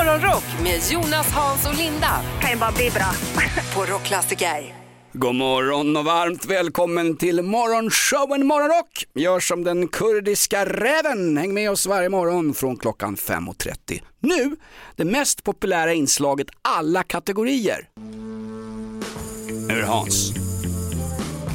Morgonrock 0.00 0.44
med 0.62 0.80
Jonas, 0.90 1.32
Hans 1.32 1.66
och 1.66 1.76
Linda 1.76 2.20
kan 2.40 2.50
ju 2.50 2.56
bara 2.56 2.72
bli 2.72 2.90
bra. 2.90 3.12
på 3.74 3.92
Rockklassiker. 3.92 4.74
God 5.12 5.34
morgon 5.34 5.96
och 5.96 6.04
varmt 6.04 6.44
välkommen 6.44 7.16
till 7.16 7.42
morgonshowen 7.42 8.46
Morgonrock. 8.46 9.06
Gör 9.14 9.40
som 9.40 9.64
den 9.64 9.88
kurdiska 9.88 10.64
räven. 10.64 11.36
Häng 11.36 11.54
med 11.54 11.70
oss 11.70 11.86
varje 11.86 12.08
morgon 12.08 12.54
från 12.54 12.76
klockan 12.76 13.16
5.30. 13.16 14.02
Nu, 14.20 14.56
det 14.96 15.04
mest 15.04 15.44
populära 15.44 15.92
inslaget 15.92 16.48
alla 16.62 17.02
kategorier. 17.02 17.88
Nu 19.68 19.74
är 19.74 19.80
det 19.80 19.86
Hans. 19.86 20.39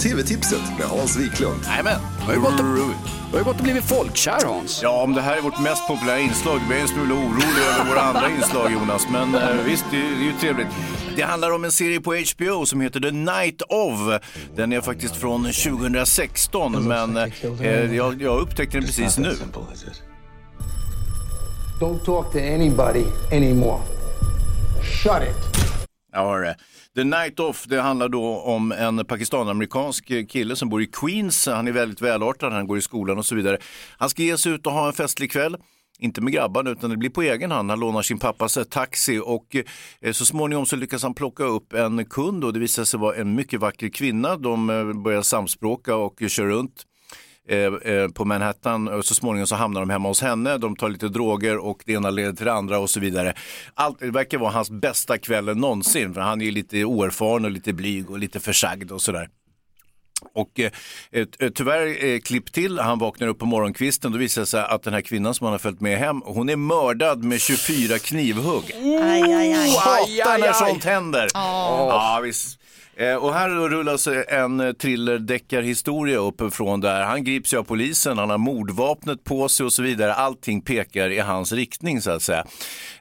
TV-tipset 0.09 0.61
med 0.79 0.87
Hans 0.87 1.17
Wiklund. 1.17 1.59
Jajamän. 1.65 1.99
Du 2.19 2.25
har 2.25 2.33
ju 2.33 2.39
gått 2.39 2.59
och, 2.59 2.65
du 2.65 3.31
har 3.31 3.37
ju 3.37 3.43
gått 3.43 3.57
och 3.57 3.63
blivit 3.63 3.83
folkkär 3.83 4.45
Hans. 4.45 4.79
Ja, 4.83 5.01
om 5.03 5.13
det 5.13 5.21
här 5.21 5.37
är 5.37 5.41
vårt 5.41 5.59
mest 5.59 5.87
populära 5.87 6.19
inslag, 6.19 6.59
blir 6.67 6.77
jag 6.77 6.81
en 6.81 6.87
smula 6.87 7.13
orolig 7.13 7.63
över 7.73 7.89
våra 7.89 8.01
andra 8.01 8.29
inslag 8.29 8.71
Jonas. 8.71 9.07
Men 9.11 9.35
eh, 9.35 9.63
visst, 9.65 9.85
det, 9.91 9.97
det 9.97 10.03
är 10.03 10.23
ju 10.23 10.33
trevligt. 10.39 10.67
Det 11.15 11.21
handlar 11.21 11.51
om 11.51 11.63
en 11.63 11.71
serie 11.71 12.01
på 12.01 12.15
HBO 12.15 12.65
som 12.65 12.81
heter 12.81 12.99
The 12.99 13.11
Night 13.11 13.61
of. 13.61 14.21
Den 14.55 14.73
är 14.73 14.81
faktiskt 14.81 15.15
från 15.15 15.43
2016, 15.43 16.87
men 16.87 17.17
eh, 17.17 17.95
jag, 17.95 18.21
jag 18.21 18.39
upptäckte 18.39 18.77
den 18.77 18.85
precis 18.85 19.17
nu. 19.17 19.35
Don't 21.79 22.05
talk 22.05 22.31
to 22.31 22.37
anybody 22.37 23.05
anymore. 23.31 23.81
Shut 25.03 25.21
it. 25.29 25.55
Ja, 26.13 26.31
hörru. 26.31 26.53
The 26.95 27.03
Night 27.03 27.39
Off, 27.39 27.65
det 27.67 27.81
handlar 27.81 28.09
då 28.09 28.39
om 28.39 28.71
en 28.71 29.05
pakistanamerikansk 29.05 30.29
kille 30.29 30.55
som 30.55 30.69
bor 30.69 30.81
i 30.81 30.85
Queens. 30.85 31.47
Han 31.47 31.67
är 31.67 31.71
väldigt 31.71 32.01
välartad, 32.01 32.49
han 32.53 32.67
går 32.67 32.77
i 32.77 32.81
skolan 32.81 33.17
och 33.17 33.25
så 33.25 33.35
vidare. 33.35 33.57
Han 33.97 34.09
ska 34.09 34.23
ge 34.23 34.37
sig 34.37 34.51
ut 34.51 34.67
och 34.67 34.73
ha 34.73 34.87
en 34.87 34.93
festlig 34.93 35.31
kväll. 35.31 35.57
Inte 35.99 36.21
med 36.21 36.33
grabbarna 36.33 36.69
utan 36.69 36.89
det 36.89 36.97
blir 36.97 37.09
på 37.09 37.21
egen 37.21 37.51
hand. 37.51 37.69
Han 37.69 37.79
lånar 37.79 38.01
sin 38.01 38.19
pappas 38.19 38.57
eh, 38.57 38.63
taxi 38.63 39.21
och 39.23 39.55
eh, 40.01 40.11
så 40.11 40.25
småningom 40.25 40.65
så 40.65 40.75
lyckas 40.75 41.03
han 41.03 41.13
plocka 41.13 41.43
upp 41.43 41.73
en 41.73 42.05
kund 42.05 42.43
och 42.43 42.53
det 42.53 42.59
visar 42.59 42.83
sig 42.83 42.99
vara 42.99 43.15
en 43.15 43.35
mycket 43.35 43.59
vacker 43.59 43.89
kvinna. 43.89 44.37
De 44.37 44.69
eh, 44.69 44.93
börjar 44.93 45.21
samspråka 45.21 45.95
och 45.95 46.21
kör 46.27 46.45
runt 46.45 46.85
på 48.13 48.25
Manhattan 48.25 48.87
och 48.87 49.05
så 49.05 49.15
småningom 49.15 49.47
så 49.47 49.55
hamnar 49.55 49.81
de 49.81 49.89
hemma 49.89 50.07
hos 50.07 50.21
henne. 50.21 50.57
De 50.57 50.75
tar 50.75 50.89
lite 50.89 51.07
droger 51.07 51.57
och 51.57 51.83
det 51.85 51.93
ena 51.93 52.09
leder 52.09 52.33
till 52.33 52.45
det 52.45 52.53
andra 52.53 52.79
och 52.79 52.89
så 52.89 52.99
vidare. 52.99 53.33
Allt, 53.73 53.99
det 53.99 54.11
verkar 54.11 54.37
vara 54.37 54.51
hans 54.51 54.69
bästa 54.69 55.17
kväll 55.17 55.57
någonsin 55.57 56.13
för 56.13 56.21
han 56.21 56.41
är 56.41 56.51
lite 56.51 56.85
oerfaren 56.85 57.45
och 57.45 57.51
lite 57.51 57.73
blyg 57.73 58.09
och 58.09 58.19
lite 58.19 58.39
försagd 58.39 58.91
och 58.91 59.01
sådär. 59.01 59.29
Och 60.33 60.59
eh, 60.59 61.49
tyvärr 61.55 62.05
eh, 62.05 62.19
klipp 62.19 62.53
till, 62.53 62.79
han 62.79 62.99
vaknar 62.99 63.27
upp 63.27 63.39
på 63.39 63.45
morgonkvisten, 63.45 64.11
då 64.11 64.17
visar 64.17 64.41
det 64.41 64.45
sig 64.45 64.63
att 64.63 64.83
den 64.83 64.93
här 64.93 65.01
kvinnan 65.01 65.33
som 65.33 65.45
han 65.45 65.51
har 65.51 65.59
följt 65.59 65.81
med 65.81 65.97
hem, 65.97 66.21
hon 66.25 66.49
är 66.49 66.55
mördad 66.55 67.23
med 67.23 67.41
24 67.41 67.99
knivhugg. 67.99 68.63
Aj, 68.73 69.33
aj, 69.33 69.53
aj. 69.53 69.69
Hatar 69.69 70.39
när 70.39 70.53
sånt 70.53 70.83
händer. 70.83 71.27
Ja, 71.33 72.19
visst. 72.23 72.59
Eh, 72.97 73.15
och 73.15 73.33
här 73.33 73.49
rullas 73.49 74.07
en 74.27 74.75
thriller-deckarhistoria 74.75 76.17
upp 76.17 76.53
från 76.53 76.81
där. 76.81 77.01
Han 77.01 77.23
grips 77.23 77.53
ju 77.53 77.57
av 77.57 77.63
polisen, 77.63 78.17
han 78.17 78.29
har 78.29 78.37
mordvapnet 78.37 79.23
på 79.23 79.49
sig 79.49 79.65
och 79.65 79.73
så 79.73 79.81
vidare. 79.81 80.13
Allting 80.13 80.61
pekar 80.61 81.09
i 81.09 81.19
hans 81.19 81.51
riktning 81.51 82.01
så 82.01 82.11
att 82.11 82.21
säga. 82.21 82.45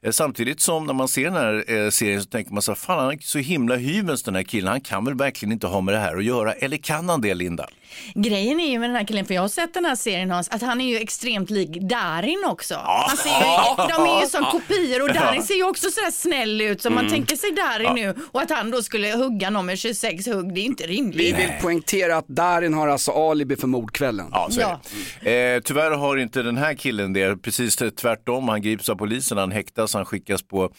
Eh, 0.03 0.11
samtidigt 0.11 0.61
som 0.61 0.87
när 0.87 0.95
man 0.95 1.09
ser 1.09 1.25
den 1.25 1.35
här 1.35 1.65
eh, 1.73 1.91
serien 1.91 2.23
så 2.23 2.29
tänker 2.29 2.53
man 2.53 2.63
så 2.63 2.71
här, 2.73 2.77
fan 2.77 2.99
han 2.99 3.13
är 3.13 3.19
så 3.21 3.39
himla 3.39 3.77
hyvens 3.77 4.23
den 4.23 4.35
här 4.35 4.43
killen. 4.43 4.69
Han 4.69 4.81
kan 4.81 5.05
väl 5.05 5.15
verkligen 5.15 5.53
inte 5.53 5.67
ha 5.67 5.81
med 5.81 5.95
det 5.95 5.99
här 5.99 6.17
att 6.17 6.25
göra. 6.25 6.53
Eller 6.53 6.77
kan 6.77 7.09
han 7.09 7.21
det 7.21 7.35
Linda? 7.35 7.69
Grejen 8.15 8.61
är 8.61 8.71
ju 8.71 8.79
med 8.79 8.91
den 8.91 8.97
här 8.97 9.05
killen, 9.05 9.27
för 9.27 9.35
jag 9.35 9.43
har 9.43 9.49
sett 9.49 9.75
den 9.75 9.85
här 9.85 9.97
serien 9.97 10.31
Hans, 10.31 10.49
att 10.49 10.63
han 10.63 10.81
är 10.81 10.89
ju 10.89 10.97
extremt 10.97 11.51
lik 11.51 11.71
Darin 11.81 12.45
också. 12.47 12.75
Han 12.85 13.17
ser 13.17 13.31
ju, 13.31 13.89
de 13.89 14.03
är 14.03 14.21
ju 14.21 14.27
som 14.27 14.45
kopior 14.45 15.03
och 15.03 15.15
Darin 15.15 15.43
ser 15.43 15.55
ju 15.55 15.65
också 15.65 15.91
sådär 15.91 16.11
snäll 16.11 16.61
ut 16.61 16.83
som 16.83 16.95
man 16.95 17.09
tänker 17.11 17.37
sig 17.37 17.51
Darin 17.53 17.95
nu 17.95 18.15
och 18.33 18.41
att 18.41 18.51
han 18.51 18.71
då 18.71 18.83
skulle 18.83 19.17
hugga 19.17 19.51
någon 19.51 19.67
med 19.67 19.79
26 19.89 20.27
hugg, 20.27 20.55
det 20.55 20.61
är 20.61 20.65
inte 20.65 20.87
Vi 20.87 20.97
rimligt. 20.97 21.39
vill 21.39 21.51
poängtera 21.61 22.17
att 22.17 22.29
Darin 22.29 22.75
har 22.75 22.89
alltså 22.89 23.11
alibi 23.13 23.57
för 23.57 23.67
mordkvällen. 23.67 24.27
Ja, 24.33 24.49
så 24.51 24.61
är 24.61 24.79
det. 25.21 25.55
Eh, 25.55 25.61
tyvärr 25.61 25.91
har 25.91 26.17
inte 26.17 26.43
den 26.43 26.57
här 26.57 26.75
killen 26.75 27.13
det. 27.13 27.37
Precis 27.43 27.77
tvärtom. 27.77 28.49
Han 28.49 28.63
grips 28.63 28.89
av 28.89 28.95
polisen, 28.95 29.39
han 29.39 29.53
häktas, 29.53 29.95
han 29.95 30.05
skickas 30.05 30.43
på, 30.43 30.71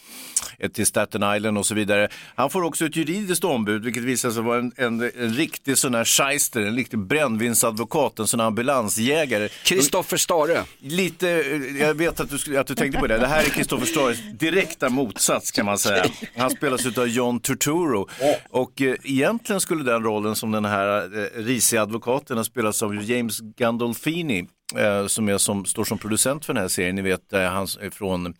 eh, 0.58 0.70
till 0.70 0.86
Staten 0.86 1.36
Island 1.36 1.58
och 1.58 1.66
så 1.66 1.74
vidare. 1.74 2.08
Han 2.34 2.50
får 2.50 2.62
också 2.62 2.86
ett 2.86 2.96
juridiskt 2.96 3.44
ombud, 3.44 3.84
vilket 3.84 4.02
visar 4.02 4.30
sig 4.30 4.42
vara 4.42 4.58
en, 4.58 4.72
en, 4.76 5.00
en 5.00 5.34
riktig 5.34 5.78
sån 5.78 5.94
här 5.94 6.04
shyster, 6.04 6.60
en 6.60 6.76
riktig 6.76 6.98
brännvinsadvokat, 6.98 8.18
en 8.18 8.26
sån 8.26 8.40
här 8.40 8.46
ambulansjägare. 8.46 9.48
Kristoffer 9.64 10.16
Stare. 10.16 10.62
Lite, 10.80 11.30
eh, 11.30 11.80
jag 11.80 11.94
vet 11.94 12.20
att 12.20 12.30
du, 12.46 12.58
att 12.58 12.66
du 12.66 12.74
tänkte 12.74 13.00
på 13.00 13.06
det. 13.06 13.18
Det 13.18 13.26
här 13.26 13.44
är 13.44 13.48
Kristoffer 13.48 13.86
Stares 13.86 14.18
direkta 14.38 14.88
motsats 14.88 15.50
kan 15.50 15.66
man 15.66 15.78
säga. 15.78 16.04
Han 16.36 16.50
spelas 16.50 16.98
av 16.98 17.08
John 17.08 17.40
Turturro. 17.40 18.08
Och 18.50 18.82
eh, 18.82 18.95
egentligen 19.04 19.60
skulle 19.60 19.84
den 19.84 20.02
rollen 20.02 20.36
som 20.36 20.52
den 20.52 20.64
här 20.64 21.18
eh, 21.18 21.42
risiga 21.42 21.82
advokaten 21.82 22.36
har 22.36 22.44
spelats 22.44 22.82
av 22.82 23.02
James 23.04 23.40
Gandolfini. 23.40 24.46
Eh, 24.76 25.06
som, 25.06 25.28
är 25.28 25.38
som 25.38 25.64
står 25.64 25.84
som 25.84 25.98
producent 25.98 26.44
för 26.44 26.54
den 26.54 26.62
här 26.62 26.68
serien. 26.68 26.94
Ni 26.94 27.02
vet, 27.02 27.32
eh, 27.32 27.40
han 27.42 27.62
är 27.80 27.90
från, 27.90 28.34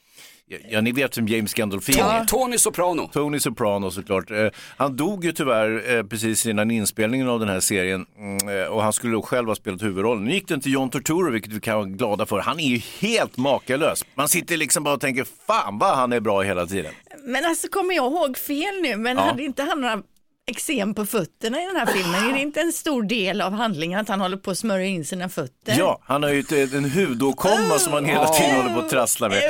ja 0.70 0.80
ni 0.80 0.92
vet 0.92 1.18
vem 1.18 1.28
James 1.28 1.54
Gandolfini 1.54 1.98
är. 2.00 2.24
Tony 2.24 2.58
Soprano. 2.58 3.08
Tony 3.12 3.40
Soprano 3.40 3.90
såklart. 3.90 4.30
Han 4.76 4.96
dog 4.96 5.24
ju 5.24 5.32
tyvärr 5.32 6.02
precis 6.02 6.46
innan 6.46 6.70
inspelningen 6.70 7.28
av 7.28 7.40
den 7.40 7.48
här 7.48 7.60
serien 7.60 8.06
mm, 8.18 8.72
och 8.72 8.82
han 8.82 8.92
skulle 8.92 9.12
då 9.12 9.22
själv 9.22 9.48
ha 9.48 9.54
spelat 9.54 9.82
huvudrollen. 9.82 10.24
Nu 10.24 10.32
gick 10.34 10.48
den 10.48 10.60
till 10.60 10.72
John 10.72 10.90
Turturro 10.90 11.30
vilket 11.30 11.52
vi 11.52 11.60
kan 11.60 11.74
vara 11.76 11.86
glada 11.86 12.26
för. 12.26 12.38
Han 12.40 12.60
är 12.60 12.68
ju 12.68 12.78
helt 13.00 13.36
makalös. 13.36 14.04
Man 14.14 14.28
sitter 14.28 14.56
liksom 14.56 14.84
bara 14.84 14.94
och 14.94 15.00
tänker 15.00 15.26
fan 15.46 15.78
vad 15.78 15.96
han 15.96 16.12
är 16.12 16.20
bra 16.20 16.42
hela 16.42 16.66
tiden. 16.66 16.92
Men 17.24 17.44
alltså 17.44 17.68
kommer 17.68 17.94
jag 17.94 18.12
ihåg 18.12 18.38
fel 18.38 18.80
nu, 18.82 18.96
men 18.96 19.16
Ja. 19.16 19.22
hade 19.22 19.42
inte 19.42 19.62
han 19.62 19.80
några 19.80 20.02
eksem 20.50 20.94
på 20.94 21.06
fötterna 21.06 21.62
i 21.62 21.66
den 21.66 21.76
här 21.76 21.86
filmen? 21.86 22.24
Är 22.24 22.32
det 22.32 22.40
inte 22.40 22.60
en 22.60 22.72
stor 22.72 23.02
del 23.02 23.40
av 23.40 23.52
handlingen 23.52 24.00
att 24.00 24.08
han 24.08 24.20
håller 24.20 24.36
på 24.36 24.50
att 24.50 24.58
smörja 24.58 24.86
in 24.86 25.04
sina 25.04 25.28
fötter? 25.28 25.74
Ja, 25.78 25.98
han 26.02 26.22
har 26.22 26.30
ju 26.30 26.44
en 26.74 26.90
hudåkomma 26.90 27.78
som 27.78 27.92
han 27.92 28.04
hela 28.04 28.28
tiden 28.28 28.56
håller 28.56 28.74
på 28.74 28.80
att 28.80 28.90
trassla 28.90 29.28
med. 29.28 29.42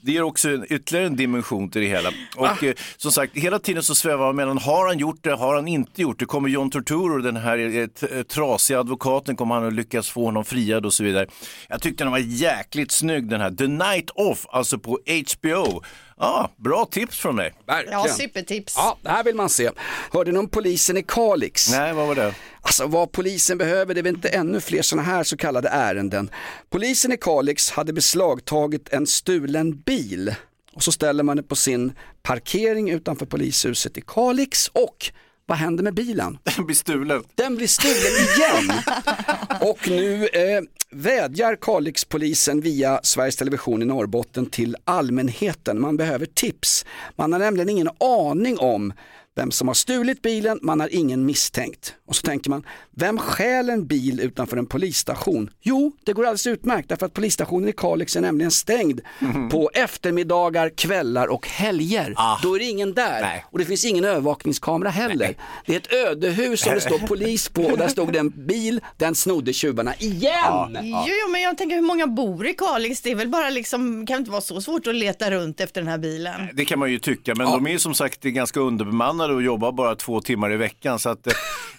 Det 0.00 0.12
ger 0.12 0.22
också 0.22 0.48
en, 0.48 0.72
ytterligare 0.72 1.06
en 1.06 1.16
dimension 1.16 1.70
till 1.70 1.80
det 1.80 1.88
hela. 1.88 2.10
Och 2.36 2.64
eh, 2.64 2.74
som 2.96 3.12
sagt, 3.12 3.36
hela 3.36 3.58
tiden 3.58 3.82
så 3.82 3.94
svävar 3.94 4.26
han 4.26 4.36
mellan, 4.36 4.58
har 4.58 4.86
han 4.86 4.98
gjort 4.98 5.24
det, 5.24 5.34
har 5.34 5.54
han 5.54 5.68
inte 5.68 6.02
gjort 6.02 6.18
det? 6.18 6.24
Kommer 6.24 6.48
John 6.48 6.70
Turturro, 6.70 7.18
den 7.18 7.36
här 7.36 7.58
eh, 7.58 7.88
eh, 8.18 8.22
trasiga 8.22 8.80
advokaten, 8.80 9.36
kommer 9.36 9.54
han 9.54 9.66
att 9.66 9.72
lyckas 9.72 10.08
få 10.08 10.24
honom 10.24 10.44
friad 10.44 10.86
och 10.86 10.92
så 10.92 11.04
vidare. 11.04 11.26
Jag 11.68 11.82
tyckte 11.82 12.04
den 12.04 12.10
var 12.10 12.18
jäkligt 12.18 12.92
snygg 12.92 13.28
den 13.28 13.40
här. 13.40 13.50
The 13.50 13.66
Night 13.66 14.10
Off, 14.10 14.46
alltså 14.48 14.78
på 14.78 14.98
HBO. 15.42 15.82
Ja, 16.18 16.50
bra 16.56 16.84
tips 16.90 17.18
från 17.18 17.36
mig. 17.36 17.54
Verkligen. 17.66 17.98
Ja, 17.98 18.08
supertips. 18.08 18.74
Ja, 18.76 18.98
det 19.02 19.08
här 19.08 19.24
vill 19.24 19.34
man 19.34 19.48
se. 19.48 19.70
Hörde 20.12 20.32
ni 20.32 20.38
om 20.38 20.48
polisen 20.48 20.96
i 20.96 21.02
Kalix? 21.02 21.70
Nej, 21.70 21.92
vad 21.92 22.06
var 22.08 22.14
det? 22.14 22.34
Alltså 22.60 22.86
vad 22.86 23.12
polisen 23.12 23.58
behöver 23.58 23.94
det 23.94 24.00
är 24.00 24.02
väl 24.02 24.14
inte 24.14 24.28
ännu 24.28 24.60
fler 24.60 24.82
sådana 24.82 25.08
här 25.08 25.24
så 25.24 25.36
kallade 25.36 25.68
ärenden. 25.68 26.30
Polisen 26.70 27.12
i 27.12 27.16
Kalix 27.16 27.70
hade 27.70 27.92
beslagtagit 27.92 28.88
en 28.88 29.06
stulen 29.06 29.80
bil 29.80 30.34
och 30.74 30.82
så 30.82 30.92
ställer 30.92 31.22
man 31.22 31.36
det 31.36 31.42
på 31.42 31.56
sin 31.56 31.92
parkering 32.22 32.90
utanför 32.90 33.26
polishuset 33.26 33.98
i 33.98 34.00
Kalix 34.00 34.68
och 34.68 35.12
vad 35.48 35.58
händer 35.58 35.84
med 35.84 35.94
bilen? 35.94 36.38
Den 36.56 36.66
blir 36.66 36.76
stulen. 36.76 37.22
Den 37.34 37.56
blir 37.56 37.66
stulen 37.66 38.12
igen. 38.36 38.72
Och 39.60 39.88
nu 39.88 40.26
eh, 40.26 40.62
vädjar 40.90 41.56
Kalixpolisen 41.60 42.60
via 42.60 43.00
Sveriges 43.02 43.36
Television 43.36 43.82
i 43.82 43.84
Norrbotten 43.84 44.46
till 44.46 44.76
allmänheten. 44.84 45.80
Man 45.80 45.96
behöver 45.96 46.26
tips. 46.26 46.84
Man 47.16 47.32
har 47.32 47.40
nämligen 47.40 47.68
ingen 47.68 47.88
aning 48.00 48.58
om 48.58 48.92
vem 49.38 49.50
som 49.50 49.68
har 49.68 49.74
stulit 49.74 50.22
bilen, 50.22 50.58
man 50.62 50.80
har 50.80 50.94
ingen 50.94 51.26
misstänkt. 51.26 51.94
Och 52.06 52.16
så 52.16 52.22
tänker 52.22 52.50
man, 52.50 52.66
vem 52.90 53.18
stjäl 53.18 53.70
en 53.70 53.86
bil 53.86 54.20
utanför 54.20 54.56
en 54.56 54.66
polisstation? 54.66 55.50
Jo, 55.62 55.92
det 56.04 56.12
går 56.12 56.22
alldeles 56.22 56.46
utmärkt 56.46 56.88
därför 56.88 57.06
att 57.06 57.14
polisstationen 57.14 57.68
i 57.68 57.72
Kalix 57.72 58.16
är 58.16 58.20
nämligen 58.20 58.50
stängd 58.50 59.00
på 59.50 59.70
eftermiddagar, 59.74 60.68
kvällar 60.68 61.26
och 61.26 61.48
helger. 61.48 62.14
Då 62.42 62.54
är 62.54 62.58
det 62.58 62.64
ingen 62.64 62.94
där 62.94 63.20
Nej. 63.20 63.44
och 63.50 63.58
det 63.58 63.64
finns 63.64 63.84
ingen 63.84 64.04
övervakningskamera 64.04 64.90
heller. 64.90 65.36
Det 65.66 65.72
är 65.72 65.76
ett 65.76 65.92
ödehus 65.92 66.60
som 66.60 66.74
det 66.74 66.80
står 66.80 66.98
polis 66.98 67.48
på 67.48 67.62
och 67.62 67.78
där 67.78 67.88
stod 67.88 68.12
det 68.12 68.18
en 68.18 68.46
bil, 68.46 68.80
den 68.96 69.14
snodde 69.14 69.52
tjuvarna 69.52 69.94
igen. 69.94 70.78
Jo, 70.82 71.04
jo, 71.06 71.32
men 71.32 71.40
jag 71.40 71.58
tänker 71.58 71.76
hur 71.76 71.82
många 71.82 72.06
bor 72.06 72.46
i 72.46 72.54
Kalix? 72.54 73.00
Det 73.00 73.10
är 73.10 73.14
väl 73.14 73.28
bara 73.28 73.50
liksom, 73.50 74.06
kan 74.06 74.16
det 74.16 74.18
inte 74.18 74.30
vara 74.30 74.40
så 74.40 74.60
svårt 74.60 74.86
att 74.86 74.94
leta 74.94 75.30
runt 75.30 75.60
efter 75.60 75.80
den 75.80 75.90
här 75.90 75.98
bilen? 75.98 76.48
Det 76.54 76.64
kan 76.64 76.78
man 76.78 76.90
ju 76.90 76.98
tycka, 76.98 77.34
men 77.34 77.46
de 77.46 77.66
är 77.66 77.70
ju 77.70 77.78
som 77.78 77.94
sagt 77.94 78.22
ganska 78.22 78.60
underbemannade 78.60 79.27
begränsade 79.28 79.34
och 79.34 79.42
jobbar 79.42 79.72
bara 79.72 79.94
två 79.94 80.20
timmar 80.20 80.52
i 80.52 80.56
veckan. 80.56 80.98
Så 80.98 81.08
att, 81.08 81.26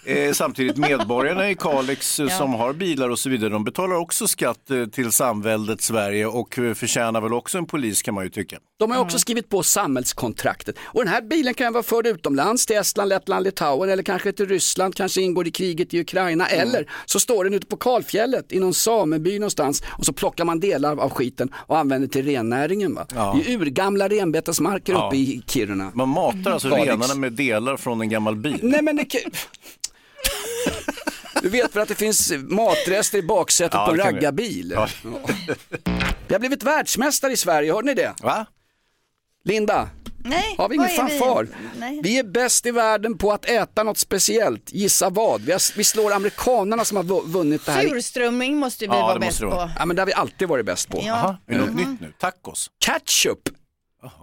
eh, 0.04 0.32
samtidigt 0.32 0.76
medborgarna 0.76 1.50
i 1.50 1.54
Kalix 1.54 2.20
eh, 2.20 2.28
som 2.28 2.54
har 2.54 2.72
bilar 2.72 3.08
och 3.10 3.18
så 3.18 3.30
vidare, 3.30 3.50
de 3.50 3.64
betalar 3.64 3.96
också 3.96 4.26
skatt 4.26 4.70
eh, 4.70 4.86
till 4.86 5.12
samväldet 5.12 5.82
Sverige 5.82 6.26
och 6.26 6.58
eh, 6.58 6.74
förtjänar 6.74 7.20
väl 7.20 7.32
också 7.32 7.58
en 7.58 7.66
polis 7.66 8.02
kan 8.02 8.14
man 8.14 8.24
ju 8.24 8.30
tycka. 8.30 8.58
De 8.78 8.90
har 8.90 8.98
också 9.00 9.18
skrivit 9.18 9.48
på 9.48 9.62
samhällskontraktet. 9.62 10.76
Och 10.82 11.04
den 11.04 11.12
här 11.12 11.22
bilen 11.22 11.54
kan 11.54 11.72
vara 11.72 11.82
förd 11.82 12.06
utomlands 12.06 12.66
till 12.66 12.76
Estland, 12.76 13.08
Lettland, 13.08 13.44
Litauen 13.44 13.90
eller 13.90 14.02
kanske 14.02 14.32
till 14.32 14.48
Ryssland, 14.48 14.94
kanske 14.94 15.20
ingår 15.20 15.46
i 15.46 15.50
kriget 15.50 15.94
i 15.94 16.00
Ukraina. 16.00 16.46
Eller 16.46 16.86
så 17.06 17.20
står 17.20 17.44
den 17.44 17.54
ute 17.54 17.66
på 17.66 17.76
kalfjället 17.76 18.52
i 18.52 18.58
någon 18.60 18.74
sameby 18.74 19.38
någonstans 19.38 19.82
och 19.98 20.06
så 20.06 20.12
plockar 20.12 20.44
man 20.44 20.60
delar 20.60 20.96
av 20.96 21.10
skiten 21.10 21.50
och 21.54 21.78
använder 21.78 22.08
till 22.08 22.24
rennäringen. 22.26 22.94
Va? 22.94 23.06
Ja. 23.14 23.36
Det 23.44 23.52
är 23.52 23.56
urgamla 23.60 24.08
renbetesmarker 24.08 24.92
Ja. 24.92 25.06
uppe 25.06 25.16
i 25.16 25.42
Kiruna. 25.46 25.90
Man 25.94 26.08
matar 26.08 26.50
alltså 26.50 26.70
Kalix. 26.70 26.86
renarna 26.88 27.14
med 27.14 27.29
delar 27.30 27.76
från 27.76 28.00
en 28.00 28.08
gammal 28.08 28.36
bil. 28.36 28.58
Nej 28.62 28.82
men 28.82 28.96
det. 28.96 29.06
Du 31.42 31.48
vet 31.48 31.76
väl 31.76 31.82
att 31.82 31.88
det 31.88 31.94
finns 31.94 32.32
matrester 32.48 33.18
i 33.18 33.22
baksätet 33.22 33.74
Ja, 33.74 33.86
på 33.86 33.90
en 33.92 33.96
det 33.96 34.02
kan 34.02 34.12
vi. 34.14 34.16
raggarbil? 34.20 34.72
Ja. 34.76 34.88
Vi 36.28 36.34
har 36.34 36.38
blivit 36.40 36.62
världsmästare 36.62 37.32
i 37.32 37.36
Sverige, 37.36 37.72
hörde 37.72 37.86
ni 37.86 37.94
det? 37.94 38.14
Va? 38.22 38.46
Linda, 39.44 39.88
Nej, 40.24 40.54
har 40.58 40.68
vi 40.68 40.74
ingen 40.74 40.88
vad 40.96 41.10
är 41.10 41.18
fanfar? 41.18 41.48
Nej. 41.78 42.00
Vi 42.02 42.18
är 42.18 42.24
bäst 42.24 42.66
i 42.66 42.70
världen 42.70 43.18
på 43.18 43.32
att 43.32 43.44
äta 43.44 43.82
något 43.82 43.98
speciellt, 43.98 44.72
gissa 44.72 45.10
vad? 45.10 45.40
Vi, 45.40 45.52
har, 45.52 45.76
vi 45.76 45.84
slår 45.84 46.12
amerikanerna 46.12 46.84
som 46.84 46.96
har 46.96 47.04
vu- 47.04 47.22
vunnit 47.26 47.66
det 47.66 47.72
här. 47.72 47.88
Surströmming 47.88 48.56
måste 48.56 48.84
vi 48.86 48.92
Ja, 48.94 49.02
vara 49.02 49.14
det 49.14 49.20
bäst 49.20 49.40
måste 49.42 49.56
det 49.56 49.66
på. 49.66 49.70
Ja 49.78 49.86
men 49.86 49.96
det 49.96 50.02
har 50.02 50.06
vi 50.06 50.12
alltid 50.12 50.48
varit 50.48 50.66
bäst 50.66 50.88
på. 50.88 51.02
Ja. 51.06 51.14
Aha, 51.14 51.36
är 51.46 51.52
det 51.52 51.58
något 51.60 51.74
nytt 51.74 52.00
nu? 52.00 52.12
Tacos? 52.18 52.70
Ketchup. 52.84 53.48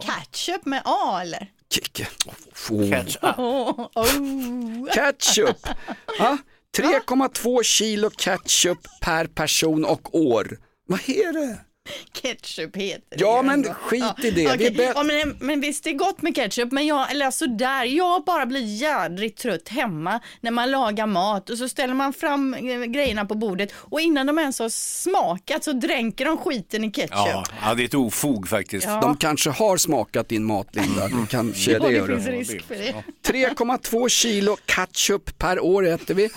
Ketchup 0.01 0.65
med 0.65 0.81
A 0.85 1.19
eller? 1.21 1.47
Oh. 3.21 3.79
Oh, 3.79 3.87
oh. 3.95 4.91
Ketchup. 4.93 5.67
Ja, 6.19 6.37
3,2 6.77 7.63
kilo 7.63 8.09
ketchup 8.09 8.87
per 9.01 9.25
person 9.27 9.85
och 9.85 10.15
år. 10.15 10.57
Vad 10.87 11.09
är 11.09 11.33
det? 11.33 11.59
Ketchup 12.21 12.75
heter 12.75 13.01
det 13.09 13.15
Ja, 13.19 13.41
men 13.41 13.53
ändå. 13.53 13.73
skit 13.73 14.03
i 14.23 14.31
det. 14.31 14.43
Är 14.45 14.55
okej. 14.55 14.71
bä- 14.71 14.91
ja, 14.95 15.03
men, 15.03 15.37
men 15.39 15.61
visst 15.61 15.83
det 15.83 15.89
är 15.89 15.93
gott 15.93 16.21
med 16.21 16.35
ketchup, 16.35 16.71
men 16.71 16.85
jag, 16.87 17.11
eller 17.11 17.25
alltså 17.25 17.47
där, 17.47 17.85
jag 17.85 18.23
bara 18.23 18.45
blir 18.45 18.61
jädrigt 18.81 19.41
trött 19.41 19.69
hemma 19.69 20.19
när 20.41 20.51
man 20.51 20.71
lagar 20.71 21.07
mat 21.07 21.49
och 21.49 21.57
så 21.57 21.69
ställer 21.69 21.93
man 21.93 22.13
fram 22.13 22.53
eh, 22.53 22.79
grejerna 22.83 23.25
på 23.25 23.35
bordet 23.35 23.73
och 23.77 24.01
innan 24.01 24.27
de 24.27 24.39
ens 24.39 24.59
har 24.59 24.69
smakat 24.69 25.63
så 25.63 25.71
dränker 25.71 26.25
de 26.25 26.37
skiten 26.37 26.83
i 26.83 26.91
ketchup. 26.91 27.09
Ja, 27.13 27.43
ja, 27.61 27.73
det 27.73 27.83
är 27.83 27.85
ett 27.85 27.93
ofog 27.93 28.47
faktiskt. 28.47 28.85
Ja. 28.87 28.99
De 29.01 29.17
kanske 29.17 29.49
har 29.49 29.77
smakat 29.77 30.29
din 30.29 30.43
mat 30.43 30.67
Linda. 30.75 31.09
Kanske 31.29 31.71
Ja, 31.71 31.79
det 31.79 31.87
det 31.87 31.93
gör 31.93 32.07
finns 32.07 32.25
det. 32.25 32.31
risk 32.31 32.67
för 32.67 32.75
det. 32.75 32.93
3,2 33.27 34.09
kilo 34.09 34.57
ketchup 34.65 35.37
per 35.37 35.59
år 35.59 35.87
äter 35.87 36.13
vi. 36.13 36.29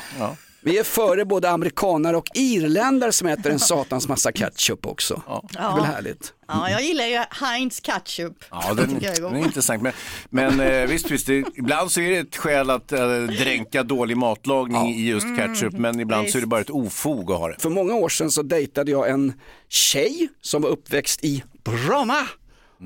Ja. 0.63 0.71
Vi 0.71 0.79
är 0.79 0.85
före 0.85 1.25
både 1.25 1.51
amerikanare 1.51 2.17
och 2.17 2.27
irländare 2.35 3.13
som 3.13 3.29
äter 3.29 3.53
en 3.53 3.59
satans 3.59 4.09
massa 4.09 4.33
ketchup 4.33 4.87
också. 4.87 5.23
Det 5.53 5.59
är 5.59 5.75
väl 5.75 5.85
härligt. 5.85 6.33
Ja, 6.49 6.71
jag 6.71 6.83
gillar 6.83 7.07
ju 7.07 7.19
Heinz 7.31 7.81
ketchup. 7.81 8.45
Ja, 8.51 8.75
den, 8.75 8.99
den 9.01 9.37
är 9.37 9.39
intressant. 9.39 9.83
Men, 9.83 9.93
men 10.31 10.61
eh, 10.61 10.87
visst, 10.87 11.11
visst 11.11 11.27
det, 11.27 11.45
ibland 11.55 11.91
så 11.91 12.01
är 12.01 12.11
det 12.11 12.17
ett 12.17 12.37
skäl 12.37 12.71
att 12.71 12.93
eh, 12.93 13.23
dränka 13.23 13.83
dålig 13.83 14.17
matlagning 14.17 14.95
i 14.95 15.09
just 15.09 15.27
ketchup, 15.37 15.73
men 15.73 16.01
ibland 16.01 16.31
så 16.31 16.39
är 16.39 16.41
det 16.41 16.47
bara 16.47 16.61
ett 16.61 16.71
ofog 16.71 17.33
att 17.33 17.39
ha 17.39 17.49
det. 17.49 17.57
För 17.59 17.71
många 17.71 17.95
år 17.95 18.09
sedan 18.09 18.31
så 18.31 18.43
dejtade 18.43 18.91
jag 18.91 19.11
en 19.11 19.33
tjej 19.69 20.29
som 20.41 20.63
var 20.63 20.71
uppväxt 20.71 21.25
i 21.25 21.43
Bromma. 21.65 22.27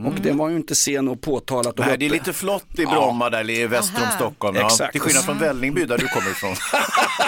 Och 0.07 0.15
det 0.23 0.33
var 0.33 0.49
ju 0.49 0.57
inte 0.57 0.75
sen 0.75 1.09
och 1.09 1.21
påtalat. 1.21 1.79
Och 1.79 1.87
Nej, 1.87 1.99
det 1.99 2.07
är 2.07 2.11
lite 2.11 2.33
flott 2.33 2.79
i 2.79 2.87
Bromma 2.87 3.31
där 3.31 3.51
i 3.51 3.67
väster 3.67 4.03
om. 4.03 4.09
Stockholm. 4.17 4.57
Ja, 4.57 4.67
Exakt. 4.67 4.93
till 4.93 5.01
skillnad 5.01 5.25
från 5.25 5.39
Vällingby 5.39 5.85
där 5.85 5.99
du 5.99 6.09
kommer 6.09 6.31
ifrån. 6.31 6.55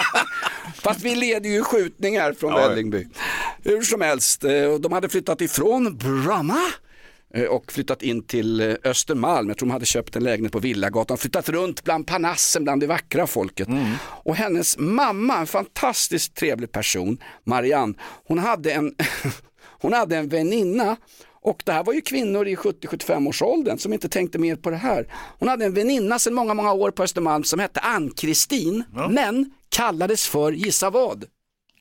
Fast 0.75 1.01
vi 1.01 1.15
leder 1.15 1.49
ju 1.49 1.63
skjutningar 1.63 2.33
från 2.33 2.51
Ja. 2.53 2.67
Vällingby. 2.67 3.07
Hur 3.63 3.81
som 3.81 4.01
helst, 4.01 4.43
eh, 4.43 4.51
de 4.79 4.91
hade 4.91 5.09
flyttat 5.09 5.41
ifrån 5.41 5.97
Bromma 5.97 6.61
eh, 7.33 7.43
och 7.43 7.71
flyttat 7.71 8.01
in 8.01 8.23
till 8.23 8.59
eh, 8.61 8.75
Östermalm. 8.83 9.47
Jag 9.47 9.57
tror 9.57 9.67
de 9.67 9.73
hade 9.73 9.85
köpt 9.85 10.15
en 10.15 10.23
lägenhet 10.23 10.51
på 10.53 10.59
Villagatan, 10.59 11.17
flyttat 11.17 11.49
runt 11.49 11.83
bland 11.83 12.07
panassen, 12.07 12.63
bland 12.63 12.81
det 12.81 12.87
vackra 12.87 13.27
folket. 13.27 13.67
Och 14.01 14.35
hennes 14.35 14.77
mamma, 14.77 15.37
en 15.37 15.47
fantastiskt 15.47 16.35
trevlig 16.35 16.71
person, 16.71 17.17
Marianne, 17.43 17.93
hon 18.27 18.39
hade 18.39 18.71
en, 18.71 18.95
hon 19.81 19.93
hade 19.93 20.17
en 20.17 20.29
väninna 20.29 20.95
och 21.41 21.61
det 21.65 21.71
här 21.71 21.83
var 21.83 21.93
ju 21.93 22.01
kvinnor 22.01 22.47
i 22.47 22.55
70-75 22.55 23.27
års 23.27 23.41
åldern 23.41 23.77
som 23.77 23.93
inte 23.93 24.09
tänkte 24.09 24.39
mer 24.39 24.55
på 24.55 24.69
det 24.69 24.75
här. 24.77 25.13
Hon 25.39 25.49
hade 25.49 25.65
en 25.65 25.73
väninna 25.73 26.19
sedan 26.19 26.33
många, 26.33 26.53
många 26.53 26.71
år 26.73 26.91
på 26.91 27.03
Östermalm 27.03 27.43
som 27.43 27.59
hette 27.59 27.79
Ann-Kristin, 27.79 28.83
men 29.09 29.51
kallades 29.69 30.27
för, 30.27 30.51
gissa 30.51 30.89
vad? 30.89 31.25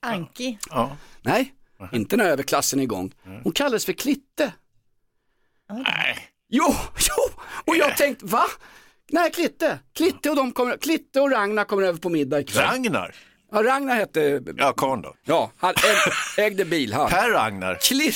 Anki. 0.02 0.58
Ja. 0.70 0.96
Nej, 1.22 1.52
inte 1.92 2.16
när 2.16 2.24
överklassen 2.24 2.78
är 2.78 2.84
igång. 2.84 3.12
Hon 3.42 3.52
kallades 3.52 3.84
för 3.86 3.92
Klitte. 3.92 4.52
Nej. 5.70 6.18
Jo, 6.48 6.74
jo, 7.08 7.40
och 7.64 7.76
jag 7.76 7.96
tänkte, 7.96 8.26
va? 8.26 8.44
Nej, 9.10 9.30
Klitte. 9.30 9.78
Klitte 9.94 10.30
och, 10.30 10.36
de 10.36 10.52
kommer, 10.52 10.76
Klitte 10.76 11.20
och 11.20 11.30
Ragnar 11.30 11.64
kommer 11.64 11.82
över 11.82 11.98
på 11.98 12.08
middag 12.08 12.40
ikväll. 12.40 12.64
Ragnar? 12.64 13.14
Ja, 13.52 13.62
Ragnar 13.62 13.94
hette, 13.96 14.42
Ja, 14.56 14.72
karln 14.72 15.02
då. 15.02 15.14
ja, 15.24 15.50
han 15.56 15.74
äg, 16.38 16.44
ägde 16.44 16.64
bil. 16.64 16.92
Han. 16.92 17.08
Per 17.10 17.30
Ragnar. 17.30 17.74
Kli, 17.82 18.12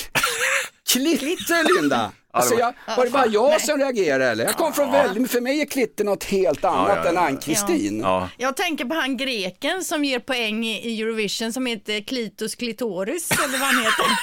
klitte 0.92 1.64
Linda. 1.74 2.12
Alltså, 2.32 2.54
jag, 2.54 2.74
var 2.96 3.04
det 3.04 3.10
bara 3.10 3.26
jag 3.26 3.60
som 3.60 3.78
reagerade 3.78 4.24
eller? 4.24 4.44
Jag 4.44 4.56
kom 4.56 4.72
från 4.72 4.92
Vällingby, 4.92 5.28
för 5.28 5.40
mig 5.40 5.60
är 5.60 5.66
Klitte 5.66 6.04
något 6.04 6.24
helt 6.24 6.64
annat 6.64 6.88
ja, 6.88 7.02
ja, 7.04 7.08
än 7.08 7.14
ja. 7.14 7.20
Ann-Kristin. 7.20 8.00
Ja. 8.00 8.28
Jag 8.36 8.56
tänker 8.56 8.84
på 8.84 8.94
han 8.94 9.16
greken 9.16 9.84
som 9.84 10.04
ger 10.04 10.18
poäng 10.18 10.66
i 10.66 10.88
i 10.90 11.02
Eurovision 11.02 11.52
som 11.52 11.66
heter 11.66 12.00
Klitos 12.00 12.54
Klitoris 12.54 13.30
eller 13.30 13.58
vad 13.58 13.68
han 13.68 13.84
heter. 13.84 14.04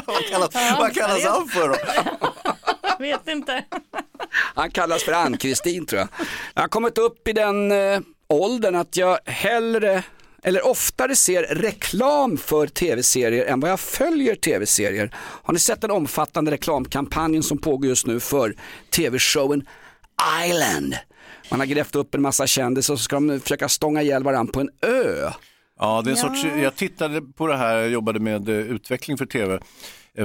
Vad 0.06 0.26
kallas, 0.26 0.54
vad 0.78 0.94
kallas 0.94 1.24
han 1.24 1.48
för 1.48 1.68
då? 1.68 1.76
Vet 2.98 3.28
inte. 3.28 3.64
Han 4.54 4.70
kallas 4.70 5.04
för 5.04 5.12
Ann-Kristin 5.12 5.86
tror 5.86 5.98
jag. 6.00 6.08
Jag 6.54 6.62
har 6.62 6.68
kommit 6.68 6.98
upp 6.98 7.28
i 7.28 7.32
den 7.32 7.72
eh, 7.72 8.00
åldern 8.28 8.74
att 8.74 8.96
jag 8.96 9.18
hellre 9.24 10.02
eller 10.42 10.66
oftare 10.66 11.16
ser 11.16 11.42
reklam 11.42 12.36
för 12.36 12.66
tv-serier 12.66 13.44
än 13.44 13.60
vad 13.60 13.70
jag 13.70 13.80
följer 13.80 14.34
tv-serier. 14.34 15.14
Har 15.16 15.52
ni 15.52 15.60
sett 15.60 15.80
den 15.80 15.90
omfattande 15.90 16.50
reklamkampanjen 16.50 17.42
som 17.42 17.58
pågår 17.58 17.88
just 17.88 18.06
nu 18.06 18.20
för 18.20 18.56
tv-showen 18.90 19.66
Island? 20.46 20.94
Man 21.50 21.60
har 21.60 21.66
grävt 21.66 21.94
upp 21.94 22.14
en 22.14 22.22
massa 22.22 22.46
kändisar 22.46 22.94
och 22.94 23.00
så 23.00 23.04
ska 23.04 23.16
de 23.16 23.40
försöka 23.40 23.68
stånga 23.68 24.02
ihjäl 24.02 24.22
varandra 24.22 24.52
på 24.52 24.60
en 24.60 24.70
ö. 24.82 25.30
Ja, 25.80 26.02
det 26.04 26.10
är 26.10 26.12
en 26.12 26.16
sorts, 26.16 26.44
jag 26.62 26.76
tittade 26.76 27.22
på 27.22 27.46
det 27.46 27.56
här, 27.56 27.76
jag 27.76 27.90
jobbade 27.90 28.20
med 28.20 28.48
eh, 28.48 28.54
utveckling 28.54 29.18
för 29.18 29.26
tv 29.26 29.60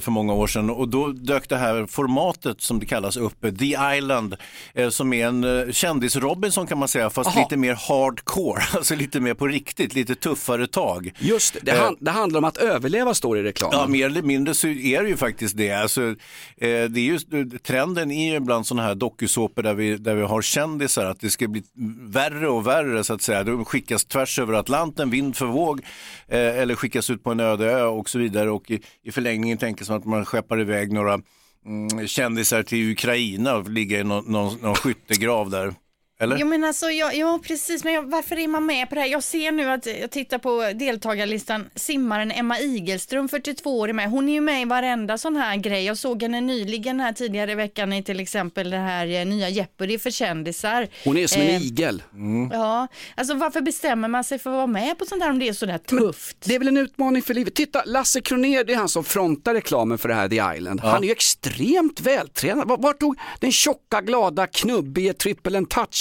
för 0.02 0.12
många 0.12 0.34
år 0.34 0.48
sedan 0.48 0.70
och 0.70 0.88
då 0.88 1.08
dök 1.08 1.50
det 1.50 1.58
här 1.58 1.86
formatet 1.86 2.62
som 2.62 2.80
det 2.80 2.86
kallas 2.86 3.18
upp, 3.18 3.46
eh, 3.46 3.52
The 3.52 3.98
Island, 3.98 4.36
eh, 4.74 4.90
som 4.90 5.14
är 5.14 5.28
en 5.28 5.44
eh, 5.44 5.72
kändis-Robinson 5.72 6.68
kan 6.68 6.78
man 6.78 6.88
säga, 6.88 7.10
fast 7.10 7.30
Aha. 7.30 7.40
lite 7.40 7.58
mer 7.58 7.74
hardcore, 7.74 8.64
alltså 8.74 8.96
lite 8.96 9.20
mer 9.20 9.34
på 9.34 9.48
riktigt, 9.48 9.94
lite 9.94 10.16
tuffare 10.16 10.68
tag. 10.68 11.12
Just 11.20 11.54
det, 11.54 11.60
det, 11.64 11.76
Eh, 11.76 11.84
han, 11.84 11.96
det 12.00 12.12
handlar 12.12 12.38
om 12.38 12.44
att 12.44 12.58
överleva 12.58 13.14
står 13.14 13.38
i 13.38 13.44
reklamen. 13.44 13.80
Ja, 13.80 13.88
mer 13.88 14.06
eller 14.06 14.22
mindre 14.22 14.54
så 14.54 14.68
är 14.68 15.04
det 15.04 15.10
ju 15.10 15.18
faktiskt 15.18 15.58
det. 15.58 15.72
Alltså, 15.72 16.02
eh, 16.02 16.16
det 16.58 17.00
är 17.00 17.00
just, 17.00 17.28
trenden 17.64 18.12
är 18.12 18.32
ju 18.32 18.36
ibland 18.36 18.68
sådana 18.68 18.88
här 18.88 18.96
dokusåpor 18.96 19.64
där 19.64 19.74
vi, 19.74 19.98
där 19.98 20.16
vi 20.16 20.22
har 20.22 20.42
kändisar, 20.42 21.06
att 21.06 21.20
det 21.20 21.30
ska 21.30 21.48
bli 21.48 21.64
värre 22.00 22.48
och 22.50 22.68
värre 22.68 23.04
så 23.04 23.14
att 23.14 23.22
säga. 23.22 23.44
De 23.44 23.66
skickas 23.66 24.06
tvärs 24.06 24.40
över 24.40 24.54
Atlanten, 24.54 25.10
vind 25.10 25.36
för 25.36 25.46
våg, 25.46 25.82
eh, 26.28 26.40
eller 26.40 26.76
skickas 26.76 27.10
ut 27.10 27.24
på 27.24 27.32
en 27.32 27.40
öde 27.40 27.72
ö 27.72 27.86
och 27.86 28.10
så 28.10 28.20
vidare. 28.20 28.50
Och 28.50 28.72
i, 28.72 28.82
i 29.04 29.12
förlängningen 29.12 29.58
tänker 29.58 29.75
som 29.84 29.98
att 29.98 30.06
man 30.06 30.26
skeppar 30.26 30.62
iväg 30.62 30.92
några 30.92 31.22
mm, 31.66 32.08
kändisar 32.08 32.64
till 32.64 32.92
Ukraina 32.92 33.56
och 33.56 33.70
ligga 33.70 34.00
i 34.00 34.04
någon, 34.04 34.26
någon, 34.26 34.58
någon 34.62 34.76
skyttegrav 34.76 35.50
där. 35.50 35.74
Eller? 36.20 36.38
Jo 36.38 36.48
men 36.48 36.64
alltså, 36.64 36.86
ja, 36.92 37.14
ja 37.14 37.40
precis, 37.44 37.84
men 37.84 37.94
jag, 37.94 38.04
varför 38.04 38.40
är 38.40 38.48
man 38.48 38.66
med 38.66 38.90
på 38.90 38.96
det 38.96 39.02
här? 39.02 39.08
Jag 39.08 39.24
ser 39.24 39.52
nu 39.52 39.70
att 39.70 39.86
jag 39.86 40.12
tittar 40.12 40.38
på 40.38 40.72
deltagarlistan, 40.76 41.70
simmaren 41.76 42.32
Emma 42.32 42.60
Igelström, 42.60 43.30
42 43.30 43.80
år, 43.80 43.90
är 43.90 43.94
med. 43.94 44.10
Hon 44.10 44.30
är 44.30 44.34
ju 44.34 44.42
med 44.42 44.62
i 44.62 44.66
varenda 44.66 45.18
sån 45.18 45.36
här 45.36 45.56
grej. 45.58 45.86
Jag 45.86 45.98
såg 45.98 46.22
henne 46.22 46.42
nyligen 46.42 47.00
här 47.00 47.14
tidigare 47.14 47.52
i 47.52 47.56
veckan 47.56 47.94
i 47.94 48.04
till 48.04 48.20
exempel 48.20 48.70
det 48.70 48.78
här 48.78 49.08
eh, 49.08 49.26
nya 49.26 49.50
Jeopardy 49.50 50.00
för 50.00 50.12
kändisar. 50.12 50.88
Hon 51.04 51.18
är 51.18 51.28
som 51.28 51.42
en 51.42 51.48
Eh, 51.48 51.66
igel. 51.66 52.04
Ja, 52.52 52.88
alltså 53.16 53.34
varför 53.34 53.62
bestämmer 53.62 54.08
man 54.08 54.24
sig 54.24 54.40
för 54.40 54.50
att 54.50 54.56
vara 54.56 54.68
med 54.68 54.98
på 54.98 55.06
sånt 55.06 55.24
här 55.24 55.30
om 55.30 55.40
det 55.40 55.48
är 55.48 55.54
sådär 55.54 55.78
tufft? 55.78 56.38
Det 56.46 56.56
är 56.56 56.60
väl 56.60 56.68
en 56.68 56.78
utmaning 56.78 57.22
för 57.22 57.34
livet. 57.34 57.56
Titta, 57.56 57.84
Lasse 57.86 58.22
Kronér, 58.22 58.64
det 58.64 58.74
är 58.74 58.78
han 58.78 58.90
som 58.90 59.04
frontar 59.04 59.54
reklamen 59.54 59.98
för 59.98 60.10
det 60.10 60.16
här 60.16 60.30
The 60.30 60.58
Island. 60.58 60.82
Han 60.82 61.04
är 61.04 61.08
ju 61.08 61.12
extremt 61.12 62.00
vältränad. 62.02 62.68
Var- 62.68 62.78
Vart 62.78 63.00
tog 63.00 63.18
den 63.40 63.52
tjocka, 63.52 64.02
glada, 64.02 64.48
knubbige 64.48 65.14
triple 65.14 65.58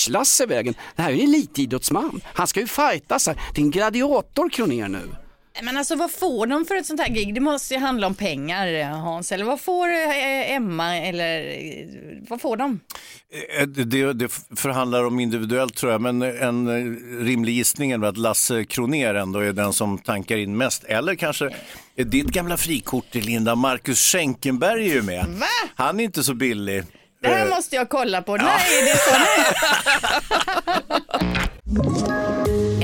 and 0.09 0.15
touch-Lasse 0.15 0.47
vägen? 0.47 0.75
Det 0.97 1.03
här 1.03 1.11
är 1.11 1.15
ju 1.15 1.23
en 1.23 1.29
elitidrottsman. 1.29 2.21
Han 2.25 2.47
ska 2.47 2.61
ju 2.61 2.67
fightas 2.67 3.27
här. 3.27 3.37
Det 3.55 3.61
är 3.61 3.65
en 3.65 3.71
gladiator 3.71 4.51
Kronér 4.51 4.89
nu. 4.89 5.09
Men 5.63 5.77
alltså 5.77 5.97
vad 5.97 6.11
får 6.11 6.47
de 6.47 6.65
för 6.65 6.77
ett 6.77 6.87
sånt 6.87 7.01
här 7.01 7.09
gig? 7.09 7.35
Det 7.35 7.41
måste 7.41 7.75
ju 7.75 7.81
handla 7.81 8.07
om 8.07 8.15
pengar 8.15 8.91
Hans, 8.91 9.33
eller 9.33 9.45
vad 9.45 9.61
får 9.61 9.89
eh, 9.89 10.55
Emma 10.55 10.97
eller 10.97 11.41
eh, 11.41 11.87
vad 12.29 12.41
får 12.41 12.57
de? 12.57 12.81
Eh, 13.59 13.67
Det, 13.67 14.13
det, 14.13 14.29
förhandlar 14.57 15.05
om 15.05 15.21
individuellt 15.21 15.75
tror 15.75 15.93
jag, 15.93 16.01
men 16.01 16.23
en 16.23 16.97
rimlig 17.25 17.53
gissning 17.53 17.91
är 17.91 18.05
att 18.05 18.17
Lasse 18.17 18.65
Kroner 18.65 19.15
ändå 19.15 19.39
är 19.39 19.53
den 19.53 19.73
som 19.73 19.99
tankar 19.99 20.37
in 20.37 20.57
mest. 20.57 20.85
Eller 20.85 21.15
kanske 21.15 21.51
ditt 21.97 22.27
gamla 22.27 22.57
frikort 22.57 23.15
Linda, 23.15 23.55
Marcus 23.55 23.99
Schenkenberg 23.99 24.91
är 24.91 24.95
ju 24.95 25.03
med. 25.03 25.27
Va? 25.29 25.47
Han 25.75 26.01
är 26.01 26.05
inte 26.05 26.25
så 26.25 26.35
billig. 26.35 26.85
Det 27.25 27.31
här 27.31 27.45
Eh, 27.47 27.51
måste 27.57 27.77
jag 27.77 27.89
kolla 27.89 28.23
på. 28.23 28.37
Nej, 28.37 28.83
det 28.85 28.91
är 28.91 28.97
så. 28.97 29.15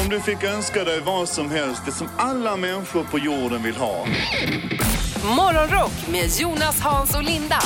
Om 0.00 0.08
du 0.08 0.20
fick 0.20 0.44
önska 0.44 0.84
dig 0.84 1.00
vad 1.00 1.28
som 1.28 1.50
helst, 1.50 1.82
det 1.86 1.92
som 1.92 2.08
alla 2.16 2.56
människor 2.56 3.04
på 3.04 3.18
jorden 3.18 3.62
vill 3.62 3.76
ha. 3.76 4.06
Morgonrock 5.36 6.08
med 6.12 6.30
Jonas, 6.40 6.80
Hans 6.80 7.14
och 7.14 7.22
Linda. 7.22 7.58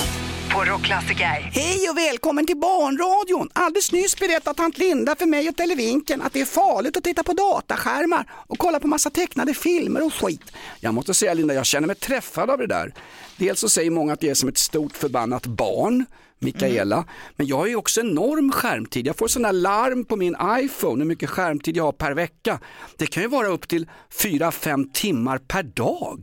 På 0.52 0.64
Rockklassiker. 0.64 1.50
Hej 1.52 1.88
och 1.90 1.96
välkommen 1.96 2.46
till 2.46 2.56
Barnradion. 2.56 3.48
Alldeles 3.52 3.92
nyss 3.92 4.18
berättade 4.18 4.56
tant 4.56 4.78
Linda 4.78 5.16
för 5.16 5.26
mig 5.26 5.48
och 5.48 5.56
Televinken 5.56 6.22
att 6.22 6.32
det 6.32 6.40
är 6.40 6.44
farligt 6.44 6.96
att 6.96 7.04
titta 7.04 7.22
på 7.22 7.32
dataskärmar 7.32 8.30
och 8.30 8.58
kolla 8.58 8.80
på 8.80 8.88
massa 8.88 9.10
tecknade 9.10 9.54
filmer 9.54 10.06
och 10.06 10.14
skit. 10.14 10.52
Jag 10.80 10.94
måste 10.94 11.14
säga 11.14 11.34
Linda, 11.34 11.54
jag 11.54 11.66
känner 11.66 11.86
mig 11.86 11.96
träffad 11.96 12.50
av 12.50 12.58
det 12.58 12.66
där. 12.66 12.94
Dels 13.36 13.60
så 13.60 13.68
säger 13.68 13.90
många 13.90 14.12
att 14.12 14.22
jag 14.22 14.30
är 14.30 14.34
som 14.34 14.48
ett 14.48 14.58
stort 14.58 14.96
förbannat 14.96 15.46
barn. 15.46 16.04
Mikaela. 16.38 17.04
Men 17.36 17.46
jag 17.46 17.56
har 17.56 17.66
ju 17.66 17.76
också 17.76 18.00
enorm 18.00 18.52
skärmtid. 18.52 19.06
Jag 19.06 19.16
får 19.16 19.28
sådana 19.28 19.52
larm 19.52 20.04
på 20.04 20.16
min 20.16 20.36
iPhone 20.58 20.98
hur 21.02 21.08
mycket 21.08 21.30
skärmtid 21.30 21.76
jag 21.76 21.84
har 21.84 21.92
per 21.92 22.12
vecka. 22.14 22.60
Det 22.96 23.06
kan 23.06 23.22
ju 23.22 23.28
vara 23.28 23.46
upp 23.46 23.68
till 23.68 23.86
4-5 24.22 24.92
timmar 24.92 25.38
per 25.38 25.62
dag. 25.62 26.20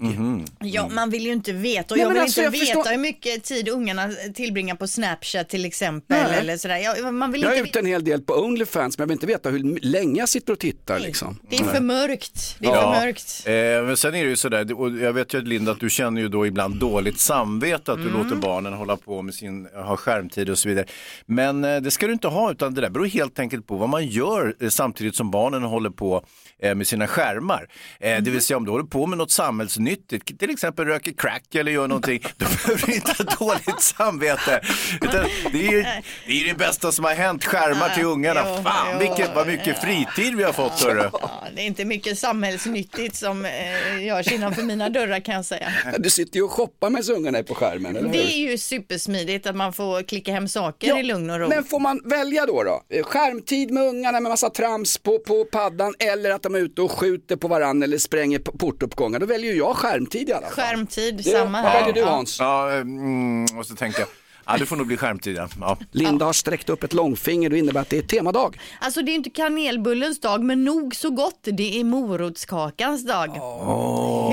Ja, 0.60 0.90
man 0.92 1.10
vill 1.10 1.26
ju 1.26 1.32
inte 1.34 1.52
veta 1.54 1.94
och 1.94 1.98
Nej, 1.98 2.06
jag 2.06 2.14
vill 2.14 2.22
alltså, 2.22 2.42
inte 2.42 2.58
jag 2.58 2.66
veta 2.66 2.66
förstår- 2.80 2.92
hur 2.92 2.98
mycket 2.98 3.44
tid 3.44 3.70
ungarna 3.70 4.10
tillbringar 4.36 4.76
på 4.76 4.88
Snapchat 4.88 5.50
till 5.50 5.66
exempel 5.66 6.18
Nej. 6.30 6.40
eller 6.40 6.58
sådär. 6.58 6.78
Ja, 6.78 7.12
man 7.12 7.32
vill 7.32 7.42
Jag 7.42 7.54
är 7.54 7.58
inte 7.58 7.70
ute 7.70 7.80
en 7.80 7.86
hel 7.86 8.04
del 8.04 8.22
på 8.22 8.34
Onlyfans 8.34 8.98
men 8.98 9.04
jag 9.04 9.08
vill 9.08 9.16
inte 9.16 9.26
veta 9.28 9.50
hur 9.50 9.80
länge 9.82 10.20
jag 10.20 10.30
sitter 10.30 10.54
och 10.54 10.60
tittar. 10.60 11.00
Liksom. 11.00 11.40
Det 11.50 11.56
är 11.56 11.64
för 11.64 11.82
mörkt. 11.82 12.56
Det 12.60 12.68
är 12.68 12.72
Ja, 12.72 12.94
för 12.94 13.06
mörkt. 13.06 13.44
eh, 13.46 13.88
men 13.88 13.98
sen 13.98 14.16
är 14.16 14.24
det 14.24 14.30
ju 14.30 14.36
sådär, 14.36 14.80
och 14.80 14.92
jag 14.98 15.14
vet 15.14 15.34
ju 15.34 15.38
att 15.38 15.48
Linda 15.48 15.72
att 15.72 15.80
du 15.80 15.90
känner 15.90 16.22
ju 16.22 16.28
då 16.28 16.46
ibland 16.48 16.76
dåligt 16.76 17.20
samvete 17.20 17.92
att 17.92 17.98
du 18.04 18.10
Mm. 18.10 18.24
låter 18.24 18.36
barnen 18.36 18.74
hålla 18.74 18.98
på 18.98 19.22
med 19.22 19.34
sin, 19.34 19.68
ha 19.74 19.98
skärmtid 20.04 20.50
och 20.50 20.58
så 20.58 20.70
vidare. 20.70 20.86
Men 21.26 21.64
eh, 21.64 21.82
det 21.82 21.92
ska 21.92 22.08
du 22.08 22.14
inte 22.14 22.28
ha 22.28 22.52
utan 22.52 22.74
det 22.74 22.82
där 22.82 22.90
beror 22.90 23.06
helt 23.06 23.40
enkelt 23.40 23.68
på 23.68 23.76
vad 23.76 23.90
man 23.90 24.06
gör 24.06 24.56
eh, 24.60 24.70
samtidigt 24.70 25.16
som 25.16 25.32
barnen 25.32 25.64
håller 25.64 25.90
på 25.90 26.26
eh, 26.60 26.76
med 26.76 26.88
sina 26.88 27.08
skärmar. 27.08 27.68
Mm. 28.00 28.24
Det 28.24 28.32
vill 28.32 28.42
säga 28.42 28.58
om 28.58 28.66
du 28.66 28.72
håller 28.72 28.86
på 28.86 29.08
med 29.08 29.18
något 29.18 29.32
samhällsnyttigt, 29.32 30.40
till 30.40 30.50
exempel 30.50 30.86
röker 30.86 31.12
crack 31.12 31.56
eller 31.56 31.72
gör 31.72 31.88
någonting, 31.88 32.20
då 32.38 32.46
behöver 32.46 32.86
du 32.86 32.94
inte 32.94 33.12
ha 33.18 33.46
dåligt 33.46 33.82
samvete. 33.82 34.62
Utan 35.02 35.26
det 35.52 35.68
är 35.68 35.72
ju 35.72 35.82
det, 36.28 36.42
är 36.42 36.48
det 36.48 36.58
bästa 36.58 36.92
som 36.92 37.06
har 37.06 37.14
hänt, 37.14 37.46
skärmar 37.46 37.90
till 37.90 38.06
ungarna. 38.06 38.42
Jo, 38.46 38.64
Fan 38.64 38.88
jo, 38.94 39.00
vilket, 39.00 39.36
vad 39.36 39.48
mycket 39.48 39.82
fritid 39.82 40.36
vi 40.36 40.44
har 40.44 40.54
fått 40.54 40.84
hörru. 40.84 41.10
Ja, 41.14 41.44
det 41.56 41.62
är 41.62 41.66
inte 41.66 41.86
mycket 41.86 42.20
samhällsnyttigt 42.20 43.16
som 43.16 43.46
eh, 43.46 44.06
görs 44.06 44.32
innanför 44.32 44.64
mina 44.64 44.90
dörrar 44.90 45.20
kan 45.20 45.36
jag 45.36 45.46
säga. 45.46 45.72
Du 46.00 46.10
sitter 46.10 46.38
ju 46.38 46.44
och 46.44 46.52
shoppar 46.52 46.90
med 46.90 47.10
ungarna 47.10 47.44
på 47.44 47.56
skärmen, 47.56 47.96
eller 47.96 48.08
hur? 48.08 48.14
Det 48.14 48.34
är 48.34 48.52
ju 48.52 48.58
supersmidigt 48.58 49.48
att 49.48 49.56
man 49.56 49.74
får 49.74 49.93
klicka 50.02 50.32
hem 50.32 50.48
saker 50.48 51.00
i 51.00 51.04
lugn 51.04 51.30
och 51.30 51.40
ro. 51.40 51.48
Men 51.50 51.64
får 51.64 51.80
man 51.80 52.02
välja 52.06 52.46
då? 52.46 52.64
då? 52.64 52.84
Eh, 52.90 53.04
Skärmtid 53.04 53.72
med 53.72 53.84
ungarna 53.84 54.20
med 54.20 54.30
massa 54.30 54.50
trams 54.50 54.98
på, 54.98 55.20
på 55.20 55.46
paddan 55.46 55.94
eller 56.00 56.32
att 56.32 56.44
de 56.44 56.56
är 56.56 56.60
ute 56.60 56.82
och 56.82 56.92
skjuter 56.92 57.36
på 57.36 57.48
varandra 57.48 57.86
eller 57.86 57.98
spränger 57.98 58.40
portuppgångar. 58.40 59.20
Då 59.20 59.26
väljer 59.26 59.54
jag 59.54 59.76
skärmtid 59.76 60.30
i 60.30 60.34
alla 60.34 60.48
fall. 60.48 60.66
Skärmtid, 60.66 61.18
Det- 61.18 61.24
samma 61.24 61.62
Vad 61.62 61.72
här. 61.72 61.80
väljer 61.80 61.94
du 61.94 62.00
Ja. 62.00 62.08
Hans? 62.10 62.40
Ja, 62.40 62.72
mm, 62.72 63.46
och 63.60 63.66
så 63.66 63.76
tänker 63.76 64.00
jag, 64.00 64.08
ja 64.46 64.58
det 64.58 64.66
får 64.66 64.76
nog 64.76 64.88
bli 64.88 64.98
skärmtid. 64.98 65.36
ja. 65.36 65.48
Ja. 65.60 65.78
Linda 65.92 66.26
har 66.26 66.34
sträckt 66.34 66.70
upp 66.70 66.84
ett 66.84 66.94
långfinger, 66.94 67.50
det 67.50 67.58
innebär 67.58 67.82
att 67.82 67.90
det 67.90 67.98
är 67.98 68.02
temadag. 68.02 68.60
Alltså 68.80 69.02
det 69.02 69.12
är 69.12 69.16
inte 69.16 69.30
kanelbullens 69.30 70.20
dag 70.20 70.44
men 70.44 70.64
nog 70.64 70.96
så 70.96 71.10
gott. 71.10 71.40
Det 71.44 71.80
är 71.80 71.84
morotskakans 71.84 73.06
dag. 73.06 73.28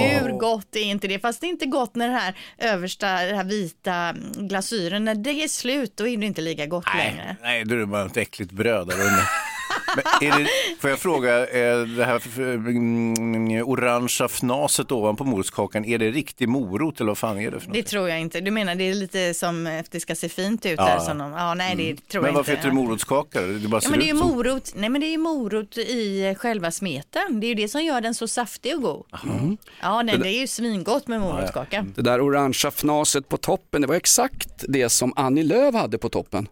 Hur 0.01 0.39
gott 0.39 0.77
är 0.77 0.83
inte 0.83 1.09
det? 1.09 1.19
Fast 1.19 1.41
det 1.41 1.47
är 1.47 1.49
inte 1.49 1.67
gott 1.67 1.95
när 1.95 2.09
det 2.09 2.15
här 2.15 2.35
översta, 2.59 3.07
den 3.07 3.37
här 3.37 3.45
vita 3.45 4.15
glasyren, 4.37 5.05
när 5.05 5.15
det 5.15 5.31
är 5.45 5.49
slut 5.49 5.97
då 5.97 6.09
är 6.09 6.17
det 6.17 6.27
inte 6.27 6.41
lika 6.41 6.67
gott 6.67 6.87
längre. 6.97 7.37
Nej, 7.43 7.65
då 7.65 7.75
är 7.75 7.79
det 7.79 7.87
bara 7.87 8.07
ett 8.07 8.17
äckligt 8.17 8.53
bröd 8.53 8.89
där 8.89 8.95
under. 8.95 9.50
Men 9.97 10.33
är 10.33 10.39
det, 10.39 10.47
får 10.81 10.91
jag 10.91 10.99
fråga, 10.99 11.47
är 11.47 11.97
det 11.97 12.05
här 12.05 12.23
mm, 12.39 13.63
orangea 13.69 14.29
fnaset 14.29 14.93
ovanpå 14.93 15.25
morotskakan, 15.25 15.85
är 15.85 15.99
det 15.99 16.11
riktig 16.11 16.49
morot 16.49 17.01
eller 17.01 17.09
vad 17.11 17.19
fan 17.19 17.41
är 17.41 17.51
det 17.51 17.61
för 17.61 17.67
något? 17.67 17.75
Det 17.75 17.83
tror 17.83 18.09
jag 18.09 18.21
inte. 18.21 18.41
Du 18.41 18.51
menar 18.51 18.75
det 18.75 18.85
är 18.91 18.95
lite 18.95 19.35
som 19.35 19.67
att 19.81 19.91
det 19.91 20.01
ska 20.01 20.15
se 20.15 20.29
fint 20.29 20.67
ut 20.67 20.75
Ja. 20.79 20.85
där 20.87 20.99
som 20.99 21.19
de, 21.19 21.33
ja 21.33 21.55
nej 21.55 21.77
det 21.77 22.09
tror 22.09 22.23
Men 22.23 22.29
jag 22.29 22.37
varför 22.37 22.53
inte. 22.53 22.59
heter 22.61 22.69
det 22.69 22.75
morotskaka? 22.75 23.41
Det 23.41 23.69
bara 23.69 23.81
Ja 23.85 23.91
men 23.91 23.99
det 23.99 24.05
är 24.05 24.13
ju 24.13 24.19
som... 24.19 24.29
morot, 24.29 24.73
nej 24.75 24.89
men 24.91 25.01
det 25.01 25.07
är 25.15 25.19
morot 25.19 25.79
i 25.79 26.35
själva 26.39 26.71
smeten. 26.71 27.41
Det 27.41 27.47
är 27.47 27.49
ju 27.49 27.55
det 27.55 27.69
som 27.69 27.85
gör 27.85 28.01
den 28.01 28.15
så 28.15 28.29
saftig 28.29 28.75
och 28.77 28.83
god. 28.83 29.05
Ja 29.83 30.03
nej, 30.03 30.19
det 30.19 30.29
är 30.29 30.41
ju 30.41 30.47
svingott 30.47 31.09
med 31.09 31.21
morotskaka. 31.21 31.87
Det 31.95 32.03
där 32.03 32.21
orangea 32.21 32.71
fnaset 32.71 33.29
på 33.29 33.37
toppen, 33.37 33.81
det 33.81 33.87
var 33.87 33.95
exakt 33.95 34.65
det 34.69 34.89
som 34.89 35.13
Annie 35.17 35.43
Lööf 35.43 35.75
hade 35.75 35.99
på 35.99 36.09
toppen. 36.09 36.49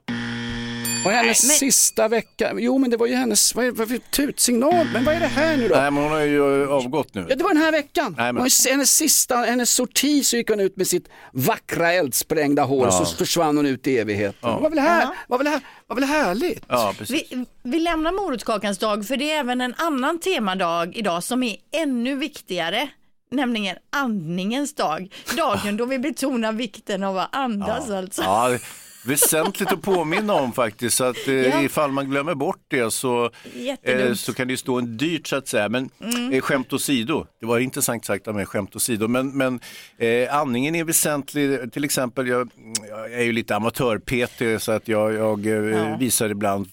Och 1.05 1.11
hennes 1.11 1.43
Nej, 1.43 1.49
men- 1.49 1.57
sista 1.59 2.09
vecka, 2.09 2.52
jo 2.59 2.78
men 2.78 2.90
det 2.90 2.97
var 2.97 3.07
ju 3.07 3.14
hennes, 3.14 3.55
vad 3.55 3.64
är 3.67 3.71
vad 3.71 3.93
är 3.93 3.99
tutsignal, 3.99 4.87
men 4.93 5.05
vad 5.05 5.14
är 5.14 5.21
det 5.21 5.26
här 5.26 5.57
nu 5.57 5.69
då? 5.69 5.75
Nej, 5.76 5.90
men 5.90 6.02
hon 6.02 6.12
har 6.12 6.21
ju 6.21 6.62
eh, 6.62 6.69
avgått 6.71 7.14
nu. 7.14 7.26
Ja, 7.28 7.37
det 7.37 7.45
var 7.45 7.55
den 7.55 7.62
här 7.62 7.73
veckan. 7.73 8.14
Nej, 8.19 8.33
men- 8.33 8.49
Hennes 8.71 8.90
sista, 8.97 9.37
hennes 9.37 9.71
sorti 9.71 10.25
så 10.25 10.37
gick 10.37 10.50
hon 10.50 10.61
ut 10.61 10.76
med 10.76 10.87
sitt 10.87 11.09
vackra 11.33 11.93
eldsprängda 11.93 12.62
hår 12.62 12.87
och 12.87 12.93
så 12.93 13.05
försvann 13.05 13.57
hon 13.57 13.67
ut 13.67 13.87
i 13.87 13.99
evigheten. 13.99 14.55
Det 14.55 14.61
var 14.61 14.71
väl, 14.71 14.78
här, 14.78 15.09
var, 15.28 15.38
väl 15.38 15.47
här, 15.47 15.61
var 15.87 15.97
väl 15.97 16.05
härligt? 16.05 16.64
Ja, 16.69 16.95
precis. 16.99 17.33
Vi, 17.33 17.45
vi 17.62 17.78
lämnar 17.78 18.12
morotskakans 18.12 18.78
dag 18.78 19.07
för 19.07 19.17
det 19.17 19.31
är 19.31 19.38
även 19.40 19.61
en 19.61 19.75
annan 19.78 20.19
temadag 20.21 20.97
idag 20.97 21.25
som 21.25 21.43
är 21.43 21.57
ännu 21.73 22.14
viktigare. 22.17 22.88
Nämligen 23.31 23.76
andningens 23.93 24.75
dag. 24.75 25.12
Dagen 25.37 25.76
då 25.76 25.85
vi 25.87 25.99
betonar 25.99 26.52
vikten 26.52 27.02
av 27.02 27.19
att 27.19 27.37
andas 27.37 27.90
alltså. 27.90 28.23
Ja, 28.23 28.49
det 28.49 28.55
är 28.55 28.61
väsentligt 29.08 29.72
att 29.72 29.82
påminna 29.82 30.32
om 30.34 30.52
faktiskt. 30.52 30.96
Så 30.96 31.04
att 31.04 31.28
eh, 31.28 31.34
Ja. 31.34 31.62
ifall 31.62 31.92
man 31.92 32.10
glömmer 32.10 32.34
bort 32.34 32.64
det 32.68 32.90
så, 32.90 33.30
eh, 33.82 34.14
så 34.14 34.34
kan 34.34 34.46
det 34.48 34.52
ju 34.52 34.56
stå 34.56 34.78
en 34.78 34.96
dyrt 34.96 35.26
så 35.26 35.36
att 35.36 35.48
säga. 35.48 35.68
Men 35.68 35.90
eh, 36.32 36.40
skämt 36.40 36.72
åsido, 36.72 37.26
det 37.40 37.46
var 37.46 37.58
intressant 37.58 38.04
sagt 38.04 38.28
av 38.28 38.34
mig, 38.34 38.46
skämt 38.46 38.76
åsido. 38.76 39.08
Men, 39.08 39.36
men 39.36 39.60
eh, 39.98 40.34
andningen 40.34 40.74
är 40.74 40.84
väsentlig, 40.84 41.72
till 41.72 41.84
exempel 41.84 42.26
jag, 42.28 42.50
jag 42.88 43.12
är 43.12 43.22
ju 43.22 43.32
lite 43.32 43.56
amatör-PT 43.56 44.62
så 44.62 44.72
att 44.72 44.88
jag, 44.88 45.12
jag 45.14 45.46
Ja. 45.46 45.96
visar 46.00 46.28
ibland 46.30 46.68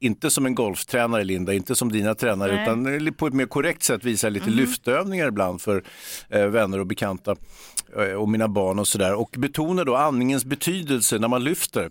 inte 0.00 0.30
som 0.30 0.46
en 0.46 0.54
golftränare 0.54 1.24
Linda, 1.24 1.52
inte 1.52 1.74
som 1.74 1.92
dina 1.92 2.14
tränare 2.14 2.52
Nej. 2.52 2.62
utan 2.62 3.14
på 3.14 3.26
ett 3.26 3.34
mer 3.34 3.46
korrekt 3.46 3.82
sätt 3.82 4.04
visar 4.04 4.30
lite 4.30 4.50
lyftövningar 4.50 5.28
ibland 5.28 5.60
för 5.60 5.82
eh, 6.28 6.46
vänner 6.46 6.80
och 6.80 6.86
bekanta 6.86 7.36
eh, 7.96 8.12
och 8.12 8.28
mina 8.28 8.48
barn 8.48 8.78
och 8.78 8.88
sådär 8.88 9.14
och 9.14 9.34
betonar 9.38 9.84
då 9.84 9.96
andningens 9.96 10.44
betydelse 10.44 11.18
när 11.18 11.28
man 11.28 11.44
lyfter. 11.44 11.90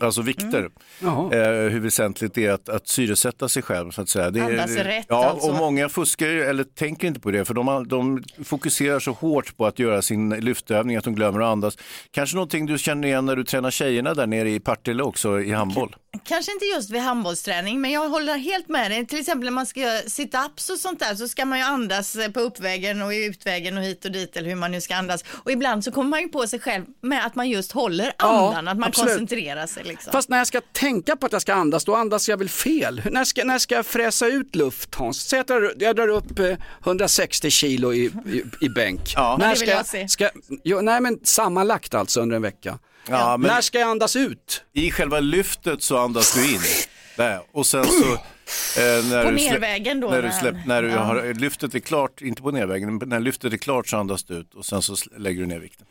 Alltså 0.00 0.22
vikter, 0.22 0.70
Jaha. 1.02 1.34
eh, 1.34 1.70
hur 1.70 1.80
väsentligt 1.80 2.34
det 2.34 2.46
är 2.46 2.52
att, 2.52 2.68
att 2.68 2.88
syresätta 2.88 3.48
sig 3.48 3.62
själv. 3.62 3.90
Så 3.90 4.02
att 4.02 4.08
säga. 4.08 4.30
Det 4.30 4.40
Andas 4.40 4.70
rätt, 4.70 5.06
ja, 5.08 5.24
alltså. 5.24 5.50
och 5.50 5.56
många 5.56 5.88
fuskar 5.88 6.26
eller 6.26 6.64
tänker 6.64 7.08
inte 7.08 7.20
på 7.20 7.30
det 7.30 7.44
för 7.44 7.54
de, 7.54 7.88
de 7.88 8.24
fokuserar 8.44 8.98
så 8.98 9.12
hårt 9.12 9.56
på 9.56 9.66
att 9.66 9.78
göra 9.78 10.02
sin 10.02 10.30
lyftövning 10.30 10.96
att 10.96 11.04
de 11.04 11.14
glömmer 11.14 11.40
att 11.40 11.46
andas. 11.46 11.78
Kanske 12.10 12.36
någonting 12.36 12.66
du 12.66 12.78
känner 12.78 13.08
igen 13.08 13.26
när 13.26 13.36
du 13.36 13.44
tränar 13.44 13.70
tjejerna 13.70 14.14
där 14.14 14.26
nere 14.26 14.50
i 14.50 14.60
Partille 14.60 15.02
också 15.02 15.40
i 15.40 15.52
handboll? 15.52 15.96
Kanske 16.24 16.52
inte 16.52 16.64
just 16.64 16.90
vid 16.90 17.00
handbollsträning, 17.00 17.80
men 17.80 17.90
jag 17.90 18.08
håller 18.08 18.36
helt 18.38 18.68
med 18.68 18.90
dig. 18.90 19.06
Till 19.06 19.18
exempel 19.20 19.44
när 19.44 19.50
man 19.50 19.66
ska 19.66 19.80
göra 19.80 20.00
sit-ups 20.00 20.70
och 20.72 20.78
sånt 20.78 21.00
där 21.00 21.14
så 21.14 21.28
ska 21.28 21.44
man 21.44 21.58
ju 21.58 21.64
andas 21.64 22.16
eh, 22.16 22.30
på 22.30 22.40
uppvägen 22.40 23.02
och 23.02 23.14
i 23.14 23.24
utvägen 23.24 23.76
och 23.78 23.82
hit 23.84 24.04
och 24.04 24.10
dit 24.12 24.36
eller 24.36 24.48
hur 24.48 24.56
man 24.56 24.70
nu 24.70 24.80
ska 24.80 24.94
andas. 24.96 25.24
Och 25.30 25.52
ibland 25.52 25.84
så 25.84 25.92
kommer 25.92 26.10
man 26.10 26.20
ju 26.20 26.28
på 26.28 26.46
sig 26.46 26.60
själv 26.60 26.84
med 27.02 27.26
att 27.26 27.34
man 27.34 27.48
just 27.50 27.72
håller 27.72 28.12
Ja, 28.18 28.48
andan, 28.48 28.68
att 28.68 28.78
man 28.78 28.88
absolut. 28.88 29.10
koncentrerar 29.10 29.66
sig 29.66 29.84
liksom. 29.84 30.12
Fast 30.12 30.28
när 30.28 30.38
jag 30.38 30.46
ska 30.46 30.60
tänka 30.72 31.16
på 31.16 31.26
att 31.26 31.32
jag 31.32 31.42
ska 31.42 31.54
andas, 31.54 31.84
då 31.84 31.94
andas 31.94 32.28
jag 32.28 32.36
väl 32.36 32.48
fel. 32.48 33.02
När 33.10 33.24
ska, 33.24 33.44
när 33.44 33.58
ska 33.58 33.74
jag 33.74 33.86
fräsa 33.86 34.26
ut 34.26 34.54
luft 34.56 34.94
Hans? 34.94 35.20
Säg 35.28 35.38
att 35.38 35.48
jag, 35.50 35.62
drar- 35.62 35.74
jag 35.78 35.96
drar 35.96 36.08
upp 36.08 36.38
eh, 36.38 36.56
160 36.84 37.50
kilo 37.50 37.92
i, 37.92 38.04
i, 38.04 38.42
i 38.60 38.68
bänk. 38.68 39.00
Ja. 39.14 39.36
När 39.38 39.44
Det 39.46 39.50
vill 39.60 39.68
ska 39.68 39.76
jag 39.76 39.86
se. 39.86 40.08
Ska, 40.08 40.30
jo, 40.64 40.80
nej 40.80 41.00
men 41.00 41.18
sammanlagt 41.24 41.94
alltså 41.94 42.20
under 42.20 42.36
en 42.36 42.42
vecka. 42.42 42.78
Ja, 43.08 43.36
men 43.36 43.48
När 43.50 43.60
ska 43.60 43.78
jag 43.78 43.88
andas 43.88 44.16
ut? 44.16 44.62
i 44.72 44.90
själva 44.90 45.20
lyftet 45.20 45.82
så 45.82 45.98
andas 45.98 46.34
du 46.34 46.54
in. 46.54 46.60
Där. 47.16 47.40
Och 47.52 47.66
sen 47.66 47.84
så... 47.84 48.12
Eh, 48.12 49.04
när 49.04 49.24
På 49.24 49.30
du 49.30 49.36
nervägen 49.36 50.00
då, 50.00 50.10
När, 50.10 50.22
du 50.22 50.32
släpp, 50.32 50.56
när 50.66 50.82
du 50.82 50.88
ja. 50.90 50.98
har, 50.98 51.34
lyftet 51.34 51.74
är 51.74 51.78
klart, 51.78 52.20
inte 52.20 52.42
på 52.42 52.50
nervägen, 52.50 52.96
men 52.96 53.08
när 53.08 53.20
lyftet 53.20 53.52
är 53.52 53.56
klart 53.56 53.88
så 53.88 53.96
andas 53.96 54.24
du 54.24 54.34
ut 54.34 54.54
och 54.54 54.66
sen 54.66 54.82
så 54.82 54.96
lägger 55.16 55.40
du 55.40 55.46
ner 55.46 55.58
vikten. 55.58 55.86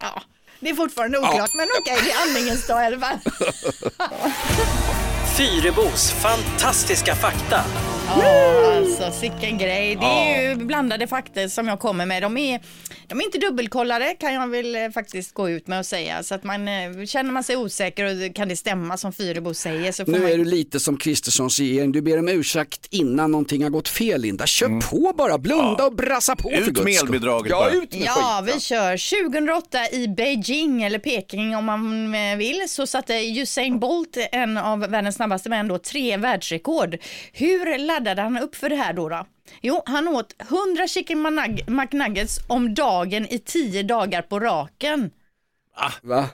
Ja, 0.00 0.22
det 0.60 0.70
är 0.70 0.74
fortfarande 0.74 1.18
oklart, 1.18 1.50
men 1.56 1.66
okej, 1.80 1.98
det 2.04 2.10
är 2.10 2.22
andningens 2.28 2.66
dag 2.66 2.82
i 2.82 2.86
alla 2.86 2.98
fall. 3.06 3.18
Fyrebos 5.36 6.10
fantastiska 6.12 7.14
fakta. 7.14 7.64
Ja, 8.20 8.74
alltså 8.76 9.10
sicken 9.20 9.58
grej. 9.58 9.96
Det 9.96 10.06
är 10.06 10.48
ju 10.50 10.56
blandade 10.56 11.06
fakta 11.06 11.48
som 11.48 11.68
jag 11.68 11.80
kommer 11.80 12.06
med. 12.06 12.22
De 12.22 12.36
är, 12.36 12.60
de 13.06 13.20
är 13.20 13.24
inte 13.24 13.38
dubbelkollade 13.38 14.14
kan 14.20 14.34
jag 14.34 14.48
väl 14.48 14.74
eh, 14.76 14.90
faktiskt 14.90 15.34
gå 15.34 15.50
ut 15.50 15.66
med 15.66 15.78
och 15.78 15.86
säga. 15.86 16.22
Så 16.22 16.34
att 16.34 16.44
man 16.44 16.68
eh, 16.68 17.04
känner 17.06 17.32
man 17.32 17.44
sig 17.44 17.56
osäker 17.56 18.04
och 18.28 18.34
kan 18.34 18.48
det 18.48 18.56
stämma 18.56 18.96
som 18.96 19.12
Fyrebo 19.12 19.54
säger 19.54 19.92
så 19.92 20.04
får 20.04 20.12
Nu 20.12 20.18
man... 20.18 20.30
är 20.30 20.38
du 20.38 20.44
lite 20.44 20.80
som 20.80 20.96
Kristerssons 20.96 21.58
regering, 21.58 21.92
du 21.92 22.00
ber 22.02 22.18
om 22.18 22.28
ursäkt 22.28 22.86
innan 22.90 23.30
någonting 23.30 23.62
har 23.62 23.70
gått 23.70 23.88
fel 23.88 24.20
Linda. 24.20 24.46
Kör 24.46 24.80
på 24.90 25.12
bara, 25.16 25.38
blunda 25.38 25.86
och 25.86 25.94
brassa 25.94 26.36
på 26.36 26.50
för 26.50 26.56
Ut 26.60 26.66
guds 26.66 26.84
med 26.84 26.94
elbidraget 27.02 27.50
Ja, 27.50 27.58
bara. 27.60 27.70
ut 27.70 27.92
med 27.94 28.02
Ja, 28.06 28.42
vi 28.46 28.60
kör 28.60 29.22
2008 29.30 29.78
i 29.92 30.08
Beijing, 30.08 30.82
eller 30.82 30.98
Peking 30.98 31.56
om 31.56 31.64
man 31.64 32.14
eh, 32.14 32.36
vill, 32.36 32.64
så 32.68 32.86
satte 32.86 33.14
Usain 33.14 33.78
Bolt, 33.78 34.16
en 34.32 34.58
av 34.58 34.78
världens 34.80 35.16
snabbaste 35.16 35.48
män, 35.48 35.68
då, 35.68 35.78
tre 35.78 36.16
världsrekord. 36.16 36.98
Hur 37.32 37.78
laddade 38.02 38.22
han 38.22 38.38
upp 38.38 38.54
för 38.54 38.68
det 38.68 38.76
här 38.76 38.92
då? 38.92 39.08
då? 39.08 39.26
Jo, 39.60 39.82
han 39.86 40.08
åt 40.08 40.34
100 40.38 40.88
chicken 40.88 41.22
McNuggets 41.66 42.40
om 42.48 42.74
dagen 42.74 43.26
i 43.26 43.38
10 43.38 43.82
dagar 43.82 44.22
på 44.22 44.40
raken. 44.40 45.10
Va? 46.02 46.28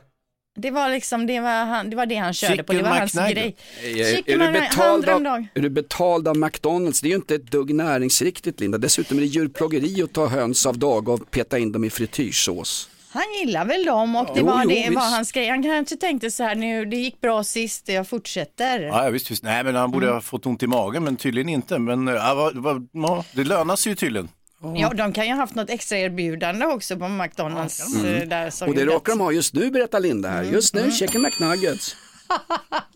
Det 0.56 0.70
var 0.70 0.90
liksom 0.90 1.26
det, 1.26 1.40
var 1.40 1.64
han, 1.64 1.90
det, 1.90 1.96
var 1.96 2.06
det 2.06 2.14
han 2.14 2.34
körde 2.34 2.62
på, 2.62 2.72
det 2.72 2.78
Chicken 2.78 2.90
var 2.90 2.98
hans 2.98 3.14
McNugget. 3.14 3.36
grej. 3.36 3.56
Är, 3.82 4.00
är, 4.00 4.16
Chicken 4.16 4.38
du 4.38 4.52
betald 4.52 5.08
100 5.08 5.16
om 5.16 5.26
av, 5.26 5.46
är 5.54 5.60
du 5.60 5.70
betald 5.70 6.28
av 6.28 6.36
McDonalds? 6.36 7.00
Det 7.00 7.08
är 7.08 7.10
ju 7.10 7.16
inte 7.16 7.34
ett 7.34 7.50
dugg 7.50 7.74
näringsriktigt 7.74 8.60
Linda. 8.60 8.78
Dessutom 8.78 9.16
är 9.16 9.20
det 9.20 9.26
djurplågeri 9.26 10.02
att 10.02 10.12
ta 10.12 10.26
höns 10.26 10.66
av 10.66 10.78
dag 10.78 11.08
och 11.08 11.30
peta 11.30 11.58
in 11.58 11.72
dem 11.72 11.84
i 11.84 11.90
frityrsås. 11.90 12.88
Han 13.10 13.22
gillar 13.40 13.64
väl 13.64 13.84
dem 13.84 14.16
och 14.16 14.26
det 14.34 14.40
Jo, 14.40 14.46
var 14.46 14.62
jo, 14.64 14.68
det 14.68 14.74
var 14.84 14.90
visst. 14.90 15.00
hans 15.14 15.32
grej. 15.32 15.48
Han 15.48 15.62
kanske 15.62 15.96
tänkte 15.96 16.30
så 16.30 16.42
här 16.44 16.54
nu, 16.54 16.84
det 16.84 16.96
gick 16.96 17.20
bra 17.20 17.44
sist, 17.44 17.88
jag 17.88 18.08
fortsätter. 18.08 18.80
Ja, 18.80 19.04
ja, 19.04 19.10
visst, 19.10 19.30
visst. 19.30 19.42
Nej, 19.42 19.64
men 19.64 19.74
han 19.74 19.90
borde 19.90 20.06
Mm. 20.06 20.14
ha 20.16 20.20
fått 20.20 20.46
ont 20.46 20.62
i 20.62 20.66
magen, 20.66 21.04
men 21.04 21.16
tydligen 21.16 21.48
inte. 21.48 21.78
Men 21.78 22.06
ja, 22.06 22.34
vad, 22.34 22.56
vad, 22.56 22.88
ja, 22.92 23.24
det 23.32 23.44
lönar 23.44 23.76
sig 23.76 23.92
ju 23.92 23.96
tydligen. 23.96 24.28
Ja, 24.76 24.92
de 24.94 25.12
kan 25.12 25.26
ju 25.26 25.32
ha 25.32 25.38
haft 25.40 25.54
något 25.54 25.70
extra 25.70 25.98
erbjudande 25.98 26.66
också 26.66 26.96
på 26.96 27.08
McDonalds. 27.08 28.04
eh, 28.04 28.28
där 28.28 28.50
som 28.50 28.68
Och 28.68 28.74
det 28.74 28.80
gjorde 28.80 28.92
råkar 28.94 29.12
att- 29.12 29.18
de 29.18 29.24
ha 29.24 29.32
just 29.32 29.54
nu 29.54 29.70
berättar 29.70 30.00
Linda 30.00 30.28
här. 30.28 30.42
Just 30.42 30.74
nu, 30.74 30.90
chicken 30.92 31.22
McNuggets. 31.22 31.96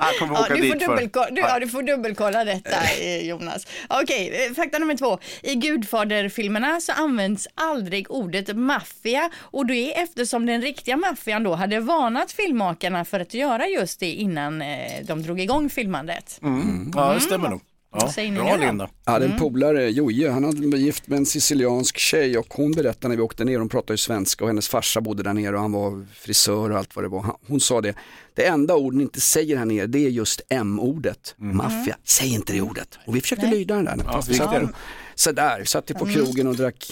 Ja, 0.00 0.46
du, 0.48 0.68
får 0.68 0.86
dubbelkolla, 0.86 1.30
du, 1.30 1.40
ja, 1.40 1.58
du 1.58 1.68
får 1.68 1.82
dubbelkolla 1.82 2.44
detta 2.44 2.76
eh, 3.00 3.28
Jonas. 3.28 3.66
Okej, 3.88 4.46
eh, 4.46 4.54
fakta 4.54 4.78
nummer 4.78 4.96
två. 4.96 5.18
I 5.42 5.54
Gudfader-filmerna 5.54 6.80
så 6.80 6.92
används 6.92 7.48
aldrig 7.54 8.10
ordet 8.10 8.56
maffia 8.56 9.30
och 9.38 9.66
det 9.66 9.94
är 9.94 10.02
eftersom 10.02 10.46
den 10.46 10.62
riktiga 10.62 10.96
maffian 10.96 11.42
då 11.42 11.54
hade 11.54 11.80
varnat 11.80 12.32
filmmakarna 12.32 13.04
för 13.04 13.20
att 13.20 13.34
göra 13.34 13.66
just 13.66 14.00
det 14.00 14.12
innan 14.12 14.62
eh, 14.62 15.04
de 15.04 15.22
drog 15.22 15.40
igång 15.40 15.70
filmandet. 15.70 16.38
Mm. 16.42 16.92
Ja, 16.94 17.14
det 17.14 17.20
stämmer 17.20 17.48
nog. 17.48 17.60
Ja, 17.94 18.12
bra? 18.44 18.56
Linda. 18.56 18.88
Jag 19.04 19.12
hade 19.12 19.24
en 19.24 19.30
Mm. 19.30 19.40
polare, 19.42 19.90
Joje, 19.90 20.30
han 20.30 20.44
hade 20.44 20.78
gift 20.78 21.06
med 21.08 21.16
en 21.16 21.26
siciliansk 21.26 21.98
tjej 21.98 22.38
och 22.38 22.46
hon 22.54 22.72
berättade 22.72 23.08
när 23.08 23.16
vi 23.16 23.22
åkte 23.22 23.44
ner, 23.44 23.58
hon 23.58 23.68
pratade 23.68 23.92
ju 23.92 23.96
svenska 23.96 24.44
och 24.44 24.50
hennes 24.50 24.68
farsa 24.68 25.00
bodde 25.00 25.22
där 25.22 25.32
nere 25.32 25.54
och 25.56 25.60
han 25.62 25.72
var 25.72 26.06
frisör 26.14 26.70
och 26.70 26.78
allt 26.78 26.96
vad 26.96 27.04
det 27.04 27.08
var. 27.08 27.26
Hon 27.48 27.60
sa 27.60 27.80
det, 27.80 27.94
det 28.34 28.46
enda 28.46 28.76
ord 28.76 28.94
ni 28.94 29.02
inte 29.02 29.20
säger 29.20 29.56
här 29.56 29.64
nere 29.64 29.86
det 29.86 30.06
är 30.06 30.10
just 30.10 30.40
M-ordet, 30.48 31.34
maffia, 31.36 31.96
säg 32.04 32.34
inte 32.34 32.52
det 32.52 32.60
ordet. 32.60 32.98
Och 33.06 33.16
vi 33.16 33.20
försökte 33.20 33.46
lyda 33.46 33.74
den 33.74 33.84
där. 33.84 33.96
Satt, 34.22 34.50
det. 34.52 34.68
så 35.14 35.32
där, 35.32 35.64
satt 35.64 35.90
Mm. 35.90 36.00
på 36.00 36.06
krogen 36.12 36.46
och 36.46 36.56
drack 36.56 36.84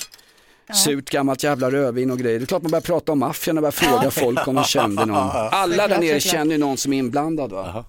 surt 0.74 1.10
gammalt 1.10 1.42
jävla 1.42 1.70
rödvin 1.70 2.10
och 2.10 2.18
grejer. 2.18 2.38
Det 2.38 2.44
är 2.44 2.46
klart 2.46 2.62
man 2.62 2.70
börjar 2.70 2.82
prata 2.82 3.12
om 3.12 3.18
maffian 3.18 3.58
och 3.58 3.62
börjar 3.62 3.72
fråga 3.72 4.10
folk 4.20 4.48
om 4.48 4.54
de 4.54 4.64
kände 4.64 5.04
någon. 5.06 5.16
Alla 5.30 5.88
där 5.88 5.98
nere 6.00 6.20
känner 6.20 6.52
ju 6.52 6.58
någon 6.58 6.76
som 6.76 6.92
är 6.92 6.98
inblandad 6.98 7.50
va? 7.52 7.84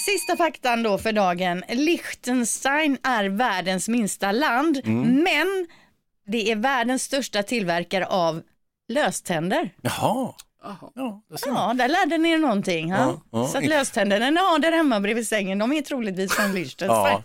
Sista 0.00 0.36
faktan 0.36 0.82
då 0.82 0.98
för 0.98 1.12
dagen. 1.12 1.64
Liechtenstein 1.68 2.98
är 3.02 3.24
världens 3.24 3.88
minsta 3.88 4.32
land, 4.32 4.80
men 5.04 5.66
det 6.26 6.50
är 6.50 6.56
världens 6.56 7.02
största 7.02 7.42
tillverkare 7.42 8.06
av 8.06 8.42
löständer. 8.88 9.70
Jaha. 9.82 10.34
Ja. 10.94 11.22
Ja, 11.46 11.74
där 11.74 11.88
lärde 11.88 12.18
ni 12.18 12.30
er 12.30 12.38
någonting. 12.38 12.88
Ja, 12.88 13.22
ja. 13.32 13.48
Så 13.48 13.58
att 13.58 13.66
löständerna 13.66 14.30
ni 14.30 14.36
har 14.36 14.58
där 14.58 14.72
hemma 14.72 15.00
bredvid 15.00 15.28
sängen, 15.28 15.58
de 15.58 15.72
är 15.72 15.82
troligtvis 15.82 16.32
från 16.32 16.52
Liechtenstein. 16.54 17.22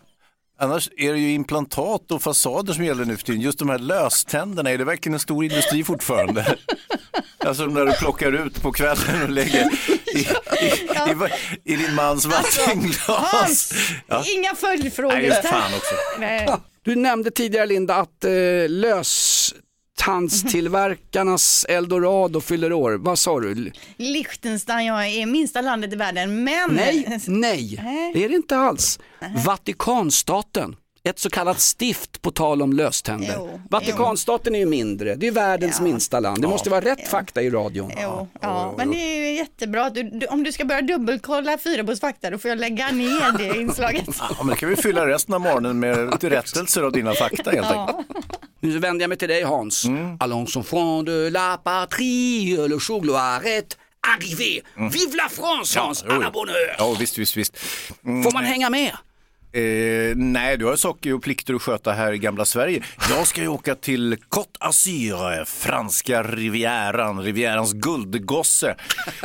Annars 0.60 0.90
är 0.98 1.14
det 1.14 1.20
ju 1.20 1.32
implantat 1.34 2.12
och 2.12 2.22
fasader 2.22 2.74
som 2.74 2.84
gäller 2.84 3.06
nu 3.06 3.18
för 3.18 3.24
tiden. 3.24 3.42
Just 3.42 3.60
de 3.60 3.70
här 3.70 3.80
löständerna, 3.80 4.70
är 4.72 4.78
det 4.78 4.84
verkligen 4.84 5.14
en 5.14 5.20
stor 5.20 5.44
industri 5.44 5.84
fortfarande? 5.84 6.56
alltså 7.46 7.66
när 7.66 7.86
du 7.86 7.92
plockar 7.94 8.46
ut 8.48 8.62
på 8.62 8.72
kvällen 8.72 9.24
och 9.24 9.30
lägger 9.30 9.70
i, 10.14 10.18
i, 10.18 10.28
i, 11.70 11.74
i 11.74 11.76
din 11.76 11.96
mans 11.96 12.26
vattenglas. 12.26 13.10
Alltså, 13.10 13.38
Hans, 13.38 13.74
Ja. 14.08 14.24
inga 14.38 14.56
följdfrågor. 14.56 15.16
Nej, 15.16 15.42
fan 15.44 15.74
också. 15.74 15.96
Nej. 16.20 16.50
Du 16.82 16.96
nämnde 16.96 17.32
tidigare 17.32 17.66
Linda 17.66 17.96
att 17.96 18.24
eh, 18.24 18.32
löstandstillverkarnas 19.98 21.66
eldorado 21.70 22.42
fyller 22.42 22.74
år. 22.74 22.92
Vad 22.98 23.20
sa 23.20 23.40
du? 23.40 23.72
Liechtenstein 23.98 24.86
ja, 24.86 25.06
är 25.06 25.26
minsta 25.26 25.62
landet 25.62 25.94
i 25.94 25.96
världen, 25.96 26.44
men... 26.44 26.70
Nej, 26.72 27.20
nej, 27.28 27.82
det 28.14 28.24
är 28.24 28.30
det 28.30 28.36
inte 28.36 28.58
alls. 28.58 29.00
Vatikanstaten. 29.46 30.76
Ett 31.04 31.20
så 31.20 31.30
kallat 31.30 31.60
stift 31.60 32.22
på 32.22 32.32
tal 32.32 32.62
om 32.62 32.74
löständer. 32.74 33.34
Jo, 33.38 33.62
Vatikanstaten 33.70 34.56
är 34.56 34.60
ju 34.60 34.66
mindre, 34.66 35.16
det 35.16 35.28
är 35.28 35.32
världens 35.32 35.82
minsta 35.82 36.20
land. 36.20 36.42
Det 36.42 36.48
måste 36.48 36.70
vara 36.70 36.82
rätt 36.82 37.08
fakta 37.08 37.42
i 37.42 37.50
radion. 37.50 37.92
Jo, 38.02 38.28
ja, 38.42 38.74
men 38.78 38.92
det 38.92 38.98
är 38.98 39.30
ju 39.30 39.36
jättebra. 39.36 39.86
att 39.86 39.96
Du, 39.96 40.04
du, 40.04 40.26
om 40.26 40.44
du 40.44 40.52
ska 40.52 40.66
börja 40.66 40.82
dubbelkolla 40.82 41.58
Fyrebos 41.58 42.00
fakta, 42.00 42.30
då 42.30 42.38
får 42.38 42.50
jag 42.50 42.60
lägga 42.60 42.92
ner 42.92 43.38
det 43.38 43.60
inslaget. 43.62 44.06
Ja, 44.20 44.36
men 44.40 44.48
då 44.48 44.56
kan 44.56 44.70
vi 44.70 44.76
fylla 44.76 45.08
resten 45.08 45.34
av 45.34 45.42
morgonen 45.42 45.80
med 45.80 46.24
rättelser 46.24 46.84
av 46.84 46.92
dina 46.92 47.14
fakta 47.14 47.52
helt 47.52 47.68
enkelt. 47.72 48.08
Nu 48.60 48.80
vänder 48.80 49.04
jag 49.04 49.10
mig 49.10 49.18
till 49.18 49.28
dig 49.30 49.44
Hans. 49.44 49.86
Allons 50.20 50.56
enfants 50.58 51.06
de 51.06 51.30
la 51.30 51.58
patrie, 51.58 52.58
le 52.68 52.80
jour 52.80 53.02
gloire 53.02 53.46
est 53.46 53.78
arrivé. 54.08 54.62
Vive 54.76 55.16
la 55.16 55.30
France 55.30 55.80
Hans, 55.80 56.04
jo, 56.08 56.12
à 56.12 56.18
la 56.20 56.32
bonne 56.32 56.50
heure. 56.50 56.76
Ja, 56.78 56.96
visst, 57.00 57.18
visst, 57.18 57.38
visst. 57.38 57.58
Mm, 58.06 58.24
Får 58.24 58.32
man 58.34 58.44
hänga 58.44 58.70
med? 58.70 58.92
Eh, 59.58 60.16
nej, 60.16 60.58
du 60.58 60.66
har 60.66 60.76
saker 60.76 61.14
och 61.14 61.24
plikter 61.24 61.54
att 61.54 61.62
sköta 61.62 61.92
här 61.92 62.14
i 62.14 62.18
gamla 62.18 62.46
Sverige. 62.46 62.84
Jag 63.10 63.28
ska 63.28 63.42
ju 63.42 63.48
åka 63.48 63.76
till 63.76 64.16
Côte 64.30 64.60
d'Azur, 64.60 65.46
franska 65.46 66.24
rivieran, 66.24 67.22
rivierans 67.22 67.74
guldgosse. 67.74 68.76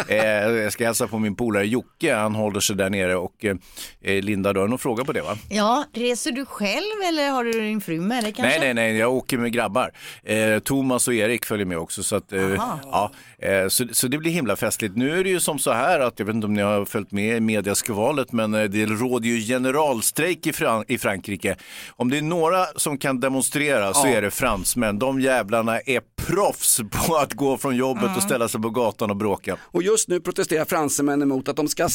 Eh, 0.09 0.17
jag 0.17 0.73
ska 0.73 0.85
hälsa 0.85 1.07
på 1.07 1.19
min 1.19 1.37
polare 1.37 1.67
Jocke, 1.67 2.15
han 2.15 2.35
håller 2.35 2.61
sig 2.61 2.77
där 2.77 2.91
nere 2.91 3.17
och 3.17 3.45
eh, 3.45 4.23
Linda, 4.23 4.53
du 4.53 4.61
har 4.61 4.69
någon 4.69 4.79
fråga 4.79 5.05
på 5.05 5.13
det 5.13 5.23
va? 5.23 5.37
Ja, 5.51 5.85
reser 5.95 6.33
du 6.33 6.45
själv 6.45 7.03
eller 7.09 7.31
har 7.31 7.45
du 7.45 7.53
din 7.53 7.81
fru 7.81 8.01
med 8.01 8.25
dig 8.25 8.33
kanske? 8.33 8.59
Nej, 8.59 8.75
nej, 8.75 8.93
nej, 8.93 8.97
jag 8.97 9.13
åker 9.13 9.39
med 9.39 9.53
grabbar. 9.53 9.91
Eh, 10.25 10.59
Thomas 10.59 11.09
och 11.09 11.15
Erik 11.15 11.45
följer 11.45 11.67
med 11.67 11.79
också. 11.79 12.03
Så, 12.03 12.17
att, 12.17 12.33
eh, 12.33 12.55
ja, 12.93 13.11
eh, 13.39 13.69
så, 13.69 13.85
så 13.93 14.09
det 14.09 14.19
blir 14.19 14.31
himla 14.31 14.57
festligt. 14.57 14.97
Nu 14.97 15.19
är 15.19 15.25
det 15.25 15.31
ju 15.31 15.41
som 15.41 15.59
så 15.59 15.73
här 15.73 16.01
att, 16.01 16.19
jag 16.19 16.27
vet 16.27 16.35
inte 16.35 16.47
om 16.47 16.55
ni 16.55 16.63
har 16.63 16.85
följt 16.85 17.13
med 17.13 17.37
i 17.37 17.41
mediaskvalet, 17.41 18.33
men 18.33 18.55
eh, 18.55 18.65
det 18.65 18.87
råder 18.87 19.29
ju 19.29 19.41
generalstrejk 19.41 20.22
i, 20.31 20.53
Fran- 20.53 20.85
i 20.89 20.99
Frankrike. 20.99 21.57
Om 21.91 22.11
det 22.11 22.19
är 22.19 22.23
några 22.23 22.67
som 22.77 22.99
kan 22.99 23.21
demonstrera 23.21 23.95
så 23.95 24.07
är 24.07 24.23
det 24.23 24.31
fransmän. 24.31 24.99
De 24.99 25.21
jävlarna 25.21 25.81
är 25.81 26.01
proffs 26.33 26.81
på 27.07 27.17
att 27.17 27.33
gå 27.33 27.59
från 27.59 27.77
jobbet 27.77 28.17
och 28.17 28.23
ställa 28.23 28.49
sig 28.49 28.61
på 28.61 28.71
gatan 28.71 29.11
och 29.11 29.17
bråka. 29.17 29.57
Och 29.63 29.83
just 29.83 30.09
nu 30.09 30.21
protesterar 30.21 30.65
fransmännen 30.65 31.23
emot 31.23 31.49
att 31.49 31.57
de 31.57 31.69
ska, 31.69 31.89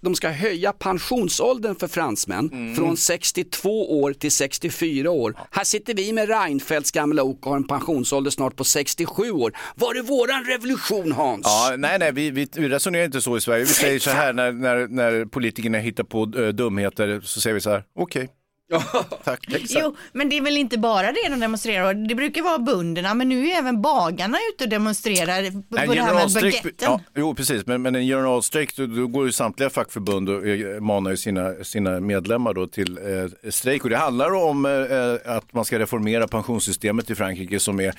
de 0.00 0.14
ska 0.14 0.28
höja 0.28 0.72
pensionsåldern 0.72 1.76
för 1.76 1.88
fransmän 1.88 2.50
Mm. 2.52 2.76
från 2.76 2.96
62 2.96 4.00
år 4.02 4.12
till 4.12 4.30
64 4.32 5.10
år. 5.10 5.36
Här 5.50 5.64
sitter 5.64 5.94
vi 5.94 6.12
med 6.12 6.28
Reinfeldts 6.28 6.90
gamla 6.90 7.22
ok 7.22 7.46
och 7.46 7.50
har 7.50 7.56
en 7.56 7.66
pensionsålder 7.66 8.30
snart 8.30 8.56
på 8.56 8.64
67 8.64 9.30
år. 9.30 9.56
Var 9.74 9.94
är 9.94 10.02
våran 10.02 10.44
revolution 10.44 11.12
Hans? 11.12 11.42
Ja, 11.44 11.74
nej, 11.78 11.98
nej, 11.98 12.12
vi, 12.12 12.30
vi, 12.30 12.46
resonerar 12.46 13.04
inte 13.04 13.20
så 13.20 13.36
i 13.36 13.40
Sverige. 13.40 13.64
Vi 13.64 13.70
säger 13.70 13.98
så 13.98 14.10
här 14.10 14.32
när, 14.32 14.52
när, 14.52 14.88
när 14.88 15.24
politikerna 15.24 15.78
hittar 15.78 16.04
på 16.04 16.32
eh, 16.36 16.48
dumheter 16.48 17.20
så 17.24 17.40
säger 17.40 17.54
vi 17.54 17.60
så 17.60 17.70
här, 17.70 17.84
okej. 17.98 18.28
Tack. 19.24 19.46
Jo, 19.68 19.96
men 20.12 20.28
det 20.28 20.36
är 20.36 20.42
väl 20.42 20.56
inte 20.56 20.78
bara 20.78 21.12
det 21.12 21.28
de 21.28 21.40
demonstrerar. 21.40 21.94
Det 21.94 22.14
brukar 22.14 22.42
vara 22.42 22.58
bönderna, 22.58 23.14
men 23.14 23.28
nu 23.28 23.50
är 23.50 23.58
även 23.58 23.82
bagarna 23.82 24.38
ute 24.54 24.64
och 24.64 24.70
demonstrerar 24.70 25.50
på 25.50 25.56
En 25.56 25.64
det 25.68 25.78
här 25.78 25.86
med 25.86 25.96
generalstrejk, 25.96 26.62
baguetten. 26.62 26.88
ja, 26.90 27.00
jo 27.14 27.34
precis, 27.34 27.66
men, 27.66 27.82
men 27.82 27.94
en 27.94 28.06
generalstrejk, 28.06 28.76
då, 28.76 28.86
då 28.86 29.06
går 29.06 29.26
ju 29.26 29.32
samtliga 29.32 29.70
fackförbund 29.70 30.28
och 30.28 30.46
eh, 30.46 30.80
manar 30.80 31.10
ju 31.10 31.16
sina, 31.16 31.54
sina 31.64 32.00
medlemmar 32.00 32.54
då 32.54 32.66
till 32.66 32.98
eh, 32.98 33.50
strejk. 33.50 33.84
Och 33.84 33.90
det 33.90 33.96
handlar 33.96 34.34
om 34.34 34.66
eh, 34.66 35.36
att 35.36 35.52
man 35.54 35.64
ska 35.64 35.78
reformera 35.78 36.28
pensionssystemet 36.28 37.10
i 37.10 37.14
Frankrike 37.14 37.60
som 37.60 37.80
är 37.80 37.86
eh, 37.86 37.92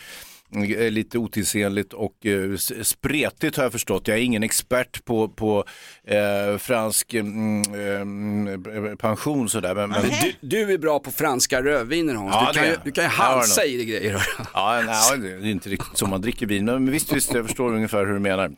lite 0.91 1.17
otidsenligt 1.17 1.93
och 1.93 2.25
eh, 2.25 2.55
spretigt 2.81 3.57
har 3.57 3.63
jag 3.63 3.71
förstått. 3.71 4.07
Jag 4.07 4.17
är 4.17 4.21
ingen 4.21 4.43
expert 4.43 5.05
på, 5.05 5.29
på 5.29 5.65
eh, 6.07 6.57
fransk 6.57 7.13
mm, 7.13 8.47
eh, 8.47 8.95
pension 8.95 9.49
sådär. 9.49 9.75
Men, 9.75 9.89
men, 9.89 10.01
Du, 10.01 10.33
du 10.41 10.73
är 10.73 10.77
bra 10.77 10.99
på 10.99 11.11
franska 11.11 11.61
rödviner 11.61 12.13
Hans. 12.13 12.33
Ja, 12.33 12.51
du, 12.53 12.59
kan 12.59 12.67
ju, 12.67 12.75
du 12.83 12.91
kan 12.91 13.03
ju 13.03 13.09
halsa 13.09 13.65
i 13.65 13.77
dig 13.77 13.85
grejer. 13.85 14.27
Ja, 14.53 14.83
nej, 14.85 15.19
det 15.19 15.47
är 15.47 15.51
inte 15.51 15.69
riktigt 15.69 15.97
som 15.97 16.09
man 16.09 16.21
dricker 16.21 16.45
vin, 16.45 16.65
men 16.65 16.91
visst, 16.91 17.13
visst, 17.13 17.33
jag 17.33 17.45
förstår 17.45 17.73
ungefär 17.73 18.05
hur 18.05 18.13
du 18.13 18.19
menar. 18.19 18.51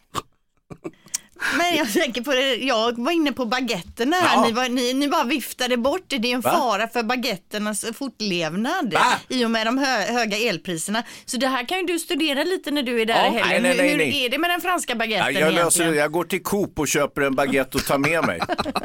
Men 1.58 1.76
jag 1.78 1.94
tänker 1.94 2.22
på 2.22 2.32
det, 2.32 2.56
jag 2.56 2.98
var 3.04 3.12
inne 3.12 3.32
på 3.32 3.46
baguetterna 3.46 4.16
här, 4.16 4.36
Ja. 4.36 4.46
ni, 4.46 4.52
var, 4.52 4.70
ni, 4.70 4.94
ni 4.94 5.08
bara 5.08 5.24
viftade 5.24 5.78
bort 5.78 6.04
det. 6.08 6.18
Det 6.18 6.32
är 6.32 6.36
en 6.36 6.42
Va? 6.42 6.52
fara 6.52 6.88
för 6.88 7.04
baguetternas 7.04 7.86
fortlevnad 7.98 8.94
Va? 8.94 9.14
i 9.30 9.46
och 9.46 9.52
med 9.52 9.68
de 9.68 9.78
hö, 9.78 10.02
höga 10.14 10.38
elpriserna. 10.38 11.04
Så 11.26 11.38
det 11.38 11.48
här 11.48 11.68
kan 11.68 11.78
ju 11.78 11.84
du 11.84 12.00
studera 12.00 12.44
lite 12.44 12.72
när 12.72 12.84
du 12.84 13.02
är 13.02 13.06
där 13.06 13.14
Ja, 13.16 13.28
i 13.28 13.30
helgen. 13.38 13.64
nej, 13.64 13.78
nej, 13.78 13.98
nej, 13.98 14.12
hur, 14.12 14.26
är 14.26 14.30
det 14.30 14.38
med 14.38 14.50
den 14.50 14.62
franska 14.62 14.94
Ja, 14.94 14.98
baguetten 14.98 15.36
jag, 15.36 15.54
löser, 15.54 15.94
jag 15.94 16.12
går 16.12 16.24
till 16.24 16.44
Coop 16.44 16.80
och 16.80 16.88
köper 16.88 17.22
en 17.22 17.36
baguette 17.36 17.78
och 17.78 17.86
tar 17.86 17.98
med 17.98 18.26
mig. 18.26 18.40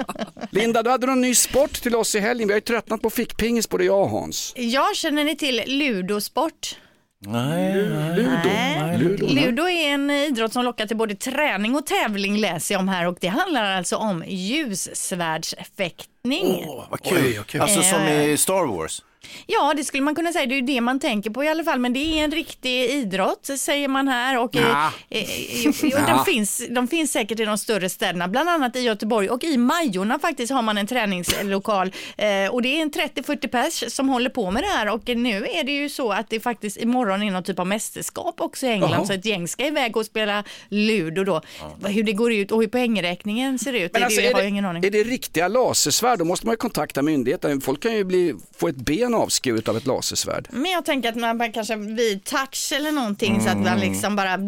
Linda, 0.51 0.83
du 0.83 0.91
hade 0.91 1.07
någon 1.07 1.21
ny 1.21 1.35
sport 1.35 1.73
till 1.73 1.97
oss 1.97 2.15
i 2.15 2.21
helgen. 2.21 2.49
Vi 2.49 2.53
har 2.55 2.59
ju 2.59 2.65
tröttnat 2.65 3.03
på 3.03 3.11
fickpingis 3.11 3.69
både 3.69 3.85
jag 3.85 4.01
och 4.03 4.11
Hans. 4.11 4.53
Jag 4.57 4.97
känner 4.97 5.25
ni 5.25 5.37
till 5.37 5.63
ludosport? 5.67 6.77
Nej, 7.21 7.75
Ludo. 7.75 8.23
Nej. 8.45 8.99
Ludo. 8.99 9.27
Ludo 9.27 9.69
är 9.69 9.95
en 9.95 10.11
idrott 10.11 10.53
som 10.53 10.65
lockar 10.65 10.87
till 10.87 10.97
både 10.97 11.15
träning 11.15 11.75
och 11.75 11.87
tävling 11.87 12.39
läser 12.39 12.75
jag 12.75 12.81
om 12.81 12.89
här 12.89 13.07
och 13.07 13.19
det 13.21 13.29
handlar 13.29 13.77
alltså 13.77 13.97
om 13.97 14.25
ljussvärdsfäktning. 14.27 16.67
Vad 16.91 17.03
kul. 17.03 17.45
Alltså 17.61 17.83
som 17.83 18.09
i 18.09 18.37
Star 18.37 18.67
Wars. 18.67 19.03
Ja, 19.47 19.75
det 19.77 19.85
skulle 19.85 20.03
man 20.03 20.15
kunna 20.15 20.33
säga. 20.33 20.47
Det 20.47 20.55
är 20.55 20.61
ju 20.61 20.67
det 20.67 20.81
man 20.81 21.01
tänker 21.01 21.31
på 21.31 21.45
i 21.45 21.49
alla 21.49 21.65
fall. 21.65 21.79
Men 21.79 21.93
det 21.93 21.99
är 22.21 22.25
en 22.25 22.31
riktig 22.31 22.91
idrott 22.91 23.51
säger 23.59 23.89
man 23.89 24.09
här. 24.09 24.39
Och, 24.39 24.51
Ja. 24.55 24.93
eh, 25.11 25.23
eh, 25.23 25.27
jo, 25.65 25.73
Ja. 25.83 25.99
de, 26.17 26.25
finns, 26.33 26.63
de 26.71 26.89
finns 26.89 27.13
säkert 27.13 27.41
i 27.41 27.45
de 27.45 27.59
större 27.59 27.89
städerna, 27.89 28.29
bland 28.29 28.49
annat 28.49 28.77
i 28.77 28.81
Göteborg. 28.81 29.31
Och 29.31 29.45
i 29.45 29.57
Majorna 29.57 30.19
faktiskt 30.19 30.53
har 30.53 30.63
man 30.63 30.79
en 30.79 30.87
träningslokal. 30.87 31.93
Eh, 32.17 32.51
och 32.51 32.63
det 32.63 32.69
är 32.79 32.83
en 32.83 32.91
30-40 32.91 33.49
pers 33.49 33.93
som 33.93 34.09
håller 34.09 34.31
på 34.31 34.51
med 34.51 34.63
det 34.63 34.67
här. 34.69 34.89
Och 34.93 35.09
nu 35.09 35.47
är 35.47 35.65
det 35.65 35.73
ju 35.73 35.89
så 35.89 36.13
att 36.13 36.31
det 36.31 36.41
faktiskt 36.41 36.77
imorgon 36.77 37.23
är 37.23 37.31
någon 37.31 37.43
typ 37.43 37.59
av 37.59 37.67
mästerskap 37.67 38.41
också 38.41 38.67
i 38.67 38.69
England. 38.71 38.91
Jaha. 38.93 39.07
Så 39.07 39.13
ett 39.13 39.25
gäng 39.25 39.49
ska 39.49 39.67
iväg 39.67 39.97
och 39.97 40.07
spela 40.07 40.45
Ludo 40.69 41.25
då. 41.25 41.41
Hur 41.85 42.03
det 42.03 42.13
går 42.13 42.33
ut 42.33 42.53
och 42.53 42.61
hur 42.61 42.69
poängräkningen 42.69 43.59
ser 43.59 43.73
ut, 43.73 43.93
Men 43.93 44.01
det, 44.01 44.05
alltså, 44.07 44.21
det, 44.21 44.27
är, 44.27 44.33
har 44.33 44.39
det, 44.41 44.45
jag 44.45 44.49
ingen 44.51 44.65
aning. 44.65 44.85
är 44.85 44.91
det 44.91 45.03
riktiga 45.05 45.49
lasersvärd, 45.49 46.19
då 46.19 46.25
måste 46.25 46.47
man 46.47 46.53
ju 46.53 46.57
kontakta 46.57 47.03
myndigheten. 47.03 47.61
Folk 47.61 47.83
kan 47.83 47.93
ju 47.95 48.05
bli, 48.05 48.35
få 48.59 48.69
ett 48.69 48.77
ben 48.77 49.15
avskuret 49.19 49.69
av 49.69 49.77
ett 49.77 49.87
lasersvärd. 49.87 50.49
Men 50.51 50.71
jag 50.71 50.85
tänker 50.85 51.09
att 51.09 51.17
man 51.17 51.53
kanske 51.53 51.77
vid 51.77 52.25
touch 52.25 52.73
eller 52.73 52.93
någonting 52.93 53.41
så 53.41 53.49
att 53.49 53.59
man 53.59 53.81
liksom 53.81 54.17
bara 54.17 54.39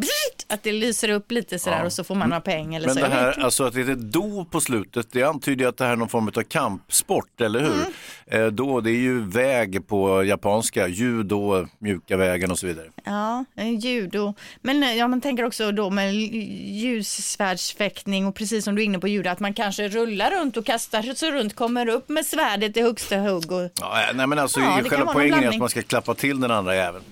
att 0.48 0.62
det 0.62 0.72
lyser 0.72 1.09
upp 1.11 1.33
lite 1.33 1.59
sådär 1.59 1.85
och 1.85 1.92
så 1.92 2.04
får 2.04 2.14
man 2.14 2.28
några 2.28 2.40
pengar 2.40 2.80
eller 2.80 2.87
Men 2.87 2.94
så. 2.96 3.00
det 3.00 3.09
här, 3.09 3.44
alltså 3.44 3.64
att 3.64 3.74
det 3.74 3.80
är 3.80 3.94
do 3.94 4.44
på 4.44 4.61
slutet, 4.61 5.06
det 5.12 5.22
antyder 5.22 5.64
ju 5.64 5.68
att 5.68 5.76
det 5.76 5.85
här 5.85 5.92
är 5.92 5.96
någon 5.96 6.09
form 6.09 6.28
av 6.28 6.42
kampsport, 6.42 7.40
eller 7.40 7.61
hur? 7.61 7.72
Mm. 7.72 7.92
Eh, 8.26 8.46
då, 8.46 8.80
det 8.80 8.90
är 8.90 9.00
ju 9.00 9.20
väg 9.20 9.88
på 9.88 10.24
japanska, 10.24 10.88
judo, 10.88 11.66
mjuka 11.78 12.16
vägen 12.16 12.50
och 12.50 12.59
så 12.59 12.66
vidare. 12.66 12.87
Ja, 13.04 13.44
en 13.54 13.78
judo. 13.78 14.35
Men 14.61 14.83
eh, 14.83 14.94
ja, 14.94 15.09
man 15.09 15.20
tänker 15.20 15.44
också 15.44 15.72
då 15.72 15.90
med 15.90 16.14
ljussvärdsfäktning 16.14 18.26
och 18.26 18.35
precis 18.35 18.64
som 18.64 18.74
du 18.74 18.83
är 18.83 18.87
inne 18.87 18.98
på 18.98 19.09
judo 19.09 19.30
att 19.30 19.40
man 19.40 19.54
kanske 19.54 19.88
rullar 19.88 20.30
runt 20.30 20.56
och 20.56 20.66
kastar 20.66 21.14
sig 21.14 21.30
runt, 21.30 21.56
kommer 21.56 21.88
upp 21.88 22.09
med 22.09 22.26
svärdet 22.26 22.76
i 22.76 22.83
högsta 22.83 23.16
hugg. 23.16 23.52
Och, 23.52 23.70
Ja, 23.80 23.98
nej 24.14 24.26
men 24.26 24.38
alltså 24.38 24.49
Ja, 24.56 24.66
det 24.66 24.72
kan 24.82 24.90
själva 24.90 24.96
vara 25.04 25.04
någon 25.04 25.14
poängen 25.14 25.44
är 25.44 25.48
att 25.48 25.58
man 25.58 25.68
ska 25.68 25.82
klappa 25.82 26.14
till 26.14 26.40
den 26.40 26.50
andra 26.50 26.76
jäveln. 26.76 27.04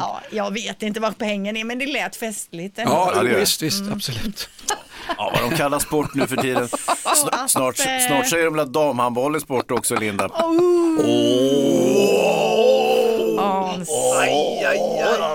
Ja, 0.00 0.20
jag 0.30 0.50
vet 0.54 0.82
inte 0.82 1.00
vad 1.00 1.18
pengen 1.18 1.56
är 1.56 1.64
men 1.64 1.78
det 1.78 1.86
lät 1.86 2.16
festligt. 2.16 2.78
ändå. 2.78 2.92
Ja, 2.92 3.12
Ja, 3.16 3.22
det 3.22 3.38
visst, 3.40 3.62
visst, 3.62 3.84
absolut. 3.92 4.48
Ja, 5.18 5.32
vad 5.40 5.50
de 5.50 5.56
kallar 5.56 5.78
sport 5.78 6.14
nu 6.14 6.26
för 6.26 6.36
tiden. 6.36 6.64
Sn- 7.04 7.48
snart, 7.48 7.80
eh, 7.80 7.86
snart 8.08 8.28
säger 8.28 8.44
de 8.44 8.54
väl 8.54 8.62
att 8.66 8.72
damhandboll 8.72 9.34
är 9.34 9.38
sport 9.38 9.70
också, 9.70 9.94
Linda. 9.96 10.28
Hans. 13.38 13.88
Ett 13.88 15.34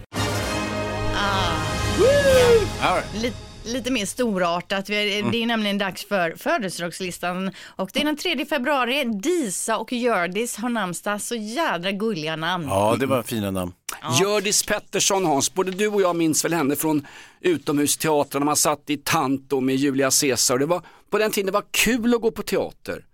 Lite, 3.21 3.35
lite 3.65 3.91
mer 3.91 4.05
storartat. 4.05 4.89
Är- 4.89 5.31
Det 5.31 5.37
är 5.43 5.45
nämligen 5.45 5.77
dags 5.77 6.05
för 6.07 6.35
födelsedagslistan 6.37 7.51
och 7.65 7.89
det 7.93 8.01
är 8.01 8.05
den 8.05 8.17
3 8.17 8.45
februari. 8.45 9.03
Disa 9.03 9.77
och 9.77 9.93
Hjördis 9.93 10.55
har 10.57 10.69
namnsdag. 10.69 11.21
Så 11.21 11.35
jädra 11.35 11.91
gulliga 11.91 12.35
namn. 12.35 12.65
Ja, 12.69 12.95
det 12.99 13.05
var 13.05 13.23
fina 13.23 13.51
namn. 13.51 13.73
Hjördis 14.21 14.63
Pettersson 14.65 15.25
Hans, 15.25 15.53
både 15.53 15.71
du 15.71 15.87
och 15.87 16.01
jag 16.01 16.15
minns 16.15 16.45
väl 16.45 16.53
henne 16.53 16.75
från 16.75 17.07
utomhusteatern 17.41 18.39
när 18.39 18.45
man 18.45 18.55
satt 18.55 18.89
i 18.89 18.97
Tanto 18.97 19.59
med 19.59 19.75
Julia 19.75 20.09
Caesar. 20.21 20.57
Det 20.57 20.65
var, 20.65 20.81
på 21.09 21.17
den 21.17 21.31
tiden 21.31 21.45
det 21.45 21.51
var 21.51 21.63
kul 21.71 22.13
att 22.15 22.21
gå 22.21 22.31
på 22.31 22.43
teater. 22.43 23.05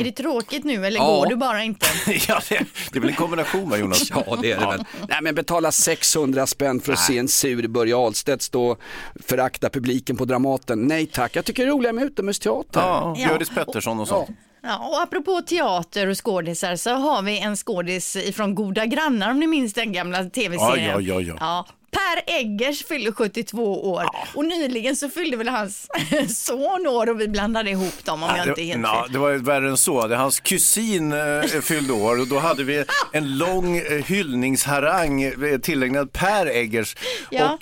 Är 0.00 0.04
det 0.04 0.12
tråkigt 0.12 0.64
nu 0.64 0.86
eller 0.86 0.96
Ja. 1.00 1.06
går 1.06 1.26
du 1.26 1.36
bara 1.36 1.62
inte? 1.64 1.86
ja, 2.28 2.40
det, 2.48 2.58
det 2.92 2.98
är 2.98 3.00
väl 3.00 3.10
en 3.10 3.16
kombination 3.16 3.70
va 3.70 3.76
Jonas? 3.76 4.10
Ja 4.14 4.38
det 4.42 4.52
är 4.52 4.60
det 4.60 4.66
väl. 4.66 4.84
Nej 5.08 5.18
men 5.22 5.34
betala 5.34 5.72
600 5.72 6.46
spänn 6.46 6.80
för 6.80 6.92
att 6.92 6.98
se 6.98 7.18
en 7.18 7.28
sur 7.28 7.66
Börje 7.68 7.96
Ahlstedt 7.96 8.42
stå 8.42 8.66
och 8.66 8.80
förakta 9.26 9.68
publiken 9.70 10.16
på 10.16 10.24
Dramaten. 10.24 10.86
Nej 10.86 11.06
tack, 11.06 11.36
jag 11.36 11.44
tycker 11.44 11.64
det 11.64 11.68
är 11.70 11.72
roligare 11.72 11.92
med 11.92 12.04
utomhusteater. 12.04 12.80
Ja, 12.80 13.14
Ja. 13.16 13.22
Hjördis 13.28 13.50
Pettersson 13.50 14.00
och 14.00 14.08
sånt. 14.08 14.28
Ja, 14.62 14.78
och 14.88 15.02
apropå 15.02 15.40
teater 15.46 16.06
och 16.06 16.24
skådisar 16.24 16.76
så 16.76 16.90
har 16.90 17.22
vi 17.22 17.38
en 17.40 17.56
skådis 17.56 18.16
ifrån 18.16 18.54
Goda 18.54 18.86
grannar 18.86 19.30
om 19.30 19.40
ni 19.40 19.46
minns 19.46 19.74
den 19.74 19.92
gamla 19.92 20.24
tv-serien. 20.24 20.90
Ja, 20.90 21.00
ja, 21.00 21.20
ja, 21.20 21.36
ja. 21.40 21.66
Per 21.90 22.34
Eggers 22.34 22.84
fyller 22.84 23.12
72 23.12 23.90
år 23.90 24.04
och 24.34 24.44
nyligen 24.44 24.96
så 24.96 25.08
fyllde 25.08 25.36
väl 25.36 25.48
hans 25.48 25.88
son 26.44 26.86
år 26.86 27.08
och 27.10 27.20
vi 27.20 27.28
blandade 27.28 27.70
ihop 27.70 28.04
dem 28.04 28.22
om 28.22 28.30
jag 28.36 28.48
inte 28.48 28.62
är 28.62 28.64
helt 28.64 28.82
ja, 28.82 29.02
fel. 29.02 29.12
det 29.12 29.18
var 29.18 29.32
värre 29.32 29.68
än 29.68 29.76
så. 29.76 30.14
Hans 30.14 30.40
kusin 30.40 31.12
eh, 31.12 31.42
fyllde 31.62 31.92
år 31.92 32.20
och 32.20 32.26
då 32.26 32.38
hade 32.38 32.64
vi 32.64 32.84
en 33.12 33.38
lång 33.38 33.76
eh, 33.76 33.84
hyllningsharang 34.04 35.22
eh, 35.22 35.58
tillägnad 35.62 36.12
Per 36.12 36.46
Eggers. 36.46 36.96
Ja. 37.30 37.58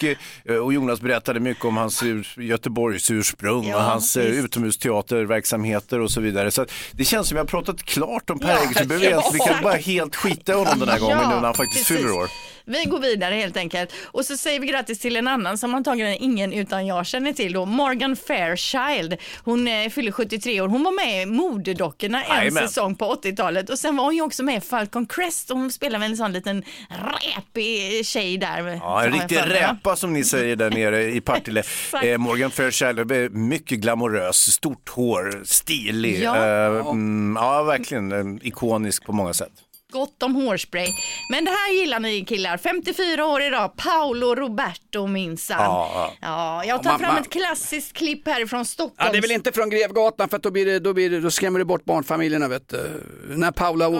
Och, 0.48 0.50
och 0.64 0.72
Jonas 0.72 1.00
berättade 1.00 1.40
mycket 1.40 1.64
om 1.64 1.76
hans 1.76 2.02
ur, 2.02 2.34
Göteborgs 2.36 3.10
ursprung 3.10 3.68
Ja, 3.68 3.76
och 3.76 3.82
hans 3.82 4.16
visst. 4.16 4.28
utomhusteaterverksamheter 4.44 6.00
och 6.00 6.10
så 6.10 6.20
vidare. 6.20 6.50
Så 6.50 6.66
det 6.92 7.04
känns 7.04 7.28
som 7.28 7.36
jag 7.36 7.44
har 7.44 7.48
pratat 7.48 7.82
klart 7.82 8.30
om 8.30 8.38
Per 8.38 8.48
Ja, 8.48 8.58
Eggers. 8.62 8.80
Vi, 8.86 8.94
ja. 8.94 9.10
egentligen- 9.10 9.32
vi 9.32 9.38
kan 9.54 9.62
bara 9.62 9.74
helt 9.76 10.16
skita 10.16 10.52
i 10.52 10.56
honom 10.56 10.78
den 10.78 10.88
här 10.88 10.98
gången 11.04 11.18
nu 11.18 11.24
när 11.34 11.40
han 11.40 11.54
faktiskt 11.54 11.86
precis. 11.88 11.96
fyller 11.96 12.12
år. 12.12 12.28
Vi 12.66 12.84
går 12.84 12.98
vidare 12.98 13.34
helt 13.34 13.56
enkelt. 13.56 13.90
Och 14.04 14.23
så 14.24 14.34
så 14.36 14.38
säger 14.42 14.60
vi 14.60 14.66
grattis 14.66 14.98
till 14.98 15.16
en 15.16 15.28
annan 15.28 15.58
som 15.58 15.74
antagligen 15.74 16.16
ingen 16.20 16.52
utan 16.52 16.86
jag 16.86 17.06
känner 17.06 17.32
till 17.32 17.52
då, 17.52 17.64
Morgan 17.64 18.16
Fairchild. 18.16 19.16
Hon 19.44 19.68
eh, 19.68 19.88
fyller 19.88 20.12
73 20.12 20.60
år. 20.60 20.68
Hon 20.68 20.82
var 20.82 20.92
med 20.92 21.22
i 21.22 21.26
Modedockorna 21.26 22.24
en 22.24 22.36
Jajamän. 22.36 22.68
säsong 22.68 22.94
på 22.94 23.14
80-talet 23.14 23.70
och 23.70 23.78
sen 23.78 23.96
var 23.96 24.04
hon 24.04 24.14
ju 24.14 24.22
också 24.22 24.42
med 24.42 24.56
i 24.56 24.60
Falcon 24.60 25.06
Crest 25.06 25.50
och 25.50 25.58
hon 25.58 25.72
spelar 25.72 25.98
väl 25.98 26.10
en 26.10 26.16
sån 26.16 26.32
liten 26.32 26.64
räpig 26.88 28.06
tjej 28.06 28.38
där. 28.38 28.80
Ja, 28.82 29.04
en 29.04 29.12
riktig 29.12 29.36
räpa 29.36 29.96
som 29.96 30.12
ni 30.12 30.24
säger 30.24 30.56
där 30.56 30.70
nere 30.70 31.04
i 31.04 31.20
Partille. 31.20 31.62
Eh, 32.04 32.18
Morgan 32.18 32.50
Fairchild, 32.50 33.12
är 33.12 33.28
mycket 33.28 33.78
glamorös, 33.78 34.52
stort 34.52 34.88
hår, 34.88 35.42
stilig. 35.44 36.22
Ja. 36.22 36.36
Eh, 36.36 36.86
mm, 36.86 37.36
ja 37.40 37.62
verkligen 37.62 38.12
eh, 38.12 38.46
ikonisk 38.48 39.04
på 39.04 39.12
många 39.12 39.34
sätt. 39.34 39.52
Gott 39.94 40.22
om 40.22 40.34
hårspray. 40.34 40.88
Men 41.30 41.44
det 41.44 41.50
här 41.50 41.72
gillar 41.80 42.00
ni 42.00 42.24
killar. 42.24 42.56
54 42.58 43.26
år 43.26 43.42
idag, 43.42 43.76
Paolo 43.76 44.34
Roberto 44.34 45.06
minsann. 45.06 45.56
Ja, 45.60 45.90
Ja, 45.94 46.12
ja. 46.20 46.64
jag 46.64 46.82
tar 46.82 46.90
Ja, 46.90 46.98
fram 46.98 47.08
mamma. 47.08 47.20
ett 47.20 47.30
klassiskt 47.32 47.92
klipp 47.92 48.28
härifrån 48.28 48.64
Stockholm. 48.64 48.94
Ja, 48.98 49.12
det 49.12 49.18
är 49.18 49.22
väl 49.22 49.30
inte 49.30 49.52
från 49.52 49.70
Grevgatan 49.70 50.28
för 50.28 50.38
då, 50.38 50.50
blir 50.50 50.66
det, 50.66 50.78
då, 50.78 50.92
blir 50.92 51.10
det, 51.10 51.20
då 51.20 51.30
skrämmer 51.30 51.58
du 51.58 51.64
bort 51.64 51.84
barnfamiljerna. 51.84 52.48
Vet 52.48 52.68
du. 52.68 53.02
När 53.28 53.52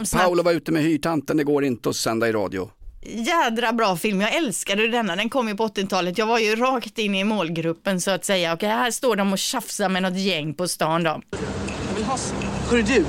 snabbt. 0.04 0.12
Paolo 0.24 0.42
var 0.42 0.52
ute 0.52 0.72
med 0.72 0.82
hyrtanten, 0.82 1.36
det 1.36 1.44
går 1.44 1.64
inte 1.64 1.88
att 1.88 1.96
sända 1.96 2.28
i 2.28 2.32
radio. 2.32 2.70
Jädra 3.06 3.72
bra 3.72 3.96
film, 3.96 4.20
jag 4.20 4.34
älskade 4.34 4.88
denna, 4.88 5.16
den 5.16 5.30
kom 5.30 5.48
ju 5.48 5.54
på 5.56 5.66
80-talet. 5.66 6.18
Jag 6.18 6.26
var 6.26 6.38
ju 6.38 6.56
rakt 6.56 6.98
in 6.98 7.14
i 7.14 7.24
målgruppen 7.24 8.00
så 8.00 8.10
att 8.10 8.24
säga. 8.24 8.52
Okej, 8.54 8.68
här 8.68 8.90
står 8.90 9.16
de 9.16 9.32
och 9.32 9.38
tjafsar 9.38 9.88
med 9.88 10.02
något 10.02 10.18
gäng 10.18 10.54
på 10.54 10.68
stan 10.68 11.02
då. 11.02 11.20
Jag 11.88 11.94
vill 11.94 12.04
ha. 12.04 12.18
Hörru 12.70 12.82
du. 12.82 13.04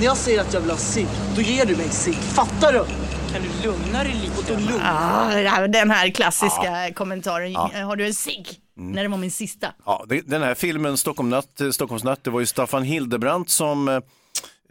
När 0.00 0.06
jag 0.06 0.16
säger 0.16 0.40
att 0.40 0.54
jag 0.54 0.60
vill 0.60 0.70
ha 0.70 0.78
cigg, 0.78 1.06
då 1.36 1.40
ger 1.40 1.64
du 1.64 1.76
mig 1.76 1.88
cigg. 1.88 2.14
Fattar 2.14 2.72
du? 2.72 2.84
Kan 3.32 3.42
du 3.42 3.68
lugna 3.68 4.02
dig 4.02 4.14
lite? 4.14 4.52
Och 4.52 4.60
lugna. 4.60 5.50
Ah, 5.52 5.66
den 5.66 5.90
här 5.90 6.10
klassiska 6.10 6.92
kommentaren. 6.94 7.52
Ja. 7.52 7.70
Har 7.84 7.96
du 7.96 8.06
en 8.06 8.14
cigg? 8.14 8.48
Mm. 8.78 8.92
När 8.92 9.02
det 9.02 9.08
var 9.08 9.18
min 9.18 9.30
sista. 9.30 9.72
Ja, 9.86 10.04
den 10.24 10.42
här 10.42 10.54
filmen 10.54 10.96
Stockholm 10.96 11.30
natt, 11.30 11.60
eh, 11.60 11.70
Stockholmsnatt, 11.70 12.24
det 12.24 12.30
var 12.30 12.40
ju 12.40 12.46
Staffan 12.46 12.82
Hildebrandt 12.82 13.50
som 13.50 13.88
eh, 13.88 14.00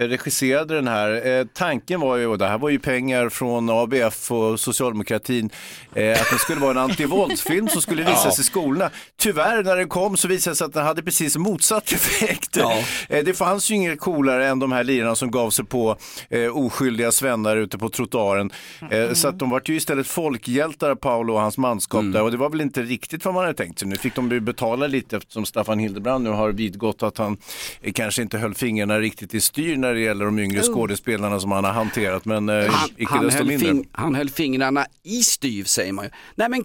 regisserade 0.07 0.75
den 0.75 0.87
här. 0.87 1.27
Eh, 1.27 1.45
tanken 1.53 1.99
var 1.99 2.17
ju, 2.17 2.25
och 2.27 2.37
det 2.37 2.47
här 2.47 2.57
var 2.57 2.69
ju 2.69 2.79
pengar 2.79 3.29
från 3.29 3.69
ABF 3.69 4.31
och 4.31 4.59
socialdemokratin, 4.59 5.49
eh, 5.95 6.11
att 6.21 6.29
det 6.31 6.37
skulle 6.39 6.59
vara 6.61 6.71
en 6.71 6.77
antivåldsfilm 6.77 7.67
som 7.67 7.81
skulle 7.81 8.03
visas 8.11 8.25
Ja. 8.37 8.41
i 8.41 8.43
skolorna. 8.43 8.89
Tyvärr 9.17 9.63
när 9.63 9.75
den 9.77 9.89
kom 9.89 10.17
så 10.17 10.27
visade 10.27 10.51
det 10.51 10.55
sig 10.57 10.65
att 10.65 10.73
den 10.73 10.85
hade 10.85 11.03
precis 11.03 11.37
motsatt 11.37 11.91
effekt. 11.91 12.57
Eh, 12.57 13.23
det 13.25 13.33
fanns 13.33 13.71
ju 13.71 13.75
inget 13.75 13.99
coolare 13.99 14.47
än 14.47 14.59
de 14.59 14.71
här 14.71 14.83
lirarna 14.83 15.15
som 15.15 15.31
gav 15.31 15.49
sig 15.49 15.65
på 15.65 15.97
eh, 16.29 16.57
oskyldiga 16.57 17.11
svennar 17.11 17.57
ute 17.57 17.77
på 17.77 17.89
trottoaren. 17.89 18.51
Eh, 18.91 19.13
Så 19.13 19.27
att 19.27 19.39
de 19.39 19.49
var 19.49 19.61
ju 19.65 19.75
istället 19.75 20.07
folkhjältar, 20.07 20.95
Paolo 20.95 21.33
och 21.33 21.41
hans 21.41 21.57
manskap 21.57 22.03
där 22.13 22.21
och 22.21 22.31
det 22.31 22.37
var 22.37 22.49
väl 22.49 22.61
inte 22.61 22.81
riktigt 22.81 23.25
vad 23.25 23.33
man 23.33 23.43
hade 23.43 23.57
tänkt 23.57 23.79
sig. 23.79 23.87
Nu 23.87 23.95
fick 23.95 24.15
de 24.15 24.31
ju 24.31 24.39
betala 24.39 24.87
lite 24.87 25.17
eftersom 25.17 25.45
Staffan 25.45 25.79
Hildebrand 25.79 26.23
nu 26.23 26.29
har 26.29 26.51
vidgått 26.51 27.03
att 27.03 27.17
han 27.17 27.37
eh, 27.81 27.93
kanske 27.93 28.21
inte 28.21 28.37
höll 28.37 28.53
fingrarna 28.53 28.99
riktigt 28.99 29.33
i 29.33 29.41
styr 29.41 29.77
när 29.89 29.95
det 29.95 30.01
gäller 30.01 30.25
de 30.25 30.39
yngre 30.39 30.59
Oh. 30.61 30.73
skådespelarna 30.73 31.39
som 31.39 31.51
han 31.51 31.63
har 31.63 31.71
hanterat. 31.71 32.25
Men 32.25 32.49
eh, 32.49 32.65
Han, 32.71 32.89
icke 32.97 33.13
han, 33.13 33.25
desto 33.25 33.43
mindre. 33.43 33.67
fing, 33.67 33.87
han 33.91 34.15
höll 34.15 34.29
fingrarna 34.29 34.85
i 35.03 35.23
styv 35.23 35.63
säger 35.63 35.93
man 35.93 36.05
ju. 36.05 36.11
Nej 36.35 36.49
men 36.49 36.63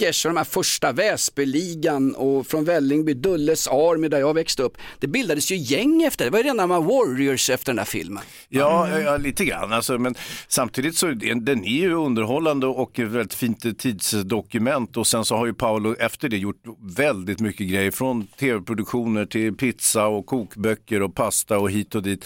Kickers 0.00 0.24
och 0.24 0.30
de 0.30 0.36
här 0.36 0.44
första 0.44 0.92
Väsbyligan 0.92 2.14
och 2.14 2.46
från 2.46 2.64
Vällingby, 2.64 3.14
Dulles 3.14 3.68
Army 3.68 4.08
där 4.08 4.18
jag 4.18 4.34
växte 4.34 4.62
upp. 4.62 4.78
Det 4.98 5.06
bildades 5.06 5.52
ju 5.52 5.56
gäng 5.56 6.02
efter 6.02 6.24
det, 6.24 6.30
var 6.30 6.38
ju 6.38 6.44
rena 6.44 6.66
de 6.66 6.86
Warriors 6.86 7.50
efter 7.50 7.66
den 7.66 7.76
där 7.76 7.84
filmen. 7.84 8.22
Ja, 8.48 9.00
ja, 9.00 9.16
lite 9.16 9.44
grann. 9.44 9.72
Alltså, 9.72 9.98
men 9.98 10.14
samtidigt 10.48 10.96
så 10.96 11.06
är 11.06 11.40
den, 11.40 11.64
är 11.64 11.80
ju 11.80 11.94
underhållande 11.94 12.66
och 12.66 12.98
ett 12.98 13.08
väldigt 13.08 13.34
fint 13.34 13.78
tidsdokument. 13.78 14.96
Och 14.96 15.06
sen 15.06 15.24
så 15.24 15.36
har 15.36 15.46
ju 15.46 15.54
Paolo 15.54 15.94
efter 15.98 16.28
det 16.28 16.36
gjort 16.36 16.62
väldigt 16.96 17.40
mycket 17.40 17.68
grejer. 17.68 17.90
Från 17.90 18.26
tv-produktioner 18.26 19.26
till 19.26 19.56
pizza 19.56 20.06
och 20.06 20.26
kokböcker 20.26 21.02
och 21.02 21.14
pasta 21.14 21.58
och 21.58 21.70
hit 21.70 21.94
och 21.94 22.02
dit. 22.02 22.24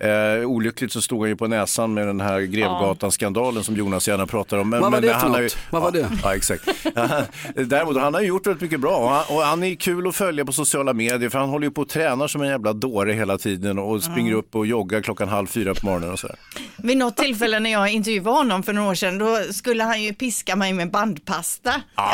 Eh, 0.00 0.46
olyckligt 0.46 0.92
så 0.92 1.02
stod 1.02 1.20
han 1.20 1.28
ju 1.28 1.36
på 1.36 1.46
näsan 1.46 1.94
med 1.94 2.06
den 2.06 2.20
här 2.20 2.40
Grevgatan-skandalen 2.40 3.64
som 3.64 3.76
Jonas 3.76 4.08
gärna 4.08 4.26
pratar 4.26 4.56
om. 4.56 4.70
Men, 4.70 4.80
Vad 4.80 4.92
var 4.92 5.00
men 5.00 5.08
det 5.08 5.14
för 5.14 5.20
han 5.20 5.30
har 5.30 5.38
ju, 5.38 5.44
något? 5.44 5.56
Vad 5.70 5.82
var 5.82 5.90
det? 5.90 6.08
Ja, 6.22 6.34
exakt. 6.34 6.68
Däremot, 7.54 7.96
han 7.96 8.14
har 8.14 8.20
ju 8.20 8.26
gjort 8.26 8.46
väldigt 8.46 8.62
mycket 8.62 8.80
bra 8.80 8.96
och 8.96 9.10
han, 9.10 9.24
och 9.36 9.42
han 9.42 9.62
är 9.62 9.74
kul 9.74 10.06
att 10.06 10.16
följa 10.16 10.44
på 10.44 10.52
sociala 10.52 10.92
medier 10.92 11.28
för 11.30 11.38
han 11.38 11.48
håller 11.48 11.66
ju 11.66 11.70
på 11.70 11.80
och 11.82 11.88
tränar 11.88 12.28
som 12.28 12.42
en 12.42 12.48
jävla 12.48 12.72
dåre 12.72 13.12
hela 13.12 13.38
tiden 13.38 13.78
och 13.78 14.02
springer 14.02 14.32
upp 14.32 14.54
och 14.54 14.66
joggar 14.66 15.00
klockan 15.00 15.28
halv 15.28 15.46
fyra 15.46 15.74
på 15.74 15.86
morgonen 15.86 16.10
och 16.12 16.18
sådär. 16.18 16.36
Vid 16.76 16.96
något 16.96 17.16
tillfälle 17.16 17.60
när 17.60 17.72
jag 17.72 17.90
intervjuade 17.90 18.30
honom 18.30 18.62
för 18.62 18.72
några 18.72 18.90
år 18.90 18.94
sedan, 18.94 19.18
då 19.18 19.38
skulle 19.50 19.84
han 19.84 20.02
ju 20.02 20.14
piska 20.14 20.56
mig 20.56 20.72
med 20.72 20.90
bandpasta. 20.90 21.82
Ja. 21.96 22.12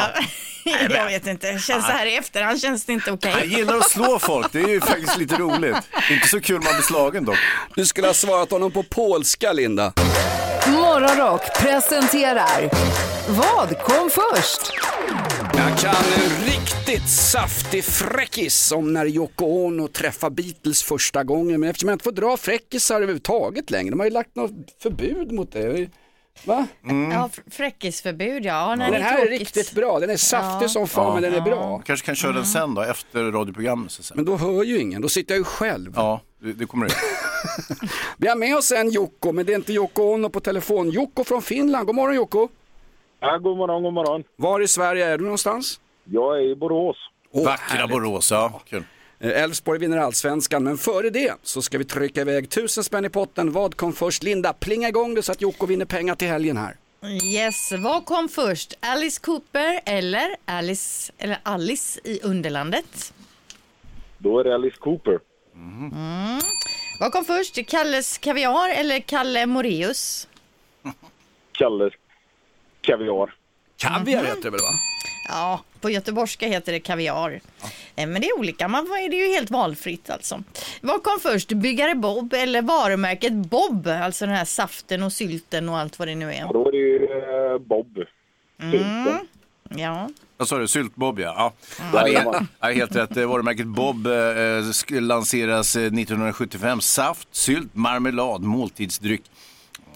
Jag, 0.70 0.90
jag 0.90 1.06
vet 1.06 1.26
inte, 1.26 1.46
känns 1.46 1.86
så 1.86 1.92
här 1.92 2.06
i 2.06 2.16
efterhand 2.16 2.60
känns 2.60 2.84
det 2.84 2.92
inte 2.92 3.12
okej. 3.12 3.32
Han 3.32 3.48
gillar 3.48 3.76
att 3.76 3.90
slå 3.90 4.18
folk, 4.18 4.52
det 4.52 4.60
är 4.60 4.68
ju 4.68 4.80
faktiskt 4.80 5.16
lite 5.16 5.36
roligt. 5.36 5.76
Inte 6.10 6.28
så 6.28 6.40
kul 6.40 6.60
man 6.62 6.72
blir 6.72 6.82
slagen 6.82 7.24
dock. 7.24 7.38
Du 7.74 7.86
skulle 7.86 8.06
ha 8.06 8.14
svarat 8.14 8.50
honom 8.50 8.70
på 8.70 8.82
polska 8.82 9.52
Linda. 9.52 9.92
Morgonrock 10.66 11.58
presenterar 11.60 12.70
Vad 13.28 13.78
kom 13.78 14.10
först? 14.10 14.72
Jag 15.56 15.78
kan 15.78 15.94
en 15.94 16.46
riktigt 16.46 17.08
saftig 17.08 17.84
fräckis 17.84 18.72
om 18.72 18.92
när 18.92 19.06
Yoko 19.06 19.44
Ono 19.44 19.88
träffade 19.88 20.34
Beatles 20.34 20.82
första 20.82 21.24
gången. 21.24 21.60
Men 21.60 21.70
eftersom 21.70 21.88
jag 21.88 21.94
inte 21.94 22.04
får 22.04 22.12
dra 22.12 22.36
fräckisar 22.36 22.96
överhuvudtaget 22.96 23.70
längre, 23.70 23.90
de 23.90 24.00
har 24.00 24.06
ju 24.06 24.12
lagt 24.12 24.36
något 24.36 24.50
förbud 24.82 25.32
mot 25.32 25.52
det. 25.52 25.88
Va? 26.44 26.66
Ja, 26.82 27.28
fr- 27.32 27.50
fräckisförbud 27.50 28.44
ja. 28.44 28.68
Den 28.68 28.78
det 28.78 28.84
är 28.98 29.00
här 29.02 29.26
är 29.26 29.30
riktigt 29.30 29.72
bra, 29.72 30.00
den 30.00 30.10
är 30.10 30.16
saftig 30.16 30.64
Ja. 30.64 30.68
som 30.68 30.88
fan 30.88 31.14
men 31.14 31.22
den 31.22 31.34
är 31.34 31.40
bra. 31.40 31.82
Kanske 31.86 32.06
kan 32.06 32.14
köra 32.14 32.32
den 32.32 32.46
sen 32.46 32.74
då, 32.74 32.82
efter 32.82 33.24
radioprogrammet. 33.32 33.90
Så. 33.90 34.14
Men 34.16 34.24
då 34.24 34.36
hör 34.36 34.62
ju 34.62 34.78
ingen, 34.80 35.02
då 35.02 35.08
sitter 35.08 35.34
jag 35.34 35.38
ju 35.38 35.44
själv. 35.44 35.92
Ja, 35.96 36.20
det, 36.42 36.52
det 36.52 36.66
kommer 36.66 36.86
det. 36.88 36.94
Vi 38.18 38.28
har 38.28 38.36
med 38.36 38.56
oss 38.56 38.72
en 38.72 38.90
Jocko, 38.90 39.32
men 39.32 39.46
det 39.46 39.52
är 39.52 39.56
inte 39.56 39.72
Jocko 39.72 40.02
Ono 40.02 40.28
på 40.28 40.40
telefon. 40.40 40.90
Jocko 40.90 41.24
från 41.24 41.42
Finland, 41.42 41.86
god 41.86 41.94
morgon 41.94 42.16
Jocko. 42.16 42.48
Ja, 43.20 43.38
god 43.38 43.56
morgon, 43.56 43.82
god 43.82 43.92
morgon. 43.92 44.24
Var 44.36 44.60
i 44.60 44.68
Sverige 44.68 45.06
är 45.06 45.18
du 45.18 45.24
någonstans? 45.24 45.80
Jag 46.04 46.38
är 46.38 46.42
i 46.52 46.56
Borås. 46.56 46.96
Vackra 47.44 47.86
Borås, 47.86 48.30
ja. 48.30 48.60
Kul. 48.68 48.84
Eh, 49.20 49.42
Elfsborg 49.42 49.78
vinner 49.78 49.96
allsvenskan, 49.96 50.64
men 50.64 50.78
före 50.78 51.10
det 51.10 51.34
så 51.42 51.62
ska 51.62 51.78
vi 51.78 51.84
trycka 51.84 52.20
iväg 52.20 52.50
tusen 52.50 52.84
spänn 52.84 53.04
i 53.04 53.08
potten. 53.08 53.52
Vad 53.52 53.76
kom 53.76 53.92
först? 53.92 54.22
Linda, 54.22 54.52
plinga 54.52 54.88
igång 54.88 55.14
det 55.14 55.22
så 55.22 55.32
att 55.32 55.40
Jocko 55.40 55.66
vinner 55.66 55.84
pengar 55.84 56.14
till 56.14 56.28
helgen 56.28 56.56
här. 56.56 56.76
Yes, 57.24 57.72
vad 57.78 58.04
kom 58.04 58.28
först? 58.28 58.74
Alice 58.80 59.20
Cooper 59.20 59.80
eller 59.84 60.36
Alice, 60.44 61.12
eller 61.18 61.38
Alice 61.42 62.00
i 62.04 62.20
Underlandet? 62.22 63.12
Då 64.18 64.40
är 64.40 64.44
det 64.44 64.54
Alice 64.54 64.76
Cooper. 64.80 65.18
Mm. 65.54 66.40
Vad 67.00 67.12
kom 67.12 67.24
först? 67.24 67.66
Kalles 67.68 68.18
Kaviar 68.18 68.68
eller 68.68 69.00
Kalle 69.00 69.46
Moreus? 69.46 70.28
Kalles 71.52 71.92
Kaviar. 72.80 73.34
Kaviar 73.76 74.24
heter 74.24 74.42
det 74.42 74.50
väl 74.50 74.60
va? 74.60 74.72
Ja, 75.28 75.60
på 75.80 75.90
göteborgska 75.90 76.46
heter 76.46 76.72
det 76.72 76.80
kaviar. 76.80 77.40
Eh, 77.96 78.06
Men 78.08 78.20
det 78.20 78.26
är 78.28 78.38
olika, 78.38 78.68
man, 78.68 78.84
det 79.10 79.16
är 79.16 79.28
ju 79.28 79.34
helt 79.34 79.50
valfritt 79.50 80.10
alltså. 80.10 80.42
Vad 80.80 81.02
kom 81.02 81.18
först, 81.22 81.48
Byggare 81.52 81.94
Bob 81.94 82.32
eller 82.34 82.62
varumärket 82.62 83.32
Bob? 83.32 83.86
Alltså 83.88 84.26
den 84.26 84.34
här 84.34 84.44
saften 84.44 85.02
och 85.02 85.12
sylten 85.12 85.68
och 85.68 85.78
allt 85.78 85.98
vad 85.98 86.08
det 86.08 86.14
nu 86.14 86.32
är. 86.34 86.52
Då 86.52 86.68
är 86.68 86.72
det 86.72 86.78
ju 86.78 87.04
eh, 87.52 87.58
Bob. 87.58 87.98
Mm. 88.62 89.18
Ja. 89.76 90.08
Vad 90.36 90.48
sa 90.48 90.58
du, 90.58 90.68
syltbob 90.68 91.20
ja. 91.20 91.52
ja. 91.78 91.84
ja 91.94 92.04
det 92.04 92.14
är, 92.14 92.46
ja, 92.60 92.68
helt 92.70 92.96
rätt, 92.96 93.16
Eh, 93.16 93.26
varumärket 93.26 93.66
Bob 93.66 94.06
eh, 94.06 94.10
sk- 94.10 95.00
lanseras 95.00 95.76
eh, 95.76 95.82
1975. 95.82 96.80
Saft, 96.80 97.28
sylt, 97.30 97.74
marmelad, 97.74 98.42
måltidsdryck. 98.42 99.22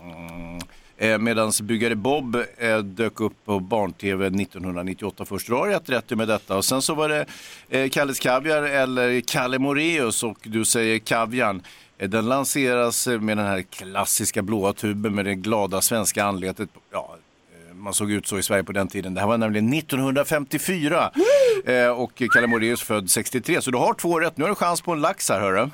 Mm. 0.01 0.59
Eh, 1.03 1.19
Medan 1.19 1.53
byggare 1.63 1.95
Bob 1.95 2.37
eh, 2.59 2.79
dök 2.79 3.21
upp 3.21 3.33
på 3.45 3.61
barn-tv 3.61 4.27
1998 4.27 5.25
först. 5.25 5.49
Har 5.49 5.69
rätt 5.69 5.89
rätt 5.91 6.11
med 6.11 6.29
detta. 6.29 6.57
Och 6.57 6.65
sen 6.65 6.83
så 6.83 6.95
var 6.95 7.09
det 7.09 7.27
eh, 7.69 7.89
Kalles 7.89 8.19
Kaviar 8.19 8.63
eller 8.63 9.21
Kalle 9.21 9.59
Moreus 9.59 10.23
och 10.23 10.39
du 10.43 10.65
säger 10.65 10.99
Kavian. 10.99 11.63
Den 11.97 12.29
lanseras 12.29 13.07
med 13.07 13.37
den 13.37 13.47
här 13.47 13.63
klassiska 13.63 14.43
blåa 14.43 14.73
tuben 14.73 15.15
med 15.15 15.25
det 15.25 15.35
glada 15.35 15.81
svenska 15.81 16.25
anletet. 16.25 16.69
Ja, 16.93 17.17
man 17.73 17.95
såg 17.95 18.11
ut 18.11 18.27
så 18.27 18.39
i 18.39 18.43
Sverige 18.43 18.65
på 18.65 18.73
den 18.73 18.89
tiden. 18.89 19.15
Det 19.15 19.21
här 19.21 19.29
var 19.29 19.39
nämligen 19.39 19.73
1954 19.73 21.11
eh, 21.65 21.87
och 21.89 22.23
Kalle 22.33 22.47
Moraeus 22.47 22.83
född 22.83 23.11
63. 23.11 23.63
Så 23.63 23.71
du 23.71 23.79
har 23.79 23.95
två 23.95 24.21
rätt. 24.21 24.37
Nu 24.37 24.45
har 24.45 24.49
du 24.49 24.55
chans 24.55 24.81
på 24.81 24.93
en 24.93 25.01
lax 25.01 25.29
här 25.29 25.41
hörru. 25.41 25.71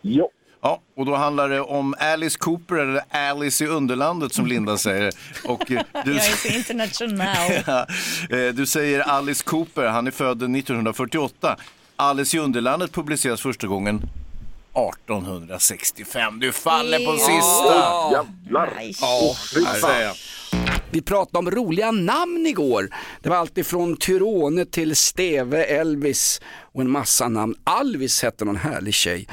Ja. 0.00 0.28
Ja, 0.60 0.80
och 0.96 1.06
då 1.06 1.14
handlar 1.16 1.48
det 1.48 1.60
om 1.60 1.94
Alice 1.98 2.38
Cooper 2.38 2.76
eller 2.76 3.02
Alice 3.30 3.64
i 3.64 3.66
Underlandet 3.66 4.34
som 4.34 4.46
Linda 4.46 4.78
säger. 4.78 5.12
Och 5.44 5.70
eh, 5.70 5.82
du, 6.04 6.14
Jag 6.14 6.26
är 6.26 6.36
så 6.36 6.48
international. 6.48 7.16
Ja, 7.66 7.86
eh, 8.36 8.54
du 8.54 8.66
säger 8.66 9.00
Alice 9.00 9.44
Cooper, 9.44 9.86
han 9.86 10.06
är 10.06 10.10
född 10.10 10.42
1948. 10.42 11.56
Alice 11.96 12.36
i 12.36 12.40
Underlandet 12.40 12.92
publiceras 12.92 13.40
första 13.40 13.66
gången 13.66 13.96
1865. 13.96 16.40
Du 16.40 16.52
faller 16.52 17.06
på 17.06 17.12
sista. 17.18 17.74
Jävlar. 18.12 18.72
Ja, 19.00 19.34
jag. 20.00 20.14
Vi 20.96 21.02
pratade 21.02 21.38
om 21.38 21.50
roliga 21.50 21.90
namn 21.90 22.46
igår. 22.46 22.88
Det 23.22 23.28
var 23.28 23.36
allt 23.36 23.58
ifrån 23.58 23.96
Tyrone 23.96 24.64
till 24.64 24.96
Steve, 24.96 25.64
Elvis 25.64 26.40
och 26.74 26.80
en 26.80 26.90
massa 26.90 27.28
namn. 27.28 27.54
Alvis 27.64 28.22
hette 28.22 28.44
någon 28.44 28.56
härlig 28.56 28.94
tjej. 28.94 29.28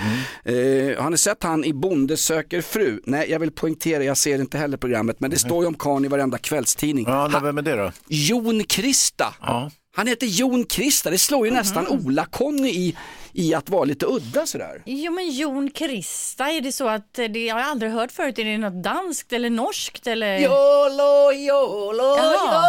Mm. 0.46 0.90
Eh, 0.90 1.04
har 1.04 1.10
ni 1.10 1.18
sett 1.18 1.44
han 1.44 1.64
i 1.64 1.74
Bonde 1.74 2.18
söker 2.18 2.62
fru? 2.62 3.02
Nej, 3.06 3.32
jag 3.32 3.40
vill 3.40 3.52
poängtera, 3.52 4.04
jag 4.04 4.18
ser 4.18 4.40
inte 4.40 4.58
heller 4.58 4.78
programmet, 4.78 5.20
men 5.20 5.32
det 5.32 5.40
står 5.40 5.64
ju 5.64 5.68
om 5.68 5.74
karln 5.74 6.06
i 6.06 6.08
varenda 6.08 6.38
kvällstidning. 6.38 7.06
Ja, 7.08 7.30
han, 7.32 7.44
vem 7.44 7.58
är 7.58 7.62
det 7.62 7.76
då? 7.76 7.92
Jon 8.08 8.64
Krista. 8.64 9.34
Ja. 9.42 9.72
Han 9.96 10.08
heter 10.08 10.28
Jon 10.28 10.66
Krista, 10.66 11.10
det 11.10 11.18
slår 11.18 11.48
ju 11.48 11.54
nästan 11.54 11.88
Ola-Conny 11.88 12.70
i, 12.70 12.96
i 13.34 13.54
att 13.54 13.70
vara 13.70 13.84
lite 13.84 14.06
udda 14.06 14.46
sådär. 14.46 14.82
Jo 14.86 15.12
men 15.12 15.30
Jon 15.32 15.70
Krista, 15.72 16.52
är 16.52 16.62
det 16.62 16.72
så 16.72 16.88
att 16.88 17.20
eh, 17.20 17.26
det 17.26 17.46
jag 17.46 17.56
har 17.56 17.62
jag 17.62 17.70
aldrig 17.70 17.92
hört 17.92 18.12
förut, 18.12 18.40
är 18.40 18.44
det 18.46 18.58
något 18.58 18.84
danskt 18.84 19.34
eller 19.34 19.50
norskt 19.50 20.08
eller? 20.08 20.38
Jolo, 20.38 21.32
jolo, 21.32 22.04
Jaha. 22.18 22.64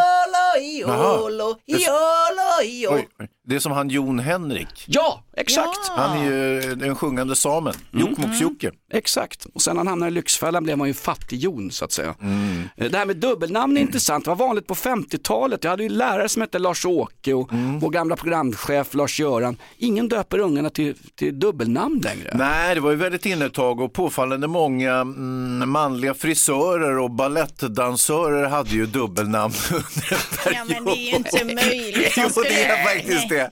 jolo, 0.59 0.88
jolo, 0.88 1.57
jolo, 1.66 2.62
jolo. 2.64 2.96
Oj, 2.96 3.09
oj. 3.20 3.29
Det 3.46 3.55
är 3.55 3.59
som 3.61 3.72
han 3.72 3.88
Jon 3.90 4.18
Henrik. 4.18 4.85
Ja, 4.87 5.22
exakt. 5.37 5.88
Han 5.88 6.18
är 6.18 6.24
ju 6.24 6.74
den 6.74 6.96
sjungande 6.96 7.37
samen, 7.37 7.74
Mm. 7.92 8.07
Jokkmokks-Jocke. 8.07 8.70
Exakt, 8.92 9.46
och 9.55 9.62
sen 9.62 9.77
han 9.77 9.87
hamnade 9.87 10.09
i 10.11 10.14
Lyxfällan 10.14 10.64
blev 10.64 10.79
man 10.79 10.88
ju 10.88 10.94
fattig-Jon 10.94 11.70
så 11.70 11.85
att 11.85 11.92
säga. 11.92 12.14
Eh, 12.77 12.90
Det 12.90 12.98
här 12.98 13.07
med 13.07 13.16
dubbelnamn 13.16 13.77
är 13.77 13.81
intressant, 13.81 14.24
det 14.24 14.31
var 14.31 14.37
vanligt 14.37 14.66
på 14.66 14.74
50-talet. 14.74 15.64
Jag 15.64 15.70
hade 15.70 15.83
ju 15.83 15.87
en 15.87 15.94
lärare 15.98 16.29
som 16.29 16.42
hette 16.42 16.59
Lars-Åke 16.59 17.35
och 17.35 17.48
vår 17.81 17.90
gamla 17.90 18.16
programchef 18.16 18.94
Lars-Göran. 18.94 19.57
Ingen 19.79 20.09
döper 20.09 20.38
ungarna 20.55 20.71
till, 20.71 20.95
till 21.19 21.38
dubbelnamn 21.40 22.01
längre. 22.05 22.31
Nej, 22.35 22.75
det 22.75 22.81
var 22.81 22.90
ju 22.90 22.97
väldigt 22.97 23.27
inne 23.27 23.45
ett 23.47 23.55
tag 23.55 23.81
och 23.81 23.93
påfallande 23.93 24.47
många 24.49 24.93
mm, 24.95 25.71
manliga 25.71 26.14
frisörer 26.14 26.99
och 26.99 27.11
ballettdansörer 27.11 28.49
hade 28.49 28.71
ju 28.71 28.87
dubbelnamn 28.87 29.55
under 29.71 30.12
en 30.12 30.37
period. 30.45 30.55
Ja 30.55 30.64
men 30.75 30.85
det 30.85 30.90
är 30.90 31.11
ju 31.11 31.17
inte 31.17 31.45
möjligt. 31.55 32.14
Jo, 32.17 32.43
det 32.43 32.64
är 32.64 32.85
faktiskt 32.85 33.29
det. 33.29 33.51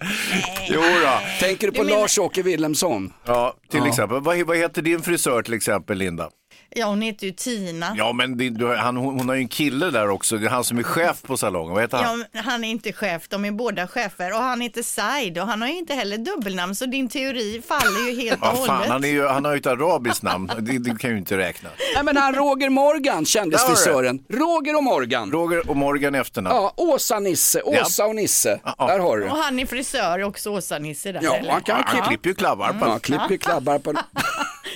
Jo 0.70 0.80
då. 0.80 1.18
Tänker 1.46 1.70
du 1.70 1.72
på 1.78 1.82
Lars-Åke 1.82 2.42
Wilhelmsson? 2.42 3.12
Ja, 3.24 3.54
till 3.70 3.80
Ja. 3.80 3.88
exempel. 3.88 4.20
Vad, 4.20 4.38
vad 4.42 4.56
heter 4.56 4.82
din 4.82 5.02
frisör 5.02 5.42
till 5.42 5.54
exempel, 5.54 5.98
Linda? 5.98 6.28
Ja 6.74 6.86
hon 6.86 7.02
heter 7.02 7.26
ju 7.26 7.32
Tina. 7.32 7.94
Ja, 7.96 8.12
men 8.12 8.36
det, 8.38 8.50
du, 8.50 8.66
han, 8.76 8.96
hon, 8.96 9.18
hon 9.18 9.28
har 9.28 9.36
ju 9.36 9.40
en 9.42 9.48
kille 9.48 9.90
där 9.90 10.08
också. 10.08 10.36
Det 10.36 10.46
är 10.46 10.50
han 10.50 10.64
som 10.64 10.78
är 10.78 10.82
chef 10.82 11.22
på 11.22 11.36
salongen. 11.36 11.72
Vad 11.74 11.82
heter 11.82 11.96
han? 11.98 12.20
Ja, 12.20 12.26
men 12.32 12.44
han 12.44 12.64
är 12.64 12.68
inte 12.70 12.92
chef, 12.92 13.28
de 13.28 13.44
är 13.44 13.50
båda 13.50 13.88
chefer 13.88 14.32
och 14.32 14.38
han 14.42 14.60
heter 14.60 14.82
Said 14.82 15.38
och 15.38 15.46
han 15.46 15.60
har 15.62 15.68
ju 15.68 15.78
inte 15.78 15.94
heller 15.94 16.18
dubbelnamn 16.18 16.74
så 16.76 16.86
din 16.86 17.08
teori 17.08 17.62
faller 17.68 18.10
ju 18.10 18.20
helt 18.20 18.40
och 18.42 18.46
Vad 18.46 18.66
fan, 18.66 18.76
hållet. 18.76 18.90
han, 18.90 19.04
är 19.04 19.08
ju, 19.08 19.26
han 19.26 19.44
har 19.44 19.52
ju 19.52 19.58
ett 19.58 19.66
arabiskt 19.66 20.22
namn. 20.22 20.50
Det, 20.58 20.78
det 20.78 20.98
kan 20.98 21.10
ju 21.10 21.18
inte 21.18 21.38
räkna. 21.38 21.68
Nej 21.94 22.04
men 22.04 22.16
han 22.16 22.34
Roger 22.34 22.68
Morgan, 22.70 23.24
kändisfrisören. 23.26 24.18
Roger 24.28 24.76
och 24.76 24.84
Morgan. 24.84 25.32
Roger 25.32 25.70
och 25.70 25.76
Morgan 25.76 26.14
i 26.14 26.18
efternamn. 26.18 26.56
Ja, 26.56 26.72
Åsa-Nisse, 26.76 27.62
Åsa 27.62 28.06
och 28.06 28.14
Nisse. 28.14 28.60
Där 28.78 28.98
har 28.98 29.18
du 29.18 29.24
Och 29.28 29.36
han 29.36 29.58
är 29.58 29.66
frisör 29.66 30.22
också, 30.22 30.50
Åsa-Nisse 30.50 31.12
där 31.12 31.20
Ja, 31.22 31.36
eller? 31.36 31.50
han 31.52 31.62
kan 31.62 31.82
Han 31.86 32.06
klipper 32.08 32.28
ju 32.28 32.34
klabbarpan. 32.34 32.90
Ja, 32.90 32.98
klipper 32.98 33.36
klabbarpan. 33.36 33.98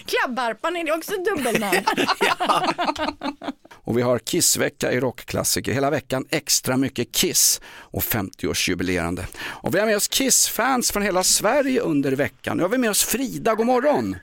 Klabbarpan 0.06 0.76
är 0.76 0.84
det 0.84 0.92
också 0.92 1.12
dubbelnamn. 1.16 1.76
Och 3.84 3.98
vi 3.98 4.02
har 4.02 4.18
Kissvecka 4.18 4.92
i 4.92 5.00
rockklassiker. 5.00 5.72
Hela 5.72 5.90
veckan 5.90 6.24
extra 6.30 6.76
mycket 6.76 7.12
Kiss 7.12 7.60
och 7.80 8.02
50-årsjubilerande. 8.02 9.20
Och 9.62 9.74
vi 9.74 9.78
har 9.78 9.86
med 9.86 9.96
oss 9.96 10.08
Kiss-fans 10.08 10.92
från 10.92 11.02
hela 11.02 11.22
Sverige 11.22 11.80
under 11.80 12.12
veckan. 12.12 12.56
Nu 12.56 12.62
har 12.62 12.70
vi 12.70 12.78
med 12.78 12.90
oss 12.90 13.04
Frida, 13.04 13.54
god 13.54 13.66
morgon. 13.66 14.16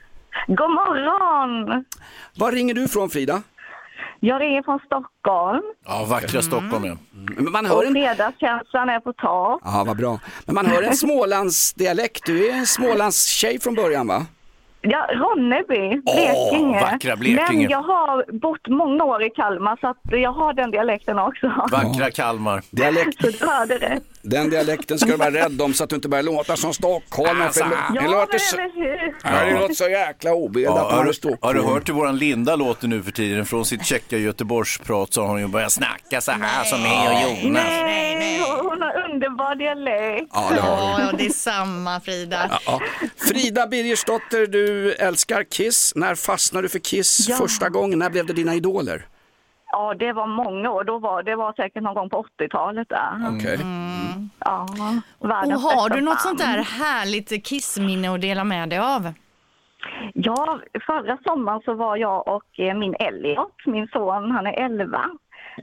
God 0.47 0.71
morgon! 0.71 1.85
Var 2.35 2.51
ringer 2.51 2.73
du 2.73 2.87
från 2.87 3.09
Frida? 3.09 3.41
Jag 4.19 4.41
ringer 4.41 4.63
från 4.63 4.79
Stockholm 4.79 5.61
Ja, 5.85 6.05
vackra 6.09 6.41
Stockholm 6.41 6.85
ja. 6.85 6.97
Men 7.11 7.51
Man 7.51 7.65
hör 7.65 7.75
och 7.75 7.85
en... 7.85 7.93
fredagskänslan 7.93 8.89
är 8.89 8.99
på 8.99 9.13
topp. 9.13 9.61
Ja, 9.65 9.83
vad 9.87 9.97
bra. 9.97 10.19
Men 10.45 10.55
man 10.55 10.65
hör 10.65 10.83
en 10.83 10.95
Smålandsdialekt. 11.03 12.25
Du 12.25 12.47
är 12.49 12.53
en 12.53 12.67
Smålandstjej 12.67 13.59
från 13.59 13.75
början 13.75 14.07
va? 14.07 14.25
Ja, 14.85 15.07
Ronneby, 15.11 16.01
Blekinge. 16.01 16.81
vackra 16.81 17.15
Blekinge. 17.15 17.53
Men 17.53 17.69
jag 17.69 17.81
har 17.81 18.25
bott 18.39 18.67
många 18.67 19.03
år 19.03 19.23
i 19.23 19.29
Kalmar 19.29 19.77
så 19.81 19.87
att 19.87 19.97
jag 20.21 20.31
har 20.31 20.53
den 20.53 20.71
dialekten 20.71 21.19
också. 21.19 21.47
Vackra 21.71 22.11
Kalmar. 22.11 22.61
Dialekt, 22.71 23.21
Så 23.21 23.27
du 23.45 23.51
hörde 23.51 23.77
det. 23.79 23.99
Den 24.23 24.49
dialekten 24.49 24.99
ska 24.99 25.11
du 25.11 25.17
vara 25.17 25.31
rädd 25.31 25.61
om 25.61 25.73
så 25.73 25.83
att 25.83 25.89
du 25.89 25.95
inte 25.95 26.09
börjar 26.09 26.23
låta 26.23 26.55
som 26.55 26.73
stockholmare. 26.73 27.49
för 27.51 27.59
det- 27.63 27.69
det 27.99 28.05
Ja, 28.05 28.11
låter 28.11 28.37
så... 28.37 28.57
Ja, 29.23 29.45
det 29.45 29.59
låter 29.59 29.73
så 29.73 29.89
jäkla 29.89 30.33
obildat 30.33 30.87
Ja, 30.91 30.97
har, 30.97 31.05
du, 31.05 31.13
stockholm. 31.13 31.39
har 31.41 31.53
du 31.53 31.61
hört 31.73 31.89
hur 31.89 31.93
våran 31.93 32.17
Linda 32.17 32.55
låter 32.55 32.87
nu 32.87 33.03
för 33.03 33.11
tiden? 33.11 33.45
Från 33.45 33.65
sitt 33.65 33.85
käcka 33.85 34.17
Göteborgsprat 34.17 35.13
så 35.13 35.21
har 35.21 35.27
hon 35.27 35.39
ju 35.39 35.47
börjat 35.47 35.71
snacka 35.71 36.21
så 36.21 36.31
här 36.31 36.63
som 36.63 36.81
mig 36.81 37.07
och 37.07 37.43
Jonas. 37.43 37.63
Nej, 37.65 38.39
hon 38.61 38.81
har 38.81 39.09
underbar 39.11 39.55
dialekt. 39.55 40.31
Ja, 40.33 40.49
det 40.55 40.61
har 40.61 40.97
du. 40.99 41.03
Ja, 41.03 41.11
det 41.17 41.25
är 41.25 41.29
samma 41.29 41.99
Frida. 41.99 42.59
Ja. 42.65 42.81
Frida 43.17 43.67
Birgersdotter, 43.67 44.47
du 44.47 44.93
älskar 44.93 45.43
Kiss. 45.43 45.93
När 45.95 46.15
fastnade 46.15 46.65
du 46.65 46.69
för 46.69 46.79
Kiss 46.79 47.25
Ja. 47.29 47.35
första 47.35 47.69
gången? 47.69 47.99
När 47.99 48.09
blev 48.09 48.25
det 48.25 48.33
dina 48.33 48.55
idoler? 48.55 49.05
Ja, 49.71 49.93
det 49.99 50.13
var 50.13 50.27
många 50.27 50.69
år. 50.71 50.83
Då 50.83 50.99
var, 50.99 51.23
det 51.23 51.35
var 51.35 51.53
säkert 51.53 51.83
någon 51.83 51.93
gång 51.93 52.09
på 52.09 52.25
80-talet 52.39 52.89
där. 52.89 53.37
Okej. 53.37 53.59
Ja, 54.45 54.67
Och 55.19 55.29
har 55.29 55.89
du 55.89 56.01
något 56.01 56.21
sånt 56.21 56.39
där 56.39 56.57
härligt 56.57 57.45
kissminne 57.45 58.13
att 58.13 58.21
dela 58.21 58.43
med 58.43 58.69
dig 58.69 58.79
av? 58.79 59.13
Ja, 60.13 60.59
förra 60.85 61.17
sommaren 61.23 61.61
så 61.65 61.73
var 61.73 61.97
jag 61.97 62.27
och 62.27 62.59
eh, 62.59 62.75
min 62.77 62.95
Elliot, 62.99 63.65
min 63.65 63.87
son, 63.87 64.31
han 64.31 64.47
är 64.47 64.53
11. 64.53 65.05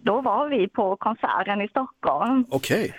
Då 0.02 0.20
var 0.20 0.48
vi 0.48 0.68
på 0.68 0.96
konserten 0.96 1.60
i 1.60 1.68
Stockholm. 1.68 2.44
Okej. 2.50 2.94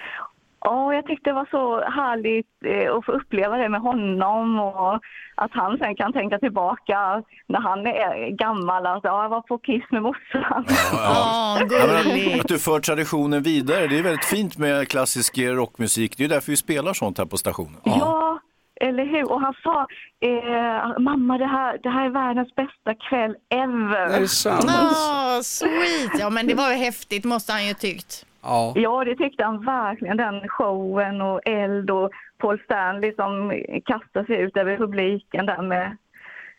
Och 0.61 0.95
jag 0.95 1.05
tyckte 1.05 1.29
det 1.29 1.33
var 1.33 1.47
så 1.51 1.81
härligt 1.91 2.47
eh, 2.65 2.95
att 2.95 3.05
få 3.05 3.11
uppleva 3.11 3.57
det 3.57 3.69
med 3.69 3.81
honom 3.81 4.59
och 4.59 4.93
att 5.35 5.51
han 5.53 5.77
sen 5.77 5.95
kan 5.95 6.13
tänka 6.13 6.39
tillbaka 6.39 7.23
när 7.47 7.59
han 7.59 7.87
är 7.87 8.29
gammal. 8.29 8.85
Att 8.85 9.03
ja, 9.03 9.23
jag 9.23 9.29
var 9.29 9.41
på 9.41 9.57
Kiss 9.57 9.83
med 9.91 10.01
morsan. 10.01 10.65
Ja, 10.93 11.57
Ja, 11.59 11.67
men 11.87 11.95
att, 11.97 12.03
gulligt. 12.03 12.39
att 12.41 12.47
du 12.47 12.59
för 12.59 12.79
traditionen 12.79 13.43
vidare, 13.43 13.87
det 13.87 13.99
är 13.99 14.03
väldigt 14.03 14.25
fint 14.25 14.57
med 14.57 14.87
klassisk 14.87 15.37
rockmusik. 15.37 16.17
Det 16.17 16.23
är 16.23 16.27
därför 16.29 16.51
vi 16.51 16.57
spelar 16.57 16.93
sånt 16.93 17.17
här 17.17 17.25
på 17.25 17.37
stationen. 17.37 17.81
Ja, 17.83 18.39
eller 18.81 19.05
hur? 19.05 19.31
Och 19.31 19.41
han 19.41 19.53
sa, 19.63 19.87
eh, 20.21 20.99
mamma 20.99 21.37
det 21.37 21.45
här, 21.45 21.77
det 21.83 21.89
här 21.89 22.05
är 22.05 22.09
världens 22.09 22.55
bästa 22.55 22.93
kväll 23.09 23.35
ever. 23.49 24.15
Är 24.15 24.19
det 24.19 24.27
sant? 24.27 24.63
Ja, 24.67 25.39
sweet. 25.43 26.19
Ja, 26.19 26.29
men 26.29 26.47
det 26.47 26.53
var 26.53 26.69
ju 26.69 26.75
häftigt 26.75 27.25
måste 27.25 27.51
han 27.53 27.67
ju 27.67 27.73
tyckt. 27.73 28.25
Ja. 28.41 28.73
Ja, 28.75 29.03
det 29.03 29.15
tyckte 29.15 29.43
han 29.43 29.65
verkligen. 29.65 30.17
Den 30.17 30.47
showen 30.47 31.21
och 31.21 31.41
eld 31.45 31.91
och 31.91 32.11
Paul 32.37 32.59
Stanley 32.59 33.15
som 33.15 33.49
kastar 33.85 34.23
sig 34.23 34.41
ut 34.41 34.57
över 34.57 34.77
publiken 34.77 35.45
där 35.45 35.61
med 35.61 35.97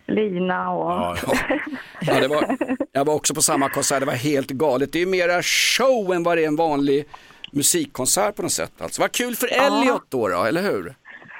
lina 0.07 0.71
och... 0.71 0.91
Ja, 0.91 1.17
ja. 1.27 1.57
Ja, 2.01 2.21
det 2.21 2.29
var, 2.29 2.57
jag 2.93 3.05
var 3.05 3.15
också 3.15 3.35
på 3.35 3.43
samma 3.43 3.69
konsert, 3.69 4.01
det 4.01 4.07
var 4.07 4.13
helt 4.13 4.51
galet. 4.51 4.93
Det 4.93 5.03
är 5.03 5.07
mera 5.07 5.43
show 5.43 6.15
än 6.15 6.23
vad 6.23 6.39
det 6.39 6.45
är 6.45 6.49
en 6.49 6.57
vanlig 6.57 7.05
musikkonsert 7.53 8.37
på 8.37 8.43
något 8.43 8.53
sätt. 8.53 8.73
Alltså. 8.83 9.03
Vad 9.03 9.13
kul 9.13 9.35
för 9.35 9.49
Elliot 9.53 10.05
då, 10.09 10.29
då 10.29 10.45
eller 10.45 10.63
hur? 10.63 10.95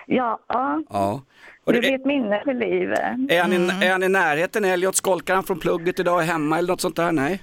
Ja, 0.07 0.39
ja. 0.49 1.23
Och 1.65 1.73
det 1.73 1.81
det, 1.81 1.81
blir 1.81 1.95
ett 1.95 2.07
minne 2.07 2.43
för 2.45 2.55
livet. 2.55 3.01
är, 3.29 3.43
han 3.43 3.53
i, 3.53 3.87
är 3.87 3.93
han 3.93 4.03
i 4.03 4.09
närheten 4.09 4.65
Elliot? 4.65 4.97
Skolkar 4.97 5.35
han 5.35 5.45
från 5.45 5.61
plugget 5.61 6.01
idag, 6.01 6.21
hemma 6.21 6.59
eller 6.59 6.69
något 6.69 6.81
sånt 6.81 6.97
där? 6.97 7.13
Nej? 7.13 7.43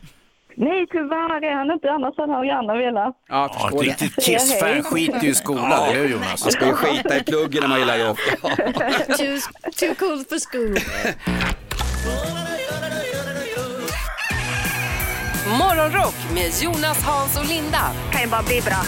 Nej, 0.59 0.87
tyvärr 0.91 1.43
är 1.49 1.55
han 1.55 1.71
inte. 1.71 1.91
Annars 1.91 2.17
hade 2.17 2.33
han 2.33 2.47
gärna 2.47 2.73
velat. 2.75 3.15
Ja, 3.29 3.35
jag 3.35 3.49
Ja, 3.49 3.53
förstår 3.53 3.83
ett 3.89 3.99
det. 3.99 4.05
riktigt 4.05 4.25
Kiss-fan 4.25 4.83
skiter 4.83 5.19
ju 5.23 5.29
i 5.29 5.35
skolan, 5.35 5.65
Ja. 5.71 5.87
eller 5.87 6.01
hur 6.01 6.09
Jonas? 6.09 6.43
Man 6.45 6.51
ska 6.51 6.65
ju 6.65 6.73
skita 6.73 7.17
i 7.17 7.23
pluggen 7.23 7.61
när 7.61 7.67
man 7.69 7.79
gillar 7.79 7.97
jobb. 7.97 8.17
Ja. 8.43 8.49
Too, 9.17 9.37
too 9.79 9.95
cool 9.99 10.23
for 10.29 10.39
school. 10.51 10.77
Morgonrock 15.59 16.15
med 16.33 16.51
Jonas, 16.61 17.03
Hans 17.03 17.37
och 17.39 17.45
Linda 17.45 17.81
Kan 18.11 18.21
ju 18.21 18.27
bara 18.27 18.43
bli 18.43 18.61
bra. 18.61 18.81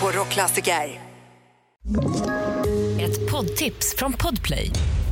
på 0.00 0.18
Rockklassiker. 0.18 0.72
Ett 3.00 3.30
poddtips 3.30 3.94
från 3.98 4.12
Podplay. 4.12 4.70